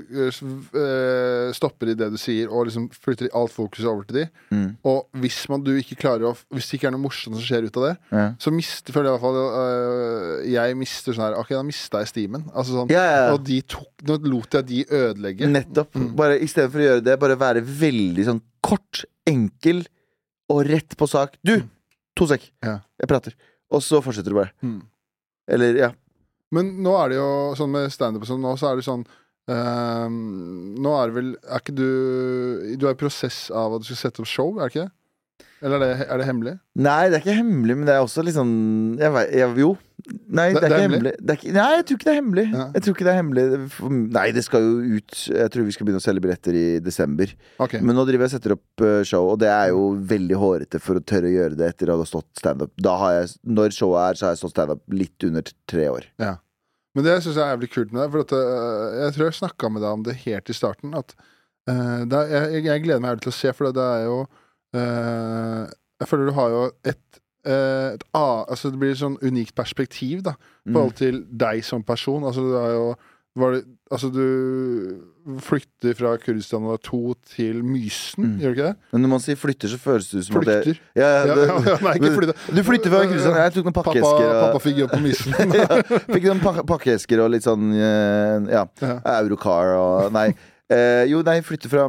[0.78, 4.76] øh, stopper i det du sier, og liksom flytter alt fokuset over til de, Mm.
[4.86, 7.66] og hvis man du ikke klarer å Hvis det ikke er noe morsomt som skjer
[7.66, 8.26] ut av det, Ja.
[8.38, 11.98] så mister føler jeg i hvert fall øh, Jeg mister sånn her Ok, da mista
[11.98, 12.44] jeg stimen.
[12.54, 13.32] Altså sånn Ja, ja.
[13.34, 15.48] Og de tok Nå lot jeg de ødelegge.
[15.50, 15.90] Nettopp.
[15.98, 16.14] Mm.
[16.14, 19.84] Bare Istedenfor å gjøre det, bare være veldig sånn kort, enkel
[20.48, 21.34] og rett på sak.
[21.42, 21.56] Du!
[21.58, 21.68] Mm.
[22.16, 22.52] To sek.
[22.62, 22.78] Ja.
[23.00, 23.34] Jeg prater.
[23.74, 24.52] Og så fortsetter du bare.
[24.62, 24.82] Mm.
[25.50, 25.90] Eller, ja.
[26.56, 27.28] Men nå er det jo
[27.60, 29.04] sånn med standup og sånn, nå så er det sånn
[29.52, 30.20] øhm,
[30.82, 31.88] Nå er det vel Er ikke du
[32.80, 34.92] Du er i prosess av at du skal sette opp show, er det ikke det?
[35.64, 36.52] Eller er det, er det hemmelig?
[36.84, 38.50] Nei, det er ikke hemmelig, men det er også sånn
[39.00, 39.70] jeg vet, jeg, Jo,
[40.06, 41.12] Nei, det, Det- er det er ikke hemmelig.
[41.16, 42.44] Er ikke, nei, jeg tror ikke det er hemmelig.
[42.52, 42.64] Ja.
[42.76, 43.44] Jeg tror ikke det er hemmelig
[44.12, 47.32] Nei, det skal jo ut Jeg tror vi skal begynne å selge billetter i desember.
[47.64, 47.80] Okay.
[47.80, 50.82] Men nå driver jeg og setter opp eh, show, og det er jo veldig hårete
[50.84, 52.70] for å tørre å gjøre det etter å ha stått standup.
[52.84, 56.06] Når showet er, så har jeg stått standup litt under tre år.
[56.96, 58.12] Men det syns jeg er jævlig kult med deg.
[58.14, 60.94] For at, øh, jeg tror jeg snakka med deg om det helt i starten.
[60.96, 61.12] At
[61.68, 65.62] uh, er, jeg, jeg gleder meg jævlig til å se, for det er jo uh,
[66.00, 69.54] Jeg føler du har jo et, uh, et a, altså Det blir et sånn unikt
[69.58, 70.74] perspektiv da i Mm.
[70.74, 72.24] forhold til deg som person.
[72.26, 72.86] Altså du er jo
[73.38, 73.60] var det,
[73.92, 74.24] Altså du
[75.42, 77.00] flytter fra Kurdistan når du er to
[77.34, 78.38] til Mysen, Mm.
[78.40, 78.76] gjør du ikke det?
[78.92, 80.80] Men når man sier flytter, så føles det ut som at det Flytter.
[80.96, 82.34] ja, det, ja, ja, nei, ikke flytte.
[82.54, 83.34] Du flytter fra Kurdistan.
[83.42, 84.28] Jeg tok noen Pappa, pakkeesker.
[84.30, 85.32] og- pappa fikk jobb på Mysen.
[86.14, 88.64] fikk noen pak pakkeesker og litt sånn eh, Ja.
[89.18, 90.28] Eurocar og Nei.
[90.70, 91.86] Eh, jo, nei, flytter fra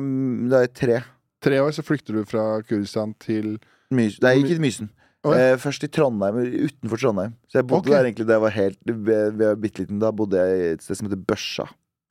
[0.50, 1.04] Da er tre.
[1.42, 3.60] Tre år så flykter du fra Kurdistan til
[3.92, 4.20] Mysen.
[4.22, 4.90] nei, ikke Mysen.
[5.26, 5.52] Okay.
[5.54, 6.36] Eh, først i Trondheim,
[6.70, 7.34] utenfor Trondheim.
[7.50, 7.92] Så jeg bodde okay.
[7.98, 8.80] der egentlig da jeg var helt
[9.62, 10.00] bitte liten.
[10.00, 11.66] Da bodde jeg i et sted som heter Børsa.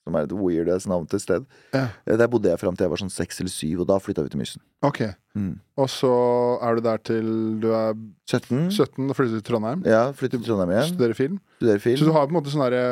[0.06, 1.46] Som er et weird navn til et sted.
[1.74, 1.88] Ja.
[2.06, 4.22] Eh, Der bodde jeg fram til jeg var sånn seks eller syv, og da flytta
[4.22, 4.62] vi til Mysen.
[4.86, 5.02] Ok.
[5.34, 5.56] Mm.
[5.82, 6.12] Og så
[6.62, 7.26] er du der til
[7.60, 7.98] du er
[8.30, 8.70] 17?
[8.70, 9.82] 17 og flytter til Trondheim.
[9.84, 10.88] Ja, flytter til Trondheim igjen.
[10.94, 11.40] Studerer film.
[11.58, 12.86] Studerer Så du har på en måte sånn derre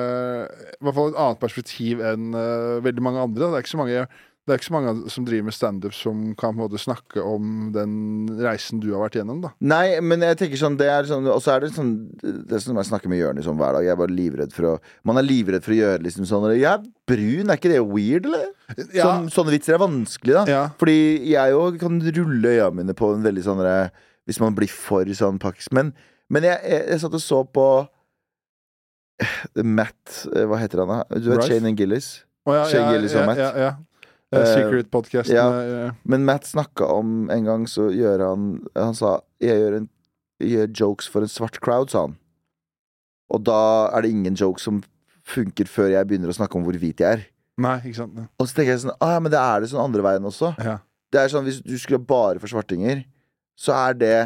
[0.50, 3.46] I hvert fall et annet perspektiv enn uh, veldig mange andre.
[3.46, 3.52] da.
[3.54, 4.06] Det er ikke så mange
[4.44, 7.22] det er ikke så mange som driver med standup som kan på en måte snakke
[7.24, 7.92] om den
[8.44, 9.38] reisen du har vært gjennom.
[9.40, 12.58] da Nei, men jeg tenker sånn det er sånn Og så er det sånn Det
[12.58, 13.86] er sånn jeg snakker med Jonis om hver dag.
[13.86, 14.74] Jeg er bare livredd for å
[15.08, 18.28] Man er livredd for å gjøre liksom sånn Jeg er brun, er ikke det weird,
[18.28, 18.50] eller?
[18.90, 20.44] Sånn, sånne vitser er vanskelig, da.
[20.48, 20.60] ja.
[20.80, 20.98] Fordi
[21.30, 23.64] jeg òg kan rulle øya mine på en veldig sånn
[24.28, 25.70] Hvis man blir for sånn pakkis.
[25.72, 25.94] Men,
[26.28, 27.66] men jeg, jeg, jeg satt og så på
[29.24, 31.16] eh, Matt eh, Hva heter han, da?
[31.16, 32.12] Du vet Shane and Gillis?
[32.44, 33.84] Oh, ja, Shane ja, Gillis og ja, Matt.
[34.34, 34.46] Ja, ja.
[34.50, 35.36] Eh, Secret-podkasten.
[35.36, 35.46] ja.
[35.88, 39.88] eh, Men Matt snakka om en gang, så gjør han Han sa jeg gjør, en,
[40.40, 42.16] gjør jokes for en svart crowd, sa han.
[43.34, 44.82] Og da er det ingen jokes som
[45.24, 47.22] funker før jeg begynner å snakke om hvor hvit jeg er.
[47.60, 48.16] Nei, ikke sant.
[48.18, 48.26] Ja.
[48.40, 50.52] Og så tenker jeg sånn ah, ja, men det er det sånn andre veien også.
[50.58, 50.78] Ja.
[51.14, 53.04] Det er sånn, Hvis du skulle bare for svartinger,
[53.56, 54.16] så er det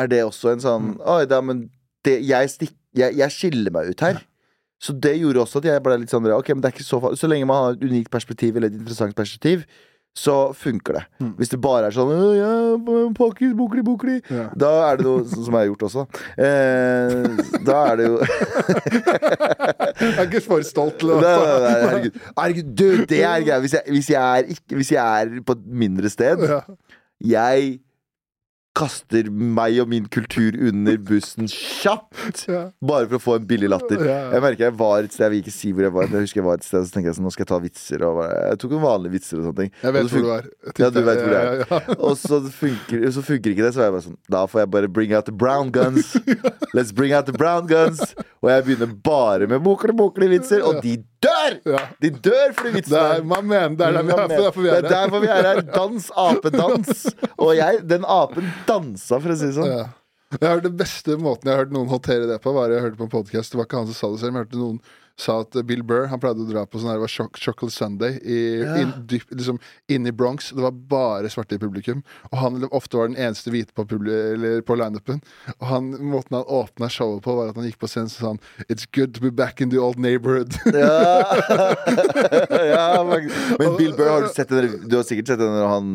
[0.00, 1.00] Er det også en sånn Mm.
[1.14, 1.66] Oi, da, men
[2.04, 4.22] det, jeg, stikk, jeg, jeg skiller meg ut her.
[4.82, 6.98] Så det gjorde også at jeg ble litt sånn Ok, men det er ikke så
[7.02, 7.20] farlig.
[7.20, 9.62] Så lenge man har et unikt perspektiv, eller et interessant perspektiv,
[10.12, 11.02] så funker det.
[11.22, 11.30] Mm.
[11.38, 12.48] Hvis det bare er sånn ja,
[13.16, 14.50] pakkis, bukli, bukli Ja.
[14.58, 16.04] Da er det noe sånn som jeg har gjort også.
[16.36, 18.18] Eh, da er det jo
[20.02, 21.32] Jeg er ikke for stolt til å Nei,
[21.64, 22.20] nei, herregud.
[22.36, 23.62] herregud du, det er greia.
[23.64, 24.12] Hvis, hvis,
[24.74, 26.60] hvis jeg er på et mindre sted ja.
[27.22, 27.78] Jeg
[28.76, 32.44] kaster meg og min kultur under bussen kjapt.
[32.52, 32.62] Ja.
[32.84, 34.00] Bare for å få en billig latter.
[34.02, 34.30] Ja, ja.
[34.34, 36.08] Jeg merker jeg var et sted Jeg vil ikke si hvor jeg var.
[36.10, 38.04] Jeg husker jeg var et sted Så tenkte jeg sånn, nå skal jeg ta vitser.
[38.08, 39.70] Og bare, jeg tok noen vanlige vitser og sånne ting.
[39.82, 40.48] Jeg vet hvor du er.
[40.82, 41.88] Ja, du vet hvor du er.
[41.98, 44.72] Og så funker, så funker ikke det, så er jeg bare sånn Da får jeg
[44.74, 46.12] bare bring out the brown guns.
[46.76, 48.02] Let's bring out the brown guns.
[48.42, 51.56] Og jeg begynner bare med mokle-mokle-vitser, og de dør!
[51.74, 51.80] Ja.
[52.02, 54.76] De dør for de er, man mener, det er der vi er, derfor vi Det
[54.76, 55.62] er er derfor vi er her.
[55.72, 57.04] Dans, apedans.
[57.36, 59.70] Og jeg, den apen dansa, for å si det sånn.
[59.72, 59.84] Ja.
[60.40, 62.80] Jeg har hørt Det beste måten jeg har hørt noen håndtere det på, var jeg
[62.86, 64.62] hørte på en podcast Det var ikke han som sa det selv, men jeg hørte
[64.62, 64.78] noen
[65.20, 67.74] sa at Bill Burr Han pleide å dra på sånn her, det var Choc Chocolate
[67.74, 68.76] Sunday i, Ja.
[68.80, 69.58] in, dyp, liksom,
[69.88, 70.50] inne i Bronx.
[70.50, 72.02] Det var bare svarte i publikum.
[72.30, 75.20] Og han ofte var den eneste hvite på, på lineupen.
[75.58, 78.32] Og han, måten han åpna showet på, var at han gikk på scenen og sa
[78.32, 80.56] han It's good to be back in the old neighborhood.
[80.72, 81.22] Ja.
[82.72, 84.88] ja, men men Bill Burr, har du sett den?
[84.88, 85.94] Du har sikkert sett den når han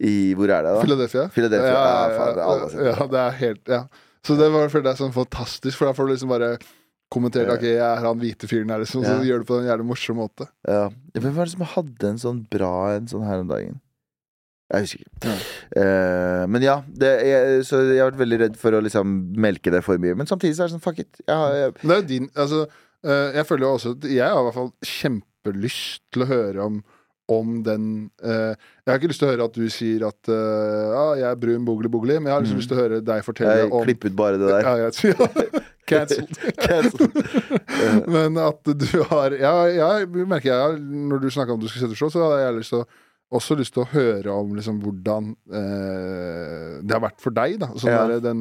[0.00, 0.80] i Hvor er det, da?
[0.84, 1.26] Philadelphia.
[1.34, 3.82] Philadelphia, Ja, ja, ja, ja, det er helt Ja.
[4.26, 6.48] Så det var for det er sånn fantastisk, for da får du liksom bare
[7.10, 7.54] kommentert Ja.
[7.58, 9.02] Ok, jeg er han hvite fyren her, liksom.
[9.04, 9.22] Så Ja.
[9.26, 10.48] gjør det på en jævlig morsom måte.
[10.66, 10.88] Ja.
[11.14, 13.80] Hvem var det som hadde en sånn bra en sånn her om dagen?
[14.70, 15.32] Jeg husker ikke.
[15.82, 19.72] Eh, men ja, det, jeg, så jeg har vært veldig redd for å liksom melke
[19.74, 20.14] det for mye.
[20.14, 21.10] Men samtidig så er det sånn, fuck it.
[21.26, 22.60] Jeg, jeg, det er jo din Altså,
[23.02, 26.62] uh, jeg føler jo også at Jeg har i hvert fall kjempelyst til å høre
[26.68, 26.84] om
[27.30, 27.84] om den
[28.22, 31.28] eh, Jeg har ikke lyst til å høre at du sier at eh, ja, jeg
[31.30, 32.62] er brun bogli bogli, men jeg har liksom Mm.
[32.62, 34.66] lyst til å høre deg fortelle jeg om klippet bare det der.
[34.66, 35.60] Ja, jeg ja.
[35.90, 36.30] Cancelled.
[38.14, 41.86] Men at du har Ja, jeg merker jeg Når du snakker om at du skal
[41.88, 42.88] sette show, så hadde jeg lyst til å
[43.30, 47.60] også lyst til å høre om liksom, hvordan eh, det har vært for deg.
[47.62, 47.68] Da.
[47.78, 48.00] Sånn Ja.
[48.10, 48.40] der, den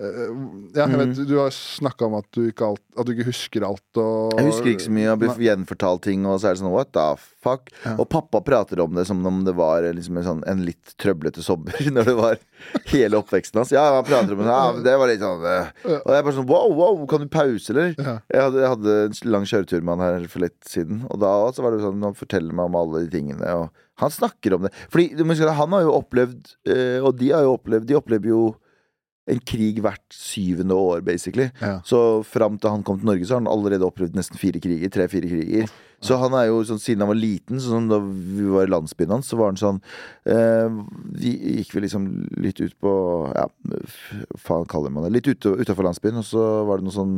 [0.00, 3.84] Ja, jeg vet, du har snakka om at du, alt, at du ikke husker alt.
[4.00, 5.04] Og, Jeg husker ikke så mye.
[5.04, 7.04] Jeg blir gjenfortalt ting, og så er det sånn what the
[7.44, 7.68] fuck?
[7.84, 7.96] Ja.
[8.00, 11.44] Og pappa prater om det som om det var liksom en, sånn, en litt trøblete
[11.44, 12.40] sommer, når det var
[12.94, 13.74] hele oppveksten hans.
[13.76, 15.68] Ja, han prater om det, ja, det var litt sånn eh.
[15.98, 17.92] Og jeg bare sånn wow, wow, kan du pause, eller?
[17.98, 18.16] Ja.
[18.32, 21.34] Jeg hadde, jeg hadde en lang kjøretur med han her for litt siden, og da
[21.52, 24.64] så var det sånn Han forteller meg om alle de tingene, og han snakker om
[24.64, 24.72] det.
[24.88, 25.12] Fordi
[25.60, 28.42] han har jo opplevd, eh, og de har jo opplevd De opplever jo
[29.28, 31.50] en krig hvert syvende år, basically.
[31.60, 31.78] Ja.
[31.86, 34.90] Så fram til han kom til Norge, så har han allerede opplevd nesten fire kriger.
[34.92, 35.70] Tre-fire kriger.
[36.00, 39.12] Så han er jo sånn, siden han var liten, sånn da vi var i landsbyen
[39.18, 39.82] hans, så var han sånn
[40.32, 40.78] eh,
[41.20, 42.06] Vi gikk vel liksom
[42.40, 42.92] litt ut på
[43.36, 43.44] Ja,
[44.40, 45.12] faen kaller man det?
[45.18, 47.16] Litt utafor landsbyen, og så var det noen sånn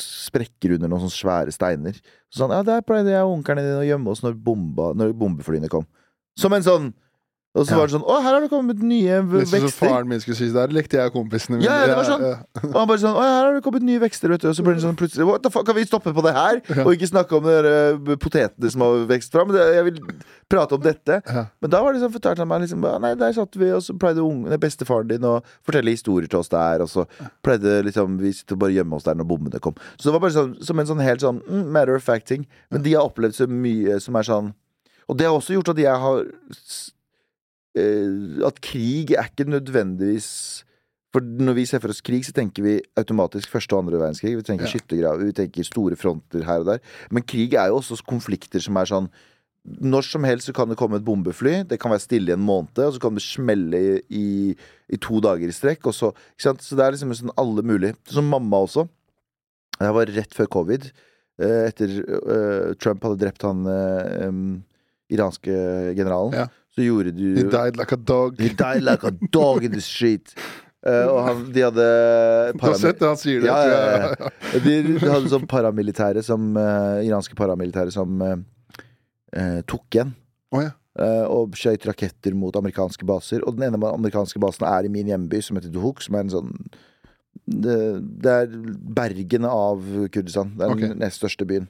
[0.00, 1.96] sprekker under noen sånne svære steiner.
[2.28, 5.14] Så sånn, ja, der pleide jeg og onkelen din å gjemme oss når, bomba, når
[5.16, 5.86] bombeflyene kom.
[6.36, 6.90] Som en sånn
[7.56, 9.62] Og så var det sånn Å, her har det kommet nye vekster.
[9.62, 11.66] Nesten som faren min skulle si der lekte jeg og kompisene mine.
[11.66, 12.24] Ja, ja, det var sånn.
[12.68, 14.48] Og han bare sånn Å, her har det kommet nye vekster, vet du.
[14.50, 16.60] Og så blir det sånn plutselig What the fuck, kan vi stoppe på det her?
[16.84, 19.54] Og ikke snakke om de eh, potetene som har vekst fram?
[19.56, 20.02] Jeg vil
[20.52, 21.20] prate om dette.
[21.62, 23.96] Men da var det sånn fortalte han meg liksom Nei, der satt vi, og så
[23.98, 27.06] pleide ungene, bestefaren din å fortelle historier til oss der, og så
[27.44, 29.76] pleide liksom vi sitte og bare gjemme oss der når bombene kom.
[29.96, 32.46] Så det var bare sånn som en sånn helt sånn mm, matter of fact-ting.
[32.70, 34.52] Men de har opplevd så mye som er sånn
[35.06, 36.24] Og det har også gjort at jeg har
[38.46, 40.28] At krig er ikke nødvendigvis
[41.14, 44.34] For når vi ser for oss krig, så tenker vi automatisk første og andre verdenskrig.
[44.36, 44.72] Vi tenker Ja.
[44.74, 46.80] skyttergraver, vi tenker store fronter her og der.
[47.10, 49.08] Men krig er jo også konflikter som er sånn
[49.66, 51.64] Når som helst så kan det komme et bombefly.
[51.66, 54.56] Det kan være stille i en måned, og så kan det smelle i, i,
[54.94, 55.88] i to dager i strekk.
[55.90, 57.90] Og så, så det er liksom sånn alle mulig.
[58.06, 58.84] Som mamma også.
[59.80, 60.86] Jeg var rett før covid.
[61.42, 64.62] eh, Etter uh, Trump hadde drept han uh, um,
[65.10, 65.50] iranske
[65.98, 66.32] generalen.
[66.44, 66.46] Ja.
[66.76, 68.40] Så gjorde du He died like a dog.
[68.40, 70.34] He died like a dog in the street.
[70.86, 71.84] Uh, og han, de hadde
[72.54, 73.48] Du har sett det han sier det?
[73.48, 73.78] Ja, ja,
[74.14, 74.58] ja.
[74.62, 80.12] De, de hadde sånn paramilitære som uh, Iranske paramilitære som eh, tok igjen.
[80.54, 80.70] Oh, ja.
[81.26, 83.42] og skjøt raketter mot amerikanske baser.
[83.42, 86.36] Og den ene amerikanske basen er i min hjemby, som heter Duhok, som er en
[86.36, 86.52] sånn
[87.46, 87.74] Det,
[88.22, 88.54] det er
[89.00, 89.82] Bergen av
[90.14, 90.54] Kurdistan.
[90.56, 91.66] Det er den nest største byen.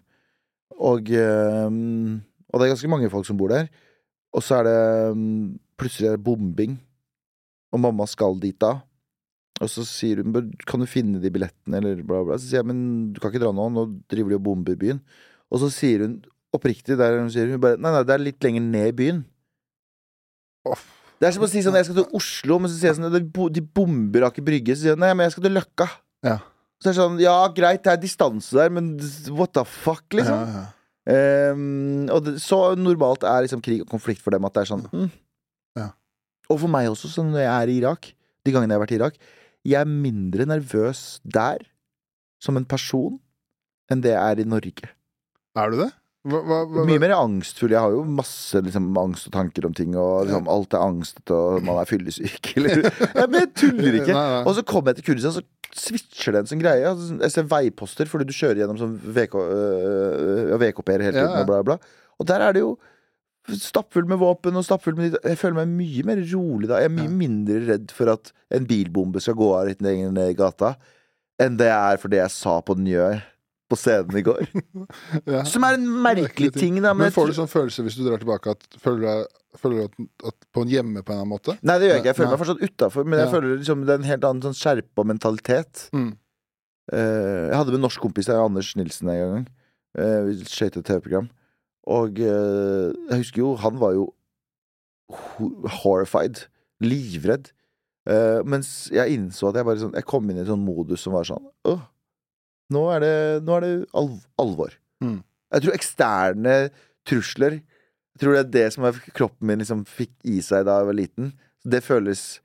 [0.77, 3.71] Og, og det er ganske mange folk som bor der.
[4.37, 4.81] Og så er det
[5.17, 6.77] mm, plutselig er det bombing,
[7.73, 8.75] og mamma skal dit da.
[9.65, 10.35] Og så sier hun
[10.69, 12.37] Kan du finne de billettene, eller bla, bla.
[12.37, 12.83] Så sier jeg men
[13.17, 15.01] du kan ikke dra nå, nå driver de og bomber byen.
[15.49, 16.19] Og så sier hun
[16.57, 19.23] oppriktig der hun sier hun bare Nei, nei, det er litt lenger ned i byen.
[20.69, 20.85] Oh.
[21.17, 23.13] Det er som å si sånn Jeg skal til Oslo, men så sier jeg sånn
[23.15, 24.77] "De bo- De bomber Aker Brygge.
[24.77, 25.87] Så sier hun nei, men jeg skal til Løkka.
[26.27, 26.39] Ja.
[26.83, 28.97] Så er det sånn Ja, greit, det er distanse der, men
[29.33, 30.37] what the fuck, liksom?
[30.37, 30.67] Ja, ja.
[31.07, 34.71] Ehm, og det, så normalt er liksom krig og konflikt for dem at det er
[34.73, 35.11] sånn mm.
[35.79, 35.91] Ja.
[36.51, 38.09] Og for meg også, så når jeg er i Irak,
[38.47, 39.21] de gangene jeg har vært i Irak,
[39.67, 41.63] jeg er mindre nervøs der
[42.43, 43.21] som en person
[43.91, 44.91] enn det jeg er i Norge.
[45.57, 45.91] Er du det?
[46.27, 47.71] Hva, hva, hva, Mye mer angstfull.
[47.75, 51.33] Jeg har jo masse liksom, angst og tanker om ting, og liksom, alt er angst
[51.35, 54.17] og man er fyllesyk, eller ja, Men jeg tuller ikke.
[54.17, 54.41] Nei, nei.
[54.43, 55.45] Og så kommer jeg til Kurdistan, så
[55.77, 56.89] switcher det en sånn greie.
[56.89, 61.39] Altså, Jeg ser veiposter fordi du kjører gjennom sånn VK, øh, VKP-er hele tiden, Ja,
[61.39, 61.45] ja.
[61.45, 61.79] og bla, bla.
[62.17, 62.75] Og der er det jo
[63.47, 66.81] stappfullt med våpen og stappfull med Jeg føler meg mye mer rolig da.
[66.83, 70.33] Jeg er mye mindre redd for at en bilbombe skal gå av litt lenger ned
[70.33, 70.75] i gata,
[71.43, 73.11] enn det jeg er for det jeg sa på Njø
[73.71, 74.45] på scenen i går.
[75.35, 75.43] ja.
[75.49, 76.93] Som er en merkelig ting, da.
[76.95, 79.27] Men men får du sånn følelse hvis du drar tilbake at Føler
[79.57, 79.95] du, at,
[80.31, 81.55] at på en hjemme på en eller annen måte?
[81.65, 82.11] Nei, det gjør jeg ikke.
[82.11, 82.35] Jeg føler Nei.
[82.37, 83.33] meg fortsatt utafor, men jeg Ja.
[83.33, 85.87] føler liksom det er en helt annen sånn skjerpa mentalitet.
[85.97, 86.11] Mm.
[86.93, 86.99] Uh,
[87.49, 89.47] jeg hadde med en norsk kompis Anders Nilsen, en gang.
[89.97, 91.31] Uh, vi skøyt et TV-program.
[91.89, 94.11] Og uh, jeg husker jo, han var jo
[95.81, 96.47] horrified.
[96.85, 97.53] Livredd.
[98.07, 101.03] Uh, mens jeg innså at jeg bare sånn Jeg kom inn i en sånn modus
[101.03, 101.81] som var sånn Åh,
[102.75, 103.15] nå er det,
[103.47, 104.73] nå er det alv alvor.
[105.05, 105.21] Mm.
[105.55, 106.55] Jeg tror eksterne
[107.07, 110.79] trusler Jeg tror det er det som er- kroppen min liksom fikk i seg da
[110.81, 111.33] jeg var liten.
[111.63, 112.41] Det føles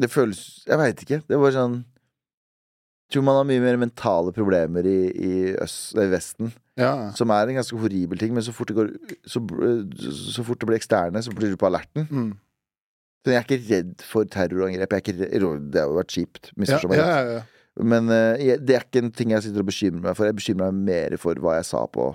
[0.00, 1.20] Det føles Jeg veit ikke.
[1.28, 1.84] Det var sånn
[3.12, 6.48] jeg tror man har mye mer mentale problemer i, i, øst, i Vesten,
[6.80, 7.10] Ja.
[7.12, 8.88] som er en ganske horribel ting, men så fort det, går,
[9.28, 9.42] så,
[10.32, 12.06] så fort det blir eksterne, så blir du på alerten.
[12.08, 12.30] Mm.
[13.20, 14.88] Så jeg er ikke redd for terrorangrep.
[14.96, 16.48] Jeg er ikke redd, det har jo vært kjipt.
[16.64, 17.42] Ja, ja, ja.
[17.80, 20.28] Men eh, det er ikke en ting jeg sitter og bekymrer meg for.
[20.28, 22.10] Jeg bekymrer meg mer for hva jeg sa på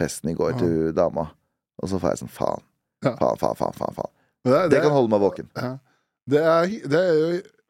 [0.00, 0.58] festen i går Ja.
[0.58, 1.28] til dama.
[1.82, 2.64] Og så får jeg sånn faen.
[3.04, 3.12] Ja.
[3.20, 3.94] Faen, faen, faen.
[3.94, 4.10] faen,
[4.44, 5.50] Det, er- Det kan holde meg våken.
[5.56, 5.76] Ja.
[6.26, 7.26] Det er, det er jo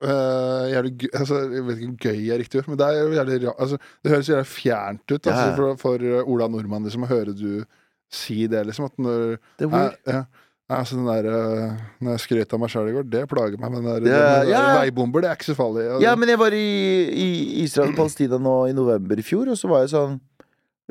[0.07, 3.01] uh, jævlig gøy altså, Jeg vet ikke om gøy er riktig ord, men det er
[3.03, 7.05] jo jævlig altså, Det høres jævlig fjernt ut altså, for, for øh, Ola Nordmann liksom,
[7.05, 7.65] å høre du
[8.13, 8.87] si det, liksom.
[8.89, 10.27] At når Det er weird.
[10.67, 10.79] Ja, ja.
[10.81, 13.71] Altså, den der, uh, når jeg skrøt av meg sjøl i går, det plager meg.
[13.77, 14.63] Men der, Ja, den ja.
[14.81, 15.85] veibomber, det er ikke så farlig.
[15.87, 16.05] Altså.
[16.05, 16.67] Ja, men jeg var i,
[17.11, 17.29] i
[17.63, 20.19] Israel og Palestina nå i november i fjor, og så var jeg sånn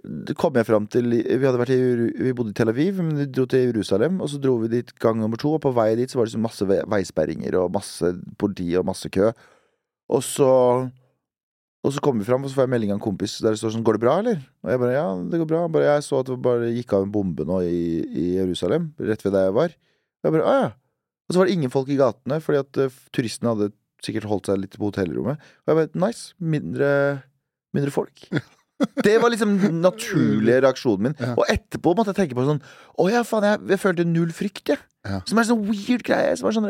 [0.05, 1.77] det kom jeg fram til Vi hadde vært i,
[2.27, 4.19] vi bodde i Tel Aviv, men vi dro til Jerusalem.
[4.21, 6.35] Og så dro vi dit gang nummer to, og på vei dit så var det
[6.35, 9.31] så masse veisperringer og masse politi og masse kø.
[10.11, 10.49] Og så
[11.85, 13.61] Og så kommer vi fram, og så får jeg melding av en kompis der det
[13.61, 15.71] står sånn 'Går det bra, eller?' Og jeg bare 'Ja, det går bra'.
[15.71, 19.21] Bare, jeg så at det bare gikk av en bombe nå i, i Jerusalem, rett
[19.21, 19.69] ved der jeg var.
[20.23, 20.73] Jeg bare ah, ja'.
[21.27, 24.49] Og så var det ingen folk i gatene, fordi at uh, turistene hadde sikkert holdt
[24.49, 25.37] seg litt på hotellrommet.
[25.65, 26.33] Og jeg bare nice.
[26.39, 27.21] Mindre,
[27.73, 28.27] mindre folk.
[29.05, 31.15] Det var liksom den naturlige reaksjonen min.
[31.37, 32.59] Og etterpå måtte jeg tenke på sånn
[32.99, 34.81] Å ja, faen, jeg, jeg følte null frykt, jeg.
[35.07, 35.21] Ja.
[35.23, 36.33] Som er en sånn weird greie.
[36.35, 36.67] Som er sånn,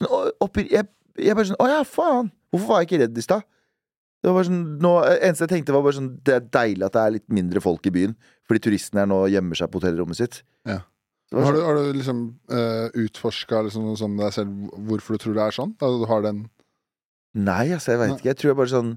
[0.00, 0.88] sånn jeg,
[1.20, 2.32] jeg bare sånn Å ja, faen.
[2.50, 3.44] Hvorfor var jeg ikke redd i stad?
[4.22, 4.90] Det var bare sånn, nå,
[5.20, 7.84] eneste jeg tenkte, var bare sånn Det er deilig at det er litt mindre folk
[7.86, 8.14] i byen.
[8.48, 10.40] Fordi turistene her nå gjemmer seg på hotellrommet sitt.
[10.66, 10.80] Ja.
[11.30, 11.42] Sånn.
[11.42, 12.18] Har du, har du liksom
[12.54, 15.72] uh, utforska liksom, sånn deg selv hvorfor du tror det er sånn?
[15.82, 16.44] Altså, du har den
[17.36, 18.28] Nei, altså, jeg veit ikke.
[18.30, 18.92] Jeg tror jeg bare sånn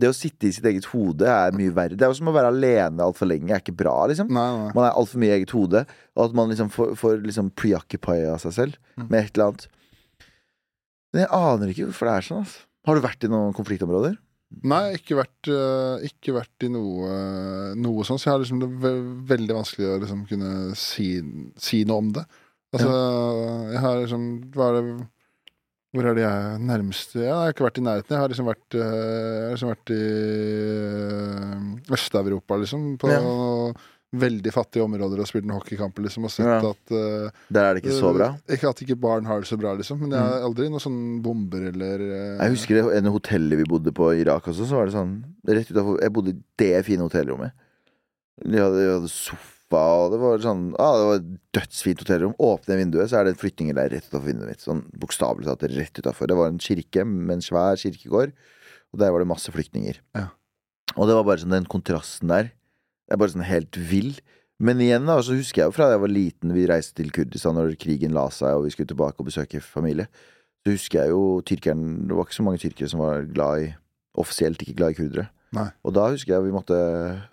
[0.00, 1.94] Det å sitte i sitt eget hode er mye verre.
[1.94, 3.46] Det er jo som å være alene altfor lenge.
[3.52, 4.32] Det er ikke bra, liksom.
[4.34, 4.72] Nei, nei.
[4.74, 5.84] Man er altfor mye i eget hode,
[6.16, 9.06] og at man liksom får, får liksom preoccupy av seg selv Mm.
[9.12, 9.68] med et eller annet.
[11.14, 12.42] Men jeg aner ikke hvorfor det er sånn.
[12.42, 12.64] Altså.
[12.88, 14.16] Har du vært i noen konfliktområder?
[14.64, 17.10] Nei, ikke vært, eh, ikke vært i noe,
[17.74, 18.92] noe sånn, så jeg har liksom det ve
[19.34, 21.08] veldig vanskelig å liksom kunne si,
[21.58, 22.24] si noe om det.
[22.74, 22.94] Altså,
[23.70, 24.22] jeg har liksom
[24.54, 24.94] Hva er det
[25.94, 28.14] Hvor er det jeg nærmeste Jeg har ikke vært i nærheten.
[28.16, 30.00] Jeg har liksom vært, eh, jeg har liksom vært i
[30.80, 32.88] eh, Øst-Europa, liksom.
[32.98, 33.12] På
[34.20, 36.58] veldig fattige områder og spilt en hockeykamp, liksom, og sett Ja.
[36.70, 38.28] at uh, Der er det ikke så bra.
[38.50, 40.00] Ikke at ikke barn har det så bra, liksom.
[40.02, 43.68] Men jeg har aldri noen sånne bomber eller uh, Jeg husker det en hotellet vi
[43.70, 46.84] bodde på i Irak også, så var det sånn Rett utenfor Jeg bodde i det
[46.86, 47.52] fine hotellrommet.
[48.42, 51.28] De hadde, de hadde sofa, og det var sånn ah, Det var et
[51.58, 52.34] dødsfint hotellrom.
[52.42, 54.64] Åpne vinduet, så er det en der rett utafor vinduet mitt.
[54.64, 56.30] Sånn bokstavelig talt rett utafor.
[56.30, 58.34] Det var en kirke med en svær kirkegård,
[58.92, 60.00] og der var det masse flyktninger.
[60.18, 60.28] Ja.
[60.94, 62.52] Og det var bare sånn den kontrasten der.
[63.04, 64.14] Det er bare sånn helt vill.
[64.64, 67.10] Men igjen da, så husker jeg jo fra da jeg var liten, vi reiste til
[67.12, 70.06] Kurdistan når krigen la seg, og vi skulle tilbake og besøke familie.
[70.64, 73.72] Så husker jeg jo tyrkeren Det var ikke så mange tyrkere som var glad i
[74.16, 75.24] Offisielt ikke glad i kurdere.
[75.54, 75.66] Nei.
[75.82, 76.76] Og da husker jeg vi måtte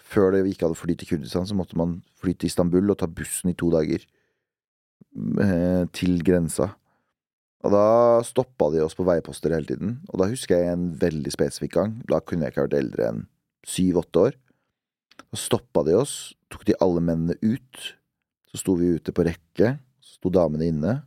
[0.02, 2.98] Før det vi ikke hadde fly til Kurdistan, så måtte man fly til Istanbul og
[2.98, 4.02] ta bussen i to dager.
[5.46, 6.72] eh, Til grensa.
[7.62, 7.86] Og da
[8.26, 10.00] stoppa de oss på veiposter hele tiden.
[10.10, 11.92] Og da husker jeg en veldig spesifikk gang.
[12.10, 13.28] Da kunne jeg ikke vært eldre enn
[13.68, 14.38] syv-åtte år.
[15.30, 17.86] Da stoppa de oss, tok de alle mennene ut.
[18.52, 19.76] Så sto vi ute på rekke.
[20.04, 20.98] Så sto damene inne.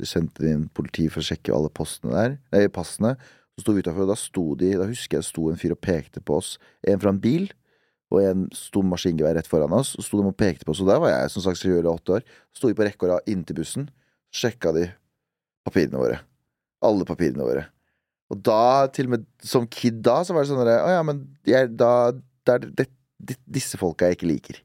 [0.00, 3.14] Så sendte de inn politi for å sjekke alle postene der, nei, passene.
[3.52, 5.82] Så sto vi utenfor, og da sto de Da husker jeg sto en fyr og
[5.84, 6.56] pekte på oss.
[6.88, 7.50] En fra en bil,
[8.12, 9.94] og en sto maskingevær rett foran oss.
[9.98, 12.18] Og sto de og pekte på oss, og der var jeg som sagt Seriøl åtte
[12.18, 12.26] år.
[12.56, 13.86] Sto vi på rekke og rad inntil bussen.
[14.32, 14.88] Sjekka de
[15.66, 16.18] papirene våre.
[16.82, 17.68] Alle papirene våre.
[18.32, 21.04] Og da, til og med som kid da, så var det sånn derre Å ja,
[21.04, 22.86] men jeg, da er det, det,
[23.46, 24.58] disse folka jeg ikke liker.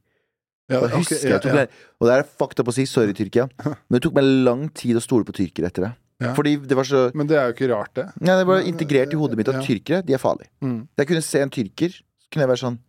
[0.71, 1.53] ja, Da husker jeg ja, jeg ja.
[1.61, 1.69] meg-
[2.01, 4.97] Og det er fucked up å si, sorry Tyrkia, men det tok meg lang tid
[4.99, 5.93] å stole på tyrkere etter det.
[6.19, 6.31] Ja.
[6.34, 8.07] Fordi det var så Men det er jo ikke rart, det.
[8.25, 10.49] Nei, det var integrert i hodet mitt at tyrkere, de er farlige.
[10.65, 10.88] Mm.
[10.97, 12.79] Jeg kunne se en tyrker, så kunne jeg være sånn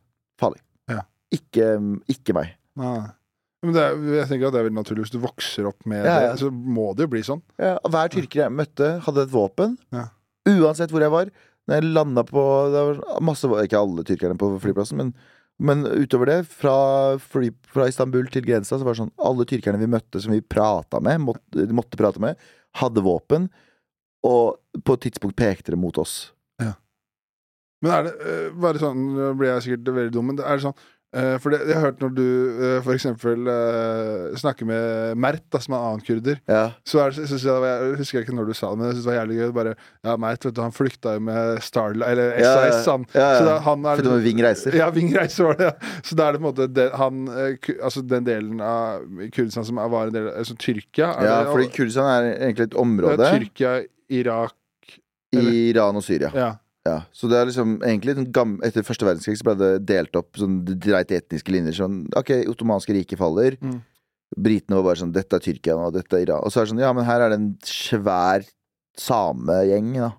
[0.41, 0.63] farlig.
[0.89, 1.03] Ja.
[1.37, 1.67] Ikke,
[2.09, 2.55] ikke meg.
[2.81, 3.11] Nei.
[3.67, 5.05] Men det er, jeg tenker at det er veldig naturlig.
[5.05, 7.43] Hvis du vokser opp med det, så må det jo bli sånn.
[7.59, 9.75] Ja, og hver tyrker jeg møtte, hadde et våpen.
[9.93, 10.07] Ja.
[10.49, 11.29] Uansett hvor jeg var.
[11.69, 12.43] Når jeg landa på
[12.73, 15.11] Det var masse Ikke alle tyrkerne på flyplassen, men,
[15.59, 16.75] men utover det, fra,
[17.19, 20.43] fly, fra Istanbul til grensa, så var det sånn Alle tyrkerne vi møtte som vi
[20.43, 22.39] prata med, måtte, måtte prate med,
[22.79, 23.49] hadde våpen.
[24.27, 26.31] Og på et tidspunkt pekte det mot oss.
[26.63, 26.77] Ja.
[27.83, 28.15] Men er det
[28.59, 30.79] bare sånn Nå blir jeg sikkert veldig dum, men er det sånn
[31.41, 32.23] For det, jeg har hørt når du
[32.59, 36.67] uh, for eksempel øh, snakker med Mert, da, som er en annen kurder, Ja.
[36.85, 39.19] så er jeg, jeg husker ikke når du sa det, men jeg synes det var
[39.23, 39.55] jævlig gøy.
[39.57, 39.73] Bare,
[40.05, 43.07] ja, Mert, vet du, han flykta jo med Starlight, eller Ja, SAS, han.
[43.17, 43.57] ja, ja.
[43.65, 44.77] Han er var Ving reiser.
[44.77, 45.97] Ja, Ving Reiser var det, ja.
[46.05, 47.25] Så da er det på en måte det, han
[47.83, 49.01] Altså den delen av
[49.33, 51.09] Kurdistan som var en del av Altså Tyrkia?
[51.25, 53.79] Ja, det, fordi Kurdistan er egentlig et ja, område Tyrkia,
[54.13, 54.55] Irak
[55.33, 55.53] eller?
[55.73, 56.31] Iran og Syria.
[56.37, 56.53] Ja.
[56.89, 58.15] Ja, så det er liksom egentlig
[58.67, 61.77] Etter første verdenskrig så ble det delt opp sånn dreit etniske linjer.
[61.77, 63.59] Sånn, ok, ottomanske riket faller.
[63.61, 63.81] Mm.
[64.37, 66.45] Britene var bare sånn Dette er Tyrkia og dette er Iran.
[66.45, 68.47] Og så er det sånn Ja, men her er det en svær
[68.99, 70.13] samegjeng Ja.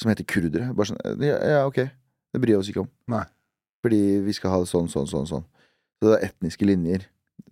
[0.00, 0.72] Som heter kurdere.
[0.74, 1.84] Bare sånn Ja, ja ok.
[2.30, 2.90] Det bryr vi oss ikke om.
[3.10, 3.24] Nei.
[3.84, 5.26] Fordi vi skal ha det sånn, sånn, sånn.
[5.26, 5.46] sånn
[5.98, 7.06] Så det er etniske linjer.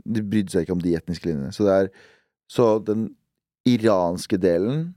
[0.04, 1.54] De brydde seg ikke om de etniske linjene.
[1.54, 1.90] Så det er
[2.48, 3.10] Så den
[3.68, 4.94] iranske delen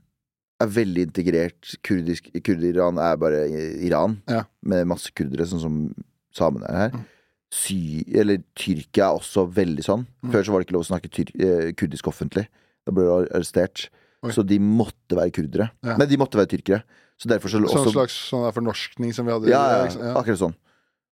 [0.62, 1.72] er veldig integrert.
[1.86, 3.42] Kurdisk, Kurder-Iran er bare
[3.84, 4.44] Iran, Ja.
[4.62, 5.94] med masse kurdere, sånn som
[6.34, 6.90] samene er her.
[6.96, 7.04] Mm.
[7.52, 7.78] Sy
[8.16, 10.06] eller Tyrkia er også veldig sånn.
[10.24, 10.30] Mm.
[10.32, 12.46] Før så var det ikke lov å snakke eh, kurdisk offentlig.
[12.86, 13.88] Da ble du arrestert.
[14.24, 14.30] Oi.
[14.32, 15.70] Så de måtte være kurdere.
[15.84, 15.96] Ja.
[15.98, 16.82] Nei, de måtte være tyrkere.
[17.20, 20.40] Så derfor så Sånn slags sånn der fornorskning som vi hadde ja, ja, ja, akkurat
[20.40, 20.54] sånn.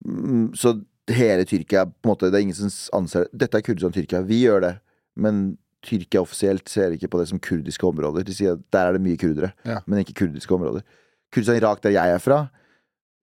[0.05, 0.75] Mm, Så
[1.09, 2.69] hele Tyrkia på en måte, Det er ingen som
[2.99, 3.39] anser det.
[3.45, 4.21] Dette er Kurdistan Tyrkia.
[4.25, 4.73] Vi gjør det,
[5.15, 8.25] men Tyrkia offisielt ser ikke på det som kurdiske områder.
[8.25, 9.79] De sier at der er det mye kurdere, Ja.
[9.85, 10.81] men ikke kurdiske områder.
[11.31, 12.39] Kurdistan Irak, der jeg er fra,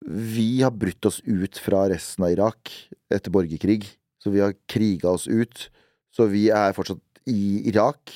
[0.08, 2.70] vi har brutt oss ut fra resten av Irak
[3.10, 3.84] etter borgerkrig.
[4.22, 5.68] Så vi har kriga oss ut.
[6.14, 8.10] Så vi er fortsatt i Irak,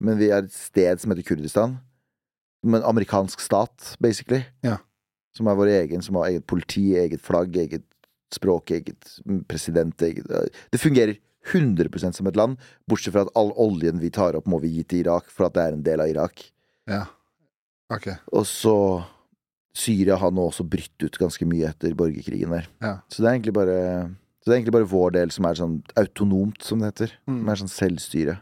[0.00, 1.78] men vi er et sted som heter Kurdistan.
[2.64, 4.40] som en amerikansk stat, basically.
[4.66, 4.78] Ja.
[5.36, 7.84] Som er vår egen, som har eget politi, eget flagg, eget
[8.34, 10.26] språk, eget president, eget
[10.72, 11.16] Det fungerer
[11.48, 12.58] 100% som et land,
[12.88, 15.56] bortsett fra at all oljen vi tar opp, må vi gi til Irak, for at
[15.56, 16.44] det er en del av Irak.
[16.88, 17.04] Ja.
[17.92, 18.10] Ok.
[18.36, 18.76] Og så
[19.78, 22.66] Syria har nå også brytt ut ganske mye etter borgerkrigen der.
[22.82, 22.98] Ja.
[23.08, 24.08] Så det bare
[24.40, 27.14] Så det er egentlig bare vår del som er sånn autonomt, som det heter.
[27.28, 27.40] Mm.
[27.40, 28.36] Som er sånn selvstyre.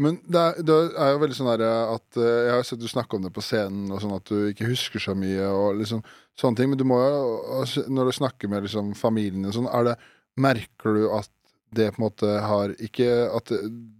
[0.00, 3.14] Men det er, det er jo veldig sånn at eh, Jeg har sett du snakke
[3.14, 6.02] om det på scenen, og sånn at du ikke husker så mye, og liksom
[6.40, 6.72] sånne ting.
[6.72, 7.20] Men du må jo,
[7.60, 9.98] altså, når du snakker med liksom familien sånn, det
[10.34, 11.30] Merker du at
[11.76, 13.52] det på en måte har ikke At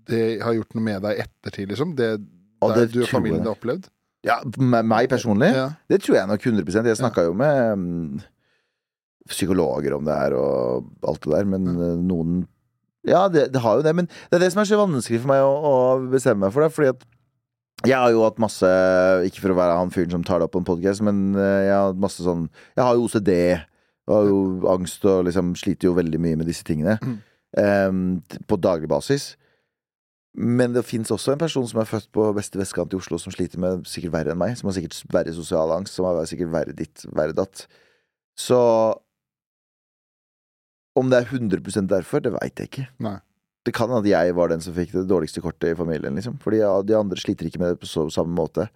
[0.09, 1.94] det har gjort noe med deg i ettertid, liksom?
[1.98, 3.88] Det, der det du og familien har opplevd?
[4.24, 5.51] Ja, meg personlig?
[5.52, 5.68] Ja.
[5.90, 8.20] Det tror jeg nok 100% Jeg snakka jo med um,
[9.28, 11.90] psykologer om det her og alt det der, men ja.
[12.01, 12.44] noen
[13.05, 15.32] Ja, det, det har jo det, men det er det som er så vanskelig for
[15.32, 15.74] meg å, å
[16.12, 17.05] bestemme meg for det, fordi at
[17.84, 18.68] jeg har jo hatt masse
[19.26, 21.66] Ikke for å være han fyren som tar det opp på en podkast, men eh,
[21.66, 22.46] jeg har hatt masse sånn
[22.76, 23.32] Jeg har jo OCD,
[24.06, 24.38] og har jo
[24.72, 26.96] angst og liksom sliter jo veldig mye med disse tingene.
[27.02, 27.18] Mm.
[27.55, 29.35] T- på daglig basis.
[30.35, 33.35] Men det fins også en person som er født på beste vestkant i Oslo, som
[33.35, 34.56] sliter med sikkert verre enn meg.
[34.59, 37.66] Som har sikkert verre sosial angst, som har sikkert verre ditt, verre datt.
[38.35, 38.59] Så
[40.98, 42.89] om det er 100% derfor, det veit jeg ikke.
[43.02, 43.18] Nei.
[43.64, 46.36] Det kan at jeg var den som fikk det dårligste kortet i familien, liksom.
[46.43, 48.68] Fordi ja, de andre sliter ikke med det på så, samme måte.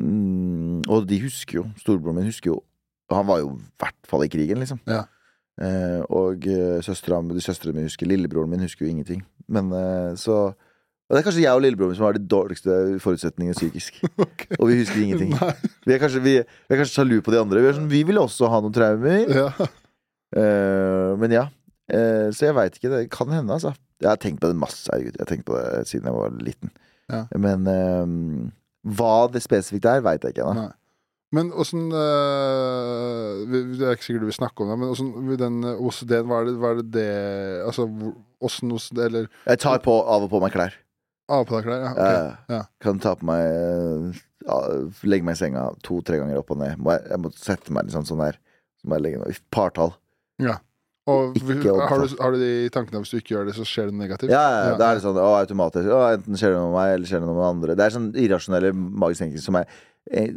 [0.00, 1.66] Mm, og de husker jo.
[1.82, 2.62] Storebroren min husker jo.
[3.12, 4.80] Han var jo i hvert fall i krigen, liksom.
[4.88, 5.04] Ja.
[5.58, 9.24] Eh, og uh, søstera mi, søstrene mine husker Lillebroren min husker jo ingenting.
[9.50, 10.52] Men eh, så
[11.08, 14.02] Og det er kanskje jeg og lillebroren min som har de dårligste forutsetningene psykisk.
[14.28, 14.56] Okay.
[14.60, 15.32] Og vi husker ingenting.
[15.86, 17.62] Vi er kanskje, vi, vi er kanskje sjalu på de andre.
[17.64, 19.24] Vi, er sånn, vi vil også ha noen traumer.
[19.32, 19.48] Ja.
[20.36, 21.46] Eh, men ja.
[21.88, 22.90] Eh, så jeg veit ikke.
[22.92, 23.72] Det kan hende, altså.
[24.02, 25.16] Jeg har tenkt på det masse, herregud.
[25.16, 26.74] Jeg har tenkt på det siden jeg var liten.
[27.08, 27.22] Ja.
[27.40, 28.52] Men eh,
[28.98, 30.68] hva det spesifikt er, veit jeg ikke ennå.
[31.36, 35.10] Men åssen øh, Det er ikke sikkert du vil snakke om det, men åssen
[35.76, 37.08] OCD-en, hva er det hva er det, det
[37.68, 37.84] Altså
[38.44, 40.76] åssen OCD Eller Jeg tar på, av og på meg klær.
[41.28, 41.82] av og på deg klær?
[41.84, 41.90] Ja.
[41.92, 42.14] Okay.
[42.16, 42.62] Eh, Ja.
[42.80, 44.58] Kan ta på meg eh, ja,
[45.04, 46.78] Legge meg i senga to-tre ganger opp og ned.
[46.80, 48.24] Må jeg, jeg må sette meg litt sånn, sånn.
[48.80, 49.92] Så må jeg legge meg partall.
[50.40, 50.56] ja.
[51.08, 53.94] Og har, du, har du de tankene hvis du ikke gjør det, så skjer det
[53.94, 54.32] noe negativt?
[54.32, 55.88] Ja, ja, Ja, da er det sånn å, automatisk.
[55.88, 57.76] Å, enten skjer det noe med meg, eller skjer det noe med andre.
[57.78, 59.70] Det er sånn irrasjonelle magiske tenking som jeg
[60.12, 60.28] eh,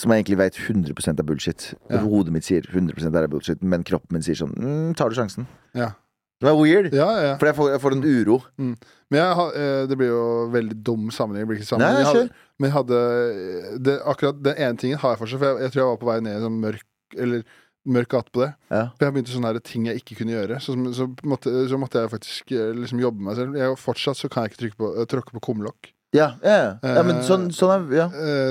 [0.00, 1.68] som jeg egentlig vet 100% er bullshit.
[1.92, 2.00] Ja.
[2.06, 5.48] Hodet mitt sier 100% er bullshit, men kroppen min sier sånn mm, Tar du sjansen?
[5.76, 5.92] Ja.
[6.40, 6.90] Det er weird.
[6.92, 7.36] Ja, ja.
[7.40, 8.40] For jeg får, jeg får en uro.
[8.60, 11.46] Men jeg, eh, det blir jo veldig dum sammenheng.
[11.48, 11.96] Blir ikke Nei, sammenheng.
[11.96, 15.40] jeg jeg hadde, men jeg hadde eh, det, Akkurat den ene tingen har jeg fortsatt.
[15.40, 17.46] For jeg, jeg tror jeg var på vei ned i sånn mørk Eller
[17.86, 18.50] mørk gate på det.
[18.70, 18.82] Ja.
[18.96, 20.58] For jeg begynte sånne her ting jeg ikke kunne gjøre.
[20.62, 23.56] Så, så, måtte, så måtte jeg faktisk eh, liksom jobbe med meg selv.
[23.60, 25.92] Jeg, fortsatt så kan jeg ikke på, eh, tråkke på kumlokk.
[26.14, 27.02] Ja, ja, ja.
[27.04, 28.06] men Eh, sånn, sånn er ja.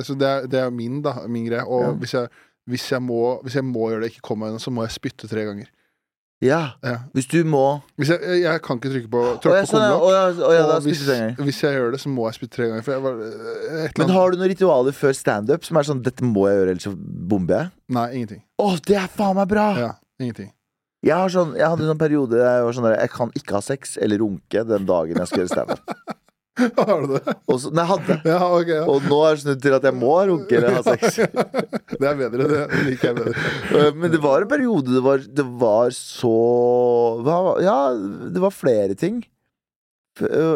[0.06, 1.16] Så det er, det er min, da.
[1.32, 1.64] Min greie.
[1.66, 1.94] Og Ja.
[2.02, 2.30] hvis, jeg,
[2.70, 4.96] hvis, jeg må, hvis jeg må gjøre det, ikke komme meg unna, så må jeg
[4.98, 5.72] spytte tre ganger.
[6.44, 6.76] Ja.
[6.84, 6.98] Ja.
[7.16, 10.42] Hvis du må Hvis jeg, jeg, jeg kan ikke trykke på, tråkke på sånn, kumlokk.
[10.50, 11.04] Og hvis,
[11.40, 13.00] hvis jeg gjør det, så må jeg spytte tre ganger.
[13.06, 13.22] Var,
[13.86, 16.76] eh, Men har du noen ritualer før standup som er sånn 'dette må jeg gjøre,
[16.76, 17.72] ellers så bomber jeg'?
[17.96, 18.44] Nei, ingenting.
[18.60, 19.68] Å, det er faen meg bra!
[19.80, 20.52] Ja, ingenting.
[21.06, 23.32] Jeg, har sånn, jeg hadde en sånn periode der jeg var sånn der, Jeg kan
[23.38, 25.98] ikke ha sex eller runke den dagen jeg skal gjøre standup.
[26.80, 27.34] Har du det?
[27.52, 28.16] Og så- Nei, jeg hadde.
[28.30, 28.84] Ja, okay, Ja.
[28.92, 31.18] Og nå er det snudd til at jeg må runke eller ha sex.
[32.00, 32.48] Det er bedre.
[32.52, 33.46] Det liker jeg bedre.
[33.76, 36.32] Eh, Men det var en periode det var, det var så
[37.64, 39.24] Ja, det var flere ting.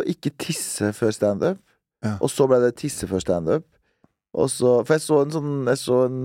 [0.08, 1.60] Ikke tisse før standup.
[2.06, 2.16] Ja.
[2.24, 3.66] Og så ble det tisse før standup.
[4.32, 6.20] For jeg så en sånn Jeg så en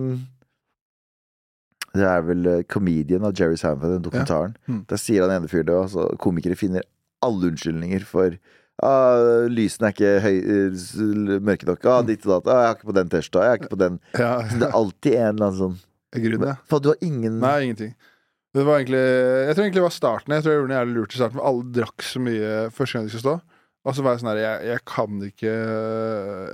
[1.95, 4.55] Det er vel eh, Comedian av Jerry Sandford, den dokumentaren.
[4.71, 4.83] Mm.
[4.91, 6.83] Der sier han ene fyren det, og så komikere finner
[7.25, 8.35] alle unnskyldninger for
[8.83, 10.39] ah, lysene er ikke høy,
[11.45, 11.85] mørke nok.
[11.87, 12.51] Ah, ditt og datt.
[12.51, 13.45] Ah, jeg har ikke på den T-skjorta.
[13.45, 14.01] Jeg har ikke på den.
[14.25, 15.79] Ja, Så det er alltid en eller annen sånn
[16.15, 16.57] Grunn, ja.
[16.71, 17.95] For du har ingen Nei, ingenting.
[18.55, 20.35] Det var egentlig Jeg tror egentlig det var starten.
[20.37, 22.95] Jeg tror jeg gjorde noe jævlig lurt i starten, for alle drakk så mye første
[22.99, 23.35] gang de skulle stå.
[23.85, 25.55] Og så var jeg sånn her jeg, jeg kan ikke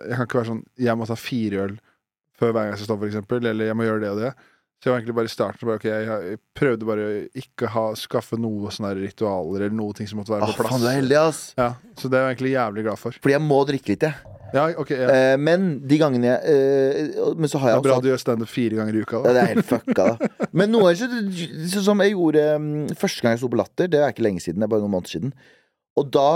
[0.08, 1.76] Jeg kan ikke være sånn Jeg må ta fire øl
[2.40, 3.44] før hver gang jeg skal stå, for eksempel.
[3.52, 4.30] Eller jeg må gjøre det og det.
[4.80, 7.82] Så jeg var egentlig bare i starten bare, ok, jeg, prøvde bare å ikke ha,
[8.00, 10.70] skaffe noe sånne ritualer eller noe ting som måtte være på plass.
[10.72, 11.40] faen, du er heldig, ass.
[11.60, 11.66] Ja,
[12.00, 13.18] så det er jeg egentlig jævlig glad for.
[13.20, 14.36] Fordi jeg må drikke litt, jeg.
[14.56, 15.10] Ja, ok, ja.
[15.14, 18.08] Eh, men de gangene jeg eh, Men så har jeg også Det er bra du
[18.08, 19.20] gjør standup fire ganger i uka.
[19.22, 19.28] da.
[19.30, 20.46] ja, det er helt fucka, da.
[20.50, 23.86] Men noen ganger så- Sånn som jeg gjorde mm, første gang jeg sto på Latter,
[23.92, 25.34] det er ikke lenge siden, det er bare noen måneder siden.
[26.00, 26.26] Og da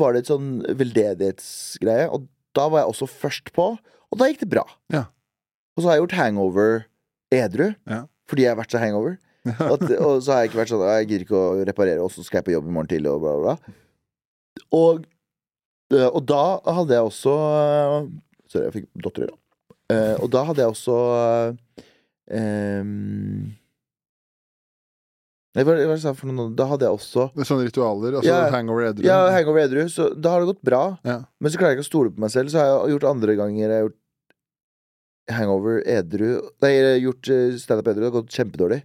[0.00, 0.48] var det et sånn
[0.80, 2.24] veldedighetsgreie, og
[2.56, 4.64] da var jeg også først på, og da gikk det bra.
[4.94, 5.04] Ja.
[5.74, 6.84] Og så har jeg gjort hangover
[7.42, 8.02] edru, Ja.
[8.30, 9.18] fordi jeg har vært så hangover.
[9.44, 12.22] At, og så har jeg ikke vært sånn Jeg gidder ikke å reparere, og så
[12.24, 13.74] skal jeg på jobb i morgen tidlig, og bla, bla, bla.
[14.72, 15.04] Og,
[15.92, 16.44] eh, og da
[16.78, 18.06] hadde jeg også eh,
[18.48, 19.38] Sorry, jeg fikk datter i øret.
[19.92, 20.96] Eh, og da hadde jeg også
[22.32, 23.52] ehm,
[25.54, 26.50] Nei, hva hva jeg sa for noe?
[26.58, 28.16] Da hadde jeg også Det er sånne ritualer.
[28.18, 28.38] Altså Ja.
[28.50, 29.04] hangover edru.
[29.06, 29.84] Ja, hangover edru.
[29.92, 30.80] Så da har det gått bra.
[31.06, 31.20] Ja.
[31.38, 32.50] Men så klarer jeg ikke å stole på meg selv.
[32.50, 34.00] Så har jeg gjort andre ganger Jeg har gjort
[35.32, 38.02] hangover edru Nei, har gjort eh, standup edru.
[38.02, 38.80] Det har gått kjempedårlig.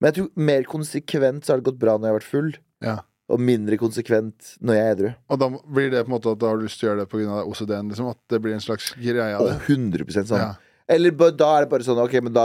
[0.00, 2.52] Men jeg tror mer konsekvent så har det gått bra når jeg har vært full.
[2.82, 2.96] Ja.
[3.32, 5.10] Og mindre konsekvent når jeg er edru.
[5.30, 7.04] Og da blir det på en måte at da har du lyst til å gjøre
[7.04, 7.38] det pga.
[7.52, 7.92] OCD-en?
[7.92, 9.60] Liksom, at det blir en slags greie av Og det?
[9.70, 10.42] 100% sånn.
[10.42, 10.50] Ja.
[10.90, 12.42] Eller da er det bare sånn Ok, men da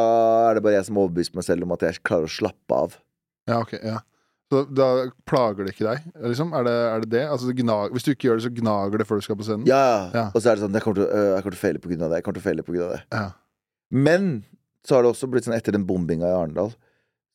[0.52, 3.00] er det bare jeg som overbeviser meg selv om at jeg klarer å slappe av.
[3.50, 3.74] ja, ok.
[3.82, 3.98] Ja.
[4.48, 4.86] Så da
[5.28, 6.04] plager det ikke deg?
[6.24, 6.54] Liksom?
[6.56, 7.24] Er, det, er det det?
[7.28, 9.48] Altså, det gnag, hvis du ikke gjør det, så gnager det før du skal på
[9.48, 9.66] scenen?
[9.68, 10.26] Ja, Ja.
[10.32, 12.12] Og så er det sånn Jeg kommer til, øh, jeg kommer til å feile av
[12.12, 12.20] det.
[12.20, 13.02] Jeg kommer til å feile på grunn av det.
[13.12, 13.26] Ja.
[13.92, 14.30] Men
[14.88, 16.72] så har det også blitt sånn etter den bombinga i Arendal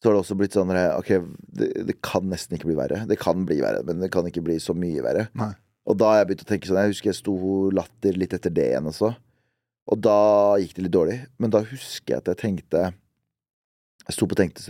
[0.01, 1.10] Så har det også blitt sånn eh, Ok,
[1.60, 3.02] det, det kan nesten ikke bli verre.
[3.10, 5.26] Det kan bli verre, men det kan ikke bli så mye verre.
[5.36, 5.52] Nei.
[5.84, 7.36] Og da har jeg begynt å tenke sånn Jeg husker jeg sto
[7.76, 9.12] latter litt etter det igjen også.
[9.93, 10.16] Og da
[10.62, 11.20] gikk det litt dårlig.
[11.43, 12.89] Men da husker jeg at jeg tenkte
[14.09, 14.64] Jeg sto på, tenkte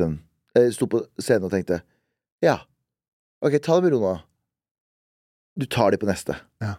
[0.53, 1.79] jeg sto på scenen og tenkte
[2.43, 2.59] Ja,
[3.45, 4.17] ok, ta det med ro nå.
[5.59, 6.37] Du tar de på neste.
[6.65, 6.77] Ja.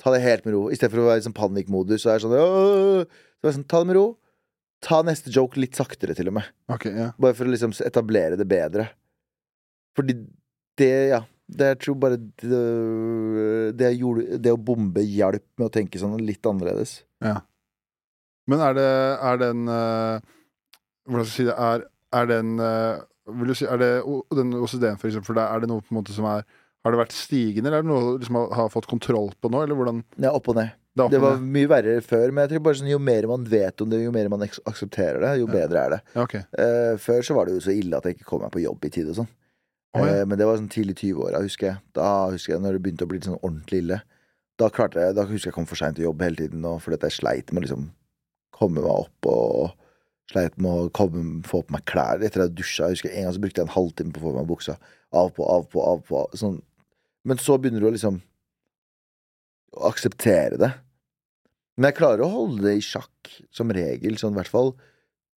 [0.00, 0.68] Ta det helt med ro.
[0.70, 3.82] I stedet for å være i sånn panikkmodus, så er sånn Så er sånn, Ta
[3.82, 4.06] det med ro.
[4.84, 6.48] Ta neste joke litt saktere, til og med.
[6.72, 7.10] Okay, ja.
[7.20, 8.86] Bare for å liksom etablere det bedre.
[9.98, 10.16] Fordi
[10.78, 12.62] det, ja det Jeg tror bare det,
[13.78, 17.00] det, gjorde, det å bombe hjalp med å tenke sånn litt annerledes.
[18.50, 18.90] Men er det
[19.30, 20.22] Er den eh,
[21.06, 21.56] Hvordan skal jeg si det?
[21.56, 21.86] Er,
[22.20, 23.92] er den eh, Vil du si Er det
[24.36, 25.28] den OCD-en, for eksempel?
[25.28, 26.44] For der er det noe på en måte som er
[26.84, 29.64] Har det vært stigende, eller er det noe du liksom har, fått kontroll på nå?
[29.64, 30.76] Eller hvordan Ja, opp og ned.
[30.96, 33.82] Det Det var mye verre før, men jeg tror bare sånn jo mer man vet
[33.84, 36.00] om det, jo mer man aksepterer det, jo bedre er det.
[36.16, 36.42] Ja, okay.
[36.58, 38.88] uh, før så var det jo så ille at jeg ikke kom meg på jobb
[38.88, 39.30] i tide og sånn.
[39.94, 40.18] Oh, ja.
[40.18, 41.82] uh, men det var sånn tidlig 20-åra, husker jeg.
[41.94, 44.00] Da husker jeg når det begynte å bli sånn ordentlig ille.
[44.58, 46.82] Da klarte jeg, da husker jeg jeg kom for seint til jobb hele tiden, og
[46.82, 47.86] fordi at jeg sleit med å liksom
[48.60, 49.79] komme meg opp og
[50.30, 52.88] sleit med å komme, få på meg klær etter at jeg dusja.
[52.88, 54.76] Jeg husker En gang så brukte jeg en halvtime på å få på meg buksa.
[55.20, 56.26] Av på, av på, av på.
[56.38, 56.60] Sånn.
[57.26, 58.20] Men så begynner du å liksom
[59.76, 60.70] å akseptere det.
[61.78, 64.72] Men jeg klarer å holde det i sjakk, som regel, sånn i hvert fall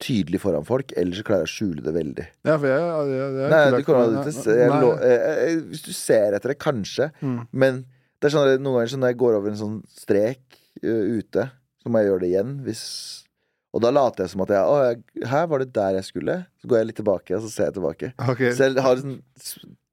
[0.03, 2.25] tydelig foran folk, ellers så klarer jeg å skjule det veldig.
[2.49, 5.93] Ja, for jeg, jeg, jeg, jeg, Nei, du kommer aldri til å se Hvis du
[5.95, 7.11] ser etter det, kanskje.
[7.23, 7.37] Mm.
[7.63, 7.83] Men
[8.19, 11.05] det er sånn at noen ganger så når jeg går over en sånn strek uh,
[11.19, 11.47] ute,
[11.83, 12.57] så må jeg gjøre det igjen.
[12.67, 12.83] Hvis
[13.73, 16.35] og da later jeg som at jeg, å, jeg Her var det der jeg skulle.
[16.61, 18.11] Så går jeg litt tilbake, og så ser jeg tilbake.
[18.35, 18.51] Okay.
[18.53, 19.15] Så jeg har sånn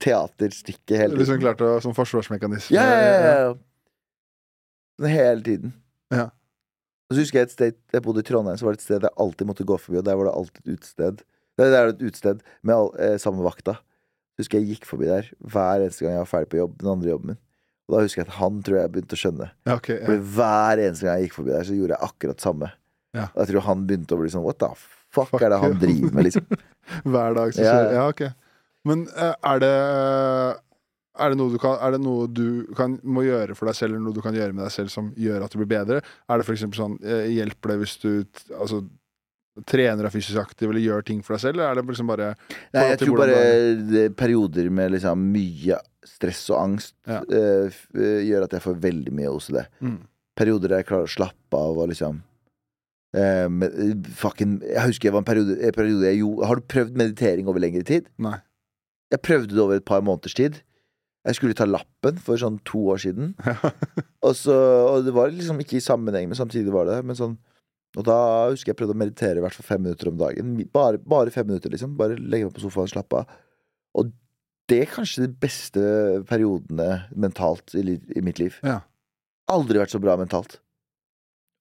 [0.03, 1.45] teaterstykke hele Liksom tiden.
[1.45, 2.76] klart å Som forsvarsmekanisme.
[2.76, 3.56] Ja, ja, ja, ja.
[4.99, 5.73] Sånn hele tiden.
[6.14, 6.27] Ja.
[7.10, 9.06] Og så husker jeg et sted Jeg bodde i Trondheim, så var det et sted
[9.07, 11.22] jeg alltid måtte gå forbi, og der var det alltid et utested.
[11.60, 13.80] Der er det et utested med all, eh, samme vakta.
[14.35, 16.77] Så husker jeg gikk forbi der hver eneste gang jeg var ferdig på jobb.
[16.80, 17.39] Den andre jobben min.
[17.89, 19.47] Og da husker jeg at han tror jeg begynte å skjønne.
[19.68, 20.03] Ja, ok, ja.
[20.06, 22.69] Fordi hver eneste gang jeg gikk forbi der, så gjorde jeg akkurat samme.
[23.18, 23.27] Ja.
[23.36, 25.80] Jeg tror han begynte å bli sånn What the fuck, Fuck er det han ja.
[25.81, 26.45] driver med, liksom?
[27.14, 27.53] Hver dag.
[27.56, 28.07] Så skjer- ja.
[28.11, 28.26] ok.
[28.90, 29.76] Men eh, er det
[31.19, 34.15] er det kan, er det noe du kan, må gjøre for deg selv, eller noe
[34.15, 35.99] du kan gjøre med deg selv som gjør at du blir bedre?
[36.30, 38.11] Er det eksempel sånn eh, Hjelper det hvis du
[38.56, 38.80] altså,
[39.68, 42.30] trener deg fysisk aktiv, eller gjør ting for deg selv, eller er det liksom bare
[42.48, 43.41] Nei, jeg tror bare
[43.90, 47.19] det, perioder med liksom mye stress og angst Ja.
[47.27, 49.60] eh, eh, gjør at jeg får veldig mye OCD.
[49.84, 49.99] mm.
[50.40, 52.22] Perioder der jeg klarer å slappe av og liksom
[53.18, 53.49] eh,
[54.19, 57.48] fucking, Jeg husker det var en periode, en periode jeg jo, Har du prøvd meditering
[57.48, 58.10] over lengre tid?
[58.18, 58.38] Nei.
[59.10, 60.61] Jeg prøvde det over et par måneders tid.
[61.26, 63.34] Jeg skulle ta lappen for sånn to år siden.
[64.26, 64.53] Og, så,
[64.86, 67.06] og det var liksom ikke i sammenheng, men samtidig var det det.
[67.07, 67.38] Men sånn,
[67.98, 68.18] og da
[68.52, 70.57] husker jeg prøvde å meditere i hvert fall fem minutter om dagen.
[70.76, 71.95] Bare, bare fem minutter, liksom.
[71.98, 73.38] Bare legge meg på sofaen og slappe av.
[73.98, 74.11] Og
[74.69, 75.84] det er kanskje de beste
[76.30, 78.60] periodene mentalt i, i mitt liv.
[78.61, 78.81] Ja.
[79.49, 80.60] Aldri vært så bra mentalt.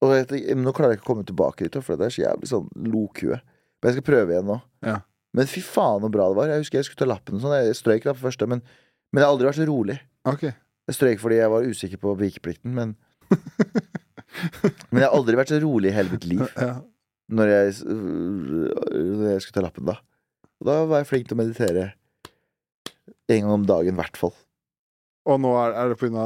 [0.05, 2.23] Og jeg, tenkte, nå klarer jeg ikke å komme tilbake dit, for det er så
[2.23, 3.39] jævlig sånn lokue.
[3.79, 4.59] Men jeg skal prøve igjen nå.
[4.87, 5.01] Ja.
[5.37, 6.53] Men fy faen så bra det var.
[6.53, 7.57] Jeg husker jeg skulle ta lappen og sånn.
[7.67, 8.63] Jeg strøyk da på første, men,
[9.11, 9.99] men jeg har aldri vært så rolig.
[10.29, 10.55] Okay.
[10.89, 12.95] Jeg strøyk fordi jeg var usikker på vikeplikten, men
[14.93, 16.79] Men jeg har aldri vært så rolig i hele mitt liv Ja.
[17.33, 19.97] når jeg, når jeg skulle ta lappen, da.
[20.61, 21.87] Og da var jeg flink til å meditere
[23.29, 24.33] en gang om dagen, i hvert fall.
[25.29, 26.25] Og nå er, er det pga.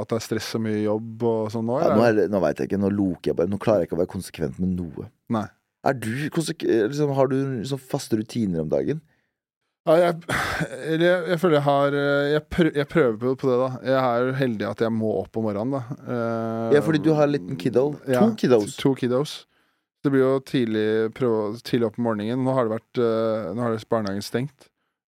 [0.00, 1.80] at det er stress og mye jobb og sånn nå?
[1.82, 3.50] Ja, nå er det, nå veit jeg ikke, nå loker jeg bare.
[3.50, 5.08] Nå klarer jeg ikke å være konsekvent med noe.
[5.34, 5.46] Nei.
[5.86, 9.02] Er du konsek liksom, Har du liksom faste rutiner om dagen?
[9.86, 10.14] Ja, jeg,
[10.82, 13.68] eller jeg, jeg føler jeg har eh, jeg, prø, jeg prøver på, på det, da.
[13.86, 15.98] Jeg er jo heldig at jeg må opp om morgenen, da.
[16.06, 17.84] Eh, Ja, fordi du har en liten kiddo.
[18.10, 18.74] ja, To kiddos.
[18.82, 19.34] To kiddos.
[20.02, 20.86] Det blir jo tidlig,
[21.18, 22.42] prøve, tidlig opp om morgenen.
[22.46, 24.66] Nå har det vært eh, Nå har det barnehagen stengt.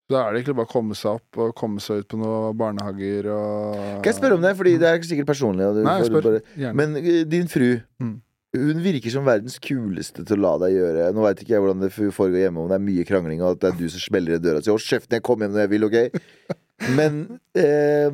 [0.08, 2.56] Da er det egentlig bare å komme seg opp og komme seg ut på noen
[2.56, 4.54] barnehager og Kan jeg spørre om det?
[4.56, 5.66] Fordi det er ikke sikkert personlig.
[5.68, 6.28] Og du Nei, får spør.
[6.30, 6.74] bare, Gjerne.
[6.80, 7.68] men eh, din fru
[8.00, 8.16] Mm.
[8.56, 11.82] Hun virker som verdens kuleste til å la deg gjøre Nå veit ikke jeg hvordan
[11.82, 14.38] det foregår hjemme, om det er mye krangling, og at det er du som smeller
[14.38, 15.98] i døra og sier 'Hold kjeften, jeg kommer hjem når jeg vil', ok?
[16.98, 17.18] Men
[17.58, 18.08] eh,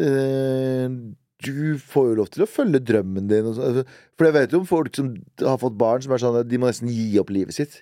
[0.00, 0.88] eh,
[1.44, 3.46] du får jo lov til å følge drømmen din.
[3.50, 3.84] Og så, altså,
[4.16, 6.60] for jeg vet jo om folk som har fått barn, som er sånn at de
[6.60, 7.78] må nesten gi opp livet sitt.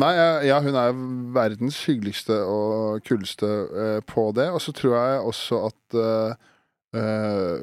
[0.00, 0.12] Nei,
[0.48, 0.94] ja, hun er
[1.34, 4.46] verdens hyggeligste og kuleste uh, på det.
[4.54, 6.48] Og så tror jeg også at uh,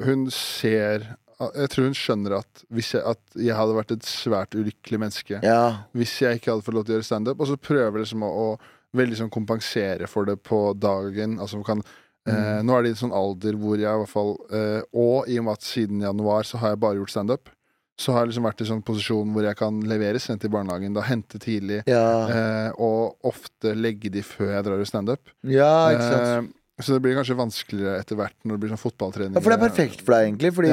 [0.06, 1.08] hun ser
[1.40, 5.40] Jeg tror hun skjønner at hvis jeg, at jeg hadde vært et svært ulykkelig menneske
[5.46, 5.86] Ja.
[5.96, 7.40] hvis jeg ikke hadde fått lov til å gjøre standup.
[7.40, 11.38] Og så prøver liksom å, å veldig sånn kompensere for det på dagen.
[11.40, 11.84] Altså kan
[12.28, 15.30] eh, Nå er det i en sånn alder hvor jeg i hvert fall eh, Og
[15.30, 17.52] i og med at siden januar så har jeg bare gjort standup,
[18.00, 20.94] så har jeg liksom vært i sånn posisjon hvor jeg kan levere sendt til barnehagen,
[20.96, 25.34] da hente tidlig, Ja, eh, og ofte legge de før jeg drar i standup.
[25.44, 26.30] ja ikke sant.
[26.48, 29.34] Eh, så det blir kanskje vanskeligere etter hvert når det blir sånn fotballtrening.
[29.36, 30.54] Ja, for det er perfekt for deg, egentlig.
[30.56, 30.70] Fordi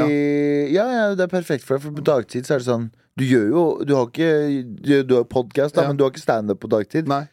[0.70, 1.82] Ja, ja, det er perfekt for deg.
[1.82, 2.85] For på dagtid så er det sånn
[3.19, 5.89] Du gjør jo Du har ikke Du, har podkast, Ja.
[5.89, 7.09] men du har ikke standup på dagtid.
[7.11, 7.24] Nei.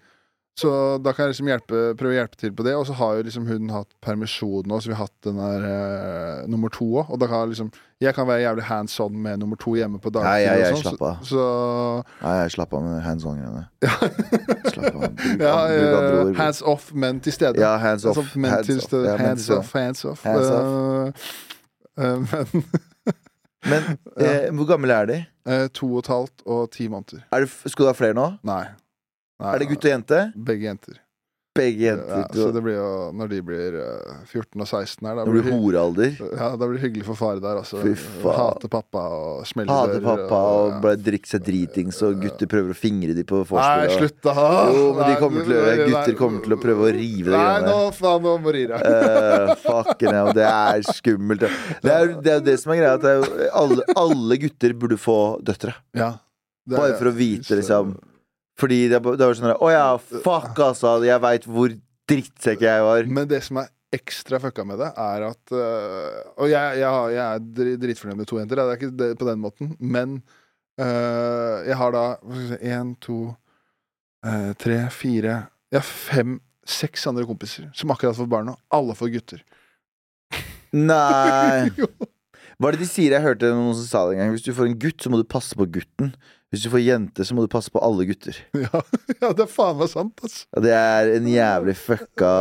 [0.53, 0.69] Så
[1.01, 2.75] da kan jeg liksom hjelpe, prøve å hjelpe til på det.
[2.77, 5.63] Og så har jo liksom hun hatt permisjon nå, så vi har hatt den der
[5.65, 7.09] eh, nummer to òg.
[7.09, 7.71] Og da kan jeg liksom
[8.03, 10.27] Jeg kan være jævlig hands on med nummer to hjemme på dagtid.
[10.29, 11.23] Nei, jeg- jeg og sånn, slapp av.
[11.25, 11.43] Så,
[12.21, 13.65] Nei, jeg slapp av med hands on-greiene.
[14.73, 15.01] Slapp av.
[15.01, 17.57] Bruk, ja, bruk eh, hands off, men til stede.
[17.63, 18.17] Ja, hands off.
[18.21, 19.05] Altså, men hands til stede.
[19.09, 20.23] Ja, hands off, hands off.
[20.23, 21.11] Hands uh,
[21.97, 22.63] eh, men
[23.63, 23.83] Men
[24.19, 25.19] eh, hvor gamle er de?
[25.47, 27.23] eh, to og et halvt og ti måneder.
[27.31, 28.29] Er det, skal du ha flere nå?
[28.43, 28.65] Nei.
[29.41, 30.21] Nei, Er det gutt og jente?
[30.35, 30.99] Begge jenter.
[31.53, 32.17] Begge jenter.
[32.23, 35.33] Ja, så det blir jo Når de blir eh, 14 og 16 her, da det
[35.35, 36.15] blir det horealder.
[36.33, 37.77] ja, da blir det hyggelig for far der, altså.
[38.25, 40.79] Hate pappa og smelle Hater Hate pappa og ja.
[40.81, 43.93] bare drikke seg dritings, og gutter prøver å fingre de på Nei, vorspielet.
[43.93, 44.33] og- slutt, da!
[44.73, 47.35] Jo, men de kommer til å, nei, gutter kommer til å prøve å rive det
[47.37, 47.97] Nei, greiene nå, der.
[47.99, 48.79] faen, nå må rire.
[48.81, 51.45] jeg Eh, fucking hell, det er skummelt.
[51.83, 52.95] Det er er jo det som er greia.
[52.97, 55.75] At det er alle, alle gutter burde få døtre.
[55.93, 56.15] Ja.
[56.65, 57.93] Det Bare er- for å vite, liksom.
[58.59, 60.97] Fordi det, det var sånn der, Å ja, fuck, altså.
[61.05, 61.71] Jeg veit hvor
[62.09, 63.07] drittsekk jeg var.
[63.09, 67.09] Men det som er ekstra fucka med det, er at øh, Og jeg, jeg, har,
[67.13, 70.15] jeg er dri- dritfornøyd med to jenter, det er ikke det på den måten, men
[70.81, 72.03] øh, jeg har da
[72.57, 73.17] én, to,
[74.25, 75.35] øh, tre, fire
[75.73, 79.41] Jeg har fem, seks andre kompiser som akkurat får barn og Alle får gutter.
[80.73, 81.69] Nei.
[82.57, 83.13] Hva er det de sier?
[83.17, 84.31] Jeg hørte noen som sa det en gang.
[84.35, 86.13] Hvis du får en gutt, så må du passe på gutten.
[86.53, 88.37] Hvis du får jente, så må du passe på alle gutter.
[88.63, 88.81] Ja,
[89.17, 90.43] ja, det er faen meg sant, ass.
[90.53, 92.33] Ja, det er en jævlig fucka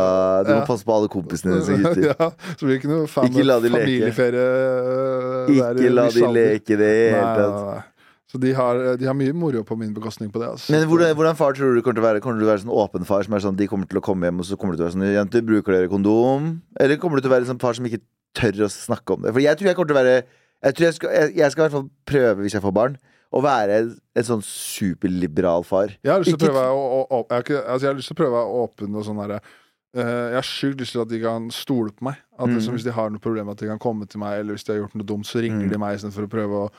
[0.45, 2.03] Du må passe på alle kompisene dine som gutter.
[2.11, 6.29] Ja, så blir det ikke noe faen Ikke la de familieferie øh, Ikke la de
[6.35, 7.89] leke det i det Nei, hele tatt.
[8.33, 10.47] Så de har, de har mye moro på min bekostning på det.
[10.55, 10.73] Altså.
[10.73, 12.21] Men hvordan, hvordan far tror du kommer til å være?
[12.23, 14.03] Kommer du til å være sånn åpen far som er sånn De kommer til å
[14.05, 16.47] komme hjem, og så kommer du til å være sånn Jenter, bruker dere kondom?
[16.81, 18.01] Eller kommer du til å være sånn far som ikke
[18.37, 19.33] tør å snakke om det?
[19.35, 21.61] For jeg tror jeg kommer til å være Jeg tror jeg skal, jeg, jeg skal
[21.61, 22.97] i hvert fall prøve, hvis jeg får barn,
[23.33, 23.91] å være en,
[24.27, 25.95] sånn superliberal far.
[26.05, 28.11] Jeg har lyst til å prøve å, å, å, jeg ikke, altså jeg har lyst
[28.11, 31.01] til å prøve å være åpen og sånn herre uh, Jeg har sjukt lyst til
[31.03, 32.21] at de kan stole på meg.
[32.37, 32.55] At Mm.
[32.57, 34.73] liksom, Hvis de har noe problem, at de kan komme til meg, eller hvis de
[34.73, 35.69] har gjort noe dumt, så ringer Mm.
[35.71, 36.71] de meg istedenfor å prøve å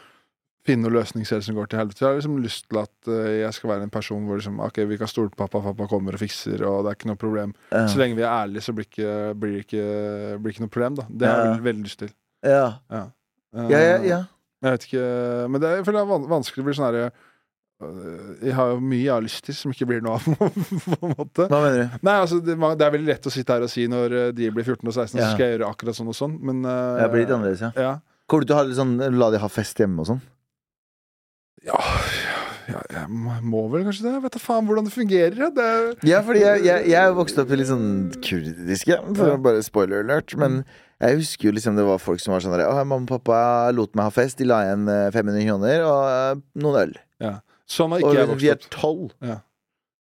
[0.65, 2.01] finne noen løsning selv som går til helvete.
[2.01, 4.79] Jeg har liksom lyst til at uh, jeg skal være en person hvor liksom, ok,
[4.89, 7.53] vi kan stole på pappa, pappa kommer og fikser, og det er ikke noe problem.
[7.71, 7.85] Ja.
[7.87, 9.85] Så lenge vi er ærlige, så blir ikke, blir det ikke,
[10.41, 11.05] blir ikke noe problem, da.
[11.11, 11.63] Det har jeg Ja.
[11.69, 12.15] veldig, lyst til.
[12.45, 12.79] Ja.
[12.91, 13.11] Eh,
[13.71, 14.21] Ja, ja, ja.
[14.65, 15.05] Jeg vet ikke
[15.53, 17.05] Men det er, jeg føler det er vanskelig å bli sånn herre
[17.85, 20.25] øh, Jeg har jo mye jeg har lyst til, som ikke blir noe av,
[20.89, 21.49] på en måte.
[21.51, 21.99] Hva mener du?
[22.09, 24.51] Nei, altså, det, det er veldig lett å sitte her og si når øh, de
[24.57, 25.27] blir 14 og 16, Ja.
[25.29, 27.73] så skal jeg gjøre akkurat sånn og sånn, men uh, Jeg blir litt annerledes, ja.
[27.77, 27.95] Ja.
[28.31, 30.23] Kommer du til å ha sånn La de ha fest hjemme og sånn?
[31.65, 31.81] ja,
[32.69, 33.09] ja, jeg
[33.45, 34.13] må vel kanskje det.
[34.17, 35.51] Jeg vet da faen hvordan det fungerer.
[35.57, 35.69] Det
[36.09, 37.87] Ja, fordi jeg, jeg, jeg vokst opp i litt sånn
[38.25, 39.37] kurdiske, for Ja.
[39.41, 40.35] bare spoiler alert.
[40.41, 40.63] Men
[41.03, 43.95] jeg husker jo liksom det var folk som var sånn Å, mamma og pappa lot
[43.99, 46.95] meg ha fest, de la igjen eh, 500 kroner og eh, noen øl.
[47.25, 47.33] Ja.
[47.67, 48.71] sånn har ikke jeg vi vokst er opp.
[48.75, 49.11] tolv.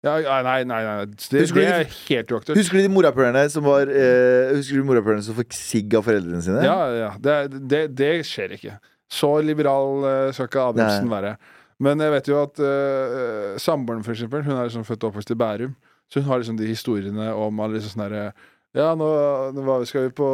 [0.01, 0.95] Ja, ja, nei, nei, nei.
[1.13, 2.57] Det, Husker du det de- er helt uaktuelt.
[2.57, 6.41] Husker du de morapulerne som var eh, Husker du morapulerne som fikk sigg av foreldrene
[6.47, 6.63] sine?
[6.65, 7.11] Ja, ja.
[7.21, 8.79] Det, er- det, det skjer ikke.
[9.13, 11.35] Så liberal uh, skal ikke Adamsen være.
[11.83, 15.33] Men jeg vet jo at uh, samboeren, for eksempel, hun er liksom født og oppvokst
[15.35, 15.73] i Bærum.
[16.13, 18.25] Så hun har liksom de historiene om alle liksom sånne herre
[18.77, 19.07] ja, nå,
[19.57, 20.27] nå var, skal vi på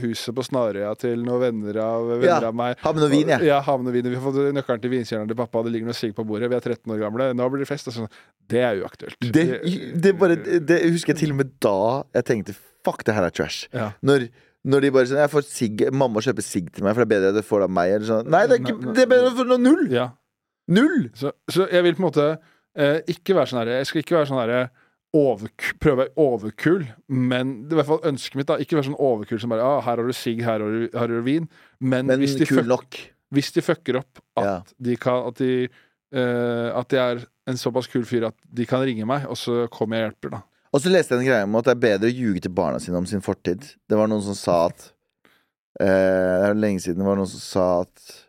[0.00, 2.78] huset på Snarøya til noen venner av venner Ja, av meg.
[2.80, 3.38] Ha med noe vin, ja.
[3.44, 4.08] Ja, ha med noe vin.
[4.08, 6.48] Vi har fått nøkkelen til vinkjelleren til pappa, det ligger noe sigg på bordet.
[6.48, 7.26] Vi er 13 år gamle.
[7.36, 7.90] Nå blir det fest.
[7.92, 8.06] Altså,
[8.48, 9.18] det er uaktuelt.
[9.36, 9.44] Det,
[10.06, 11.76] det, bare, det husker jeg til og med da
[12.16, 13.68] jeg tenkte fuck, det her er trash.
[13.76, 13.90] Ja.
[14.00, 14.26] Når,
[14.64, 17.12] når de bare sånn Jeg får sigg Mamma kjøper sigg til meg, for det er
[17.16, 17.92] bedre at du får det av meg.
[17.98, 18.32] Eller sånn.
[18.32, 19.84] Nei, det er, ikke, det er bedre for null!
[19.92, 20.08] ja.
[20.72, 21.10] Null!
[21.18, 22.26] Så, så jeg vil på en måte
[22.78, 24.60] eh, ikke være sånn herre Jeg skal ikke være sånn herre
[25.14, 28.46] overk- prøve å være overkul, men det er i hvert fall ønsket mitt.
[28.48, 30.60] da Ikke være sånn overkul som bare ah, 'Her har du sigg, her
[30.98, 31.48] har du, vin'.
[31.80, 32.98] Men, Men hvis, de fuck,
[33.32, 34.62] hvis de fucker opp, at Ja.
[34.80, 35.68] de kan At de,
[36.14, 39.68] uh, at de er en såpass kul fyr at de kan ringe meg, og så
[39.70, 40.42] kommer jeg og hjelper, da.
[40.72, 42.78] Og så leste jeg en greie om at det er bedre å ljuge til barna
[42.80, 43.60] sine om sin fortid.
[43.88, 44.92] Det var noen som sa at
[45.80, 48.24] uh, Det er lenge siden det var noen som sa at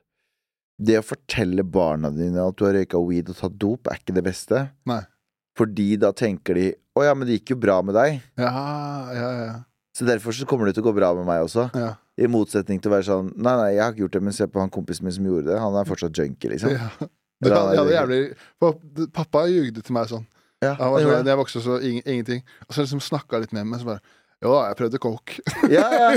[0.84, 4.15] det å fortelle barna dine at du har røyka weed og tatt dop, er ikke
[4.15, 4.72] det beste.
[4.89, 5.03] Nei.
[5.57, 8.51] Fordi da tenker de 'Å ja, men det gikk jo bra med deg', Ja,
[9.13, 9.53] ja, ja.
[9.95, 11.69] så derfor så kommer det til å gå bra med meg også.
[11.75, 11.95] ja.
[12.15, 14.45] I motsetning til å være sånn 'Nei, nei, jeg har ikke gjort det, men se
[14.47, 15.59] på han kompisen min som gjorde det.
[15.59, 16.69] Han er fortsatt junkie', liksom.
[16.71, 16.89] ja.
[17.43, 20.25] Det kan, ja, det er jævlig- Pappa jugde til meg sånn.
[20.63, 22.43] Ja, Han var sånn jeg vokste, så ing, ingenting.
[22.69, 23.99] Og så liksom snakka litt med meg, så bare
[24.43, 25.39] Jo da, jeg prøvde coke.
[25.71, 26.09] ja, ja.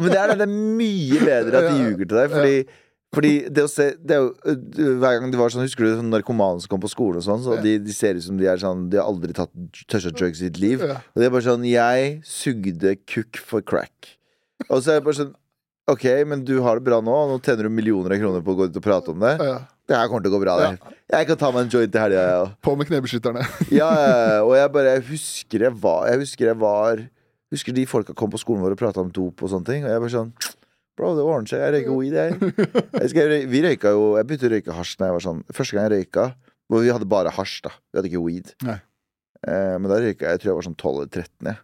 [0.00, 2.66] Men det er, det, er mye bedre at de ljuger til deg, fordi
[3.16, 5.92] fordi det å se det er jo, øh, Hver gang det var sånn Husker du
[5.98, 7.42] sånn narkomane som kom på skolen og sånn?
[7.44, 9.52] Så de, de ser ut som de er sånn De har aldri tatt
[9.86, 10.82] toucha drugs i sitt liv.
[10.84, 14.14] Og det er bare sånn Jeg sugde kukk for crack.
[14.68, 15.34] Og så er det bare sånn
[15.90, 18.54] Ok, men du har det bra nå, og nå tjener du millioner av kroner på
[18.54, 19.34] å gå ut og prate om det.
[19.84, 20.78] Det her kommer til å gå bra, Der.
[21.12, 22.54] Jeg kan ta meg en joint i helga, jeg òg.
[22.64, 23.42] På med knebeskytterne.
[23.80, 27.02] Ja, ja, og jeg bare jeg husker jeg var Jeg husker jeg var
[27.52, 29.84] Husker de folka kom på skolen vår og prata om dop og sånne ting.
[29.84, 30.32] Og jeg bare sånn
[30.94, 31.62] Bro, det ordner seg.
[31.64, 32.66] Jeg røyker weed, jeg.
[33.02, 35.74] jeg skal, vi røyka jo Jeg begynte å røyke hasj da jeg var sånn Første
[35.76, 36.26] gang jeg røyka
[36.70, 37.72] hvor Vi hadde bare hasj, da.
[37.90, 38.52] Vi hadde ikke weed.
[38.64, 41.48] Eh, men da røyka jeg Jeg tror jeg var sånn 12 eller 13.
[41.50, 41.58] Jeg.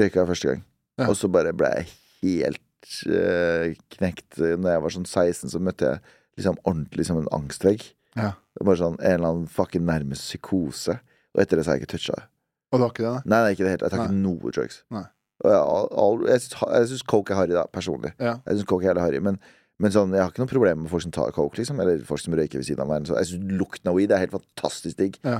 [0.00, 0.64] Røyka jeg første gang.
[1.00, 1.06] Ja.
[1.08, 1.88] Og så bare ble jeg
[2.22, 4.38] helt uh, knekt.
[4.38, 6.02] Når jeg var sånn 16, så møtte jeg
[6.38, 7.86] liksom ordentlig som en angstvegg.
[8.18, 8.34] Ja.
[8.58, 11.00] Det var sånn en eller annen fucking nærmest psykose.
[11.34, 12.26] Og etter det så har jeg ikke toucha det.
[12.70, 13.22] Og det var ikke det, nei?
[13.32, 13.84] Nei, nei, ikke det helt.
[13.86, 14.82] Jeg tar ikke noe drugs.
[14.94, 15.06] Nei.
[15.44, 16.42] Jeg,
[16.90, 18.12] syns, coke er harry, da, personlig.
[18.20, 18.36] Ja.
[18.46, 19.20] Jeg syns coke er jævlig harry.
[19.24, 19.38] Men,
[19.80, 21.78] men sånn, jeg har ikke noe problem med folk som tar coke, liksom.
[21.80, 23.06] Eller folk som røyker ved siden av meg.
[23.08, 25.16] Så jeg syns lukten av weed er helt fantastisk digg.
[25.24, 25.38] Ja.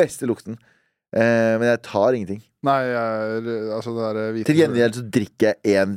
[0.00, 0.58] Beste lukten.
[1.16, 2.40] Eh, men jeg tar ingenting.
[2.66, 5.92] Nei, jeg Altså, det der hvite Til gjengjeld så drikker jeg én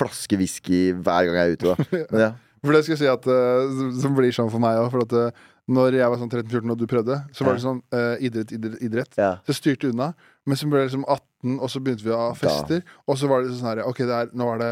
[0.00, 1.74] flaske whisky hver gang jeg er ute.
[1.74, 1.88] Da.
[2.14, 2.30] Men ja.
[2.64, 4.88] For det skal jeg si at uh, som- Som blir sånn for meg òg.
[4.94, 7.80] For at eh, når jeg var sånn 13-14 og du prøvde, så var det sånn
[7.90, 9.16] eh, idrett, idrett, idrett.
[9.18, 9.32] ja.
[9.46, 10.12] Så styrte styrte unna.
[10.46, 12.84] Men så ble det liksom 18, og så begynte vi å ha fester.
[13.06, 14.70] Og så var det sånn her Ok, det er, nå er det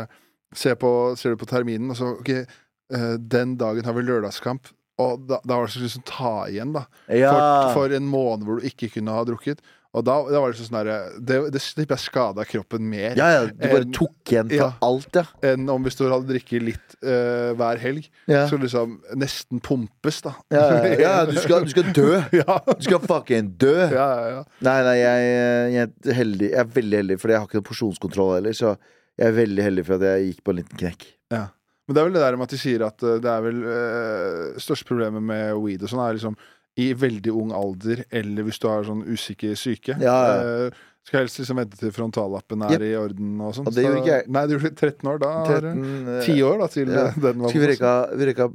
[0.55, 4.71] se på, Ser du på terminen, og så Ok, eh, den dagen har vi lørdagskamp.
[5.03, 6.85] Og da, da var det sånn liksom ta igjen, da.
[7.11, 7.33] ja.
[7.35, 9.65] For, for en måned hvor du ikke kunne ha drukket.
[9.95, 13.29] Og da, da var det sånn derre Det, det slipper jeg skada kroppen mer ja,
[13.31, 13.45] ja.
[13.47, 14.71] Du bare En- tok igjen for ja.
[14.89, 15.25] alt, ja.
[15.53, 18.09] enn om hvis du hadde drukket litt uh, hver helg.
[18.31, 20.33] Ja, Så liksom nesten pumpes, da.
[20.55, 20.65] ja,
[20.99, 22.09] ja, du, skal, du skal dø.
[22.41, 22.57] ja.
[22.71, 23.75] Du skal fucking dø.
[23.77, 24.43] ja, ja, ja.
[24.65, 25.29] Nei, nei, jeg,
[25.75, 28.57] jeg, er heldig, jeg er veldig heldig, fordi jeg har ikke noen porsjonskontroll heller.
[28.57, 28.73] Så
[29.21, 31.07] jeg er veldig heldig for at jeg gikk på en liten knekk.
[31.35, 31.45] Ja.
[31.85, 33.59] Men det er vel det der med at de sier at eh, det er vel
[33.69, 36.39] uh, største problemet med weed og sånn, er liksom
[36.81, 39.95] i veldig ung alder, eller hvis du har sånn usikker syke.
[40.03, 40.67] Ja, ja.
[40.67, 42.85] Uh, skal helst liksom vente til frontallappen er yep.
[42.87, 43.69] i orden og sånn.
[43.69, 44.27] Og det gjorde ikke jeg.
[44.33, 45.21] Nei, du gjorde 13 år.
[45.21, 47.05] Da 13, uh, 10 år da til ja.
[47.27, 48.49] den var Skal vi røyka, vi røyka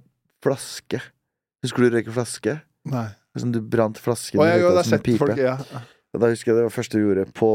[0.43, 1.01] flaske?
[1.65, 2.55] Husker du røyke flaske?
[2.89, 3.05] Nei.
[3.37, 5.19] Sånn du brant flasken Å, røyka det som pipe.
[5.21, 5.55] folk ja.
[6.17, 7.27] Da husker jeg det var første vi gjorde.
[7.37, 7.51] På,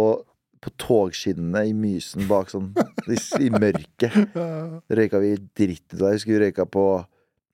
[0.63, 2.71] på togskinnene i Mysen bak sånn
[3.11, 4.15] i, i mørket.
[5.01, 6.15] Røyka vi dritt ut av.
[6.15, 6.87] Husker vi røyka på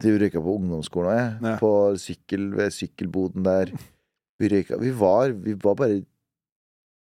[0.05, 1.33] Vi røyka på ungdomsskolen òg, jeg.
[1.45, 1.57] Ja.
[1.61, 3.75] På sykkel ved sykkelboden der.
[4.41, 6.01] Vi røyka Vi var, vi var bare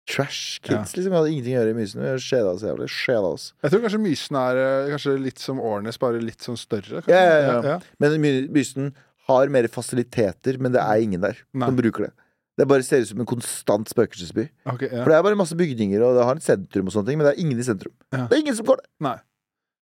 [0.10, 1.12] trash kids, liksom.
[1.12, 2.02] Vi hadde ingenting å gjøre i Mysen.
[2.02, 2.88] Vi skjeda oss jævlig.
[2.90, 3.52] Skjeda oss.
[3.62, 7.04] Jeg tror kanskje Mysen er eh, kanskje litt som Årnes, bare litt sånn større.
[7.12, 7.78] Ja, ja, ja.
[8.02, 8.18] Men
[8.56, 8.90] Mysen
[9.30, 11.70] har mer fasiliteter, men det er ingen der Nei.
[11.70, 12.14] som bruker det.
[12.60, 14.50] Det bare ser ut som en konstant spøkelsesby.
[14.68, 15.04] Ok, ja.
[15.04, 17.30] For det er bare masse bygninger, og det har et sentrum og sånne ting, men
[17.30, 17.94] det er ingen i sentrum.
[18.12, 18.26] Ja.
[18.26, 18.90] Det er ingen som går der.
[19.06, 19.16] Nei.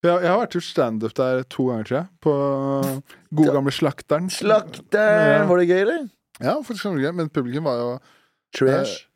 [0.02, 2.08] Jeg, jeg har vært gjort standup der to ganger, tror jeg.
[2.24, 2.34] På
[3.36, 4.30] gode gamle Slakteren.
[4.32, 5.46] Slakteren!
[5.50, 6.06] Var det gøy, eller?
[6.40, 7.12] Ja, faktisk ganske gøy.
[7.18, 7.88] Men publikum var jo
[8.56, 9.06] Trash.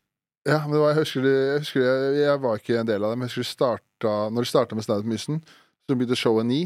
[0.44, 3.05] Ja, men det var, jeg husker, det- jeg, husker jeg, jeg var ikke en del
[3.05, 5.40] av det, men jeg husker det starta Når det starta med Standup Mysen,
[5.89, 6.61] så begynte showet ni.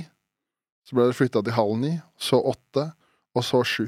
[0.89, 2.89] Så ble det flytta til halv ni, så åtte,
[3.37, 3.87] og så sju.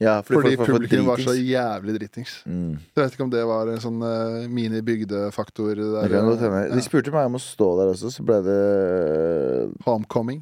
[0.00, 2.38] Ja, Fordi folk var for publikum var så jævlig dritings.
[2.48, 2.78] Mm.
[2.80, 6.08] Så Jeg vet ikke om det var en sånn uh, mini-bygdefaktor der.
[6.08, 6.62] kan godt hende.
[6.70, 6.78] ja.
[6.78, 8.60] De spurte meg om å stå der også, så ble det
[9.84, 10.40] Homecoming.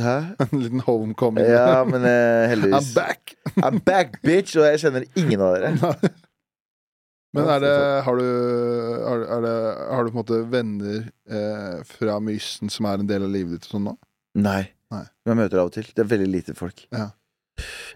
[0.00, 0.16] Hæ?
[0.46, 1.44] En liten homecoming.
[1.44, 3.34] Ja, men eh, I'm back!
[3.66, 4.56] I'm back, bitch!
[4.56, 5.94] Og jeg kjenner ingen av dere.
[7.36, 7.74] Men er det
[8.06, 9.54] Har du, er, er det,
[9.90, 13.58] har du på en måte venner eh, fra Mysen som er en del av livet
[13.58, 13.94] ditt sånn nå?
[14.38, 14.64] Nei.
[14.90, 15.04] Nei.
[15.22, 15.86] Men jeg møter av og til.
[15.94, 16.82] Det er veldig lite folk.
[16.94, 17.10] Ja.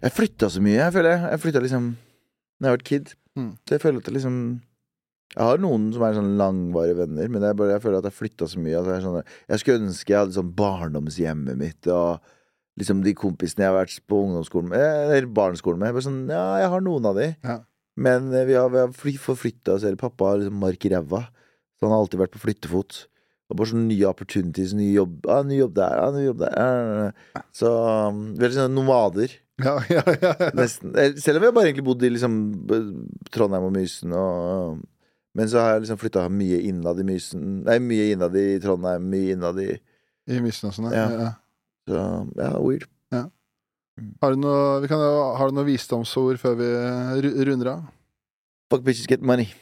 [0.05, 1.25] Jeg flytta så mye, jeg føler jeg.
[1.35, 3.13] Jeg flytta liksom da jeg har vært kid.
[3.39, 3.51] Mm.
[3.67, 4.37] Så jeg føler at det liksom
[5.35, 8.15] Jeg har noen som er sånn langvarige venner, men jeg, bare, jeg føler at jeg
[8.21, 8.79] flytta så mye.
[8.79, 9.17] At jeg, sånn,
[9.51, 12.21] jeg skulle ønske jeg hadde sånn barndomshjemmet mitt og
[12.79, 15.95] liksom de kompisene jeg har vært på ungdomsskolen med, eller barneskolen med.
[15.97, 17.29] Bare sånn, ja, jeg har noen av de.
[17.47, 17.57] Ja.
[18.07, 20.91] Men eh, vi har, vi har fly- forflytta oss, eller pappa har liksom mark i
[20.95, 21.21] ræva.
[21.79, 23.05] Så han har alltid vært på flyttefot.
[23.51, 26.55] Og bare sånne nye opportunities, ny jobb, ah, ny jobb der, ah, ny jobb der.
[27.39, 27.71] ah, Så
[28.11, 29.35] um, veldig sånne nomader.
[29.63, 30.33] Ja, ja, ja.
[30.59, 30.97] Nesten.
[30.99, 32.35] Eh, Selv om jeg bare egentlig bodde i liksom
[33.31, 34.81] Trondheim og Mysen og
[35.35, 39.07] Men så har jeg liksom flytta mye innad i Mysen Nei, mye innad i Trondheim,
[39.13, 39.69] mye innad i
[40.27, 40.91] I Mysen og sånn.
[40.95, 41.31] Ja.
[41.87, 42.03] Så
[42.41, 42.89] ja, weird.
[44.25, 44.99] Har, du noe, vi kan,
[45.39, 46.69] har du noe visdomsord før vi
[47.47, 47.85] runder av?
[48.73, 49.53] Fuck bitches get money.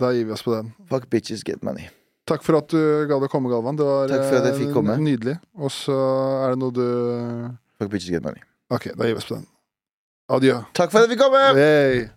[0.00, 0.72] Da gir vi oss på den.
[0.90, 1.86] Fuck bitches get money.
[2.26, 2.80] Takk for at du
[3.10, 3.78] gadd å komme, Galvan.
[3.78, 5.36] Det var eh, nydelig.
[5.58, 5.94] Og så
[6.40, 6.86] er det noe du
[7.78, 8.42] Fuck bitches get money.
[8.70, 9.46] Ok, da gir vi oss på den.
[10.30, 10.60] Adjø.
[10.78, 11.34] Takk for at vi kom!
[11.58, 12.08] Hey.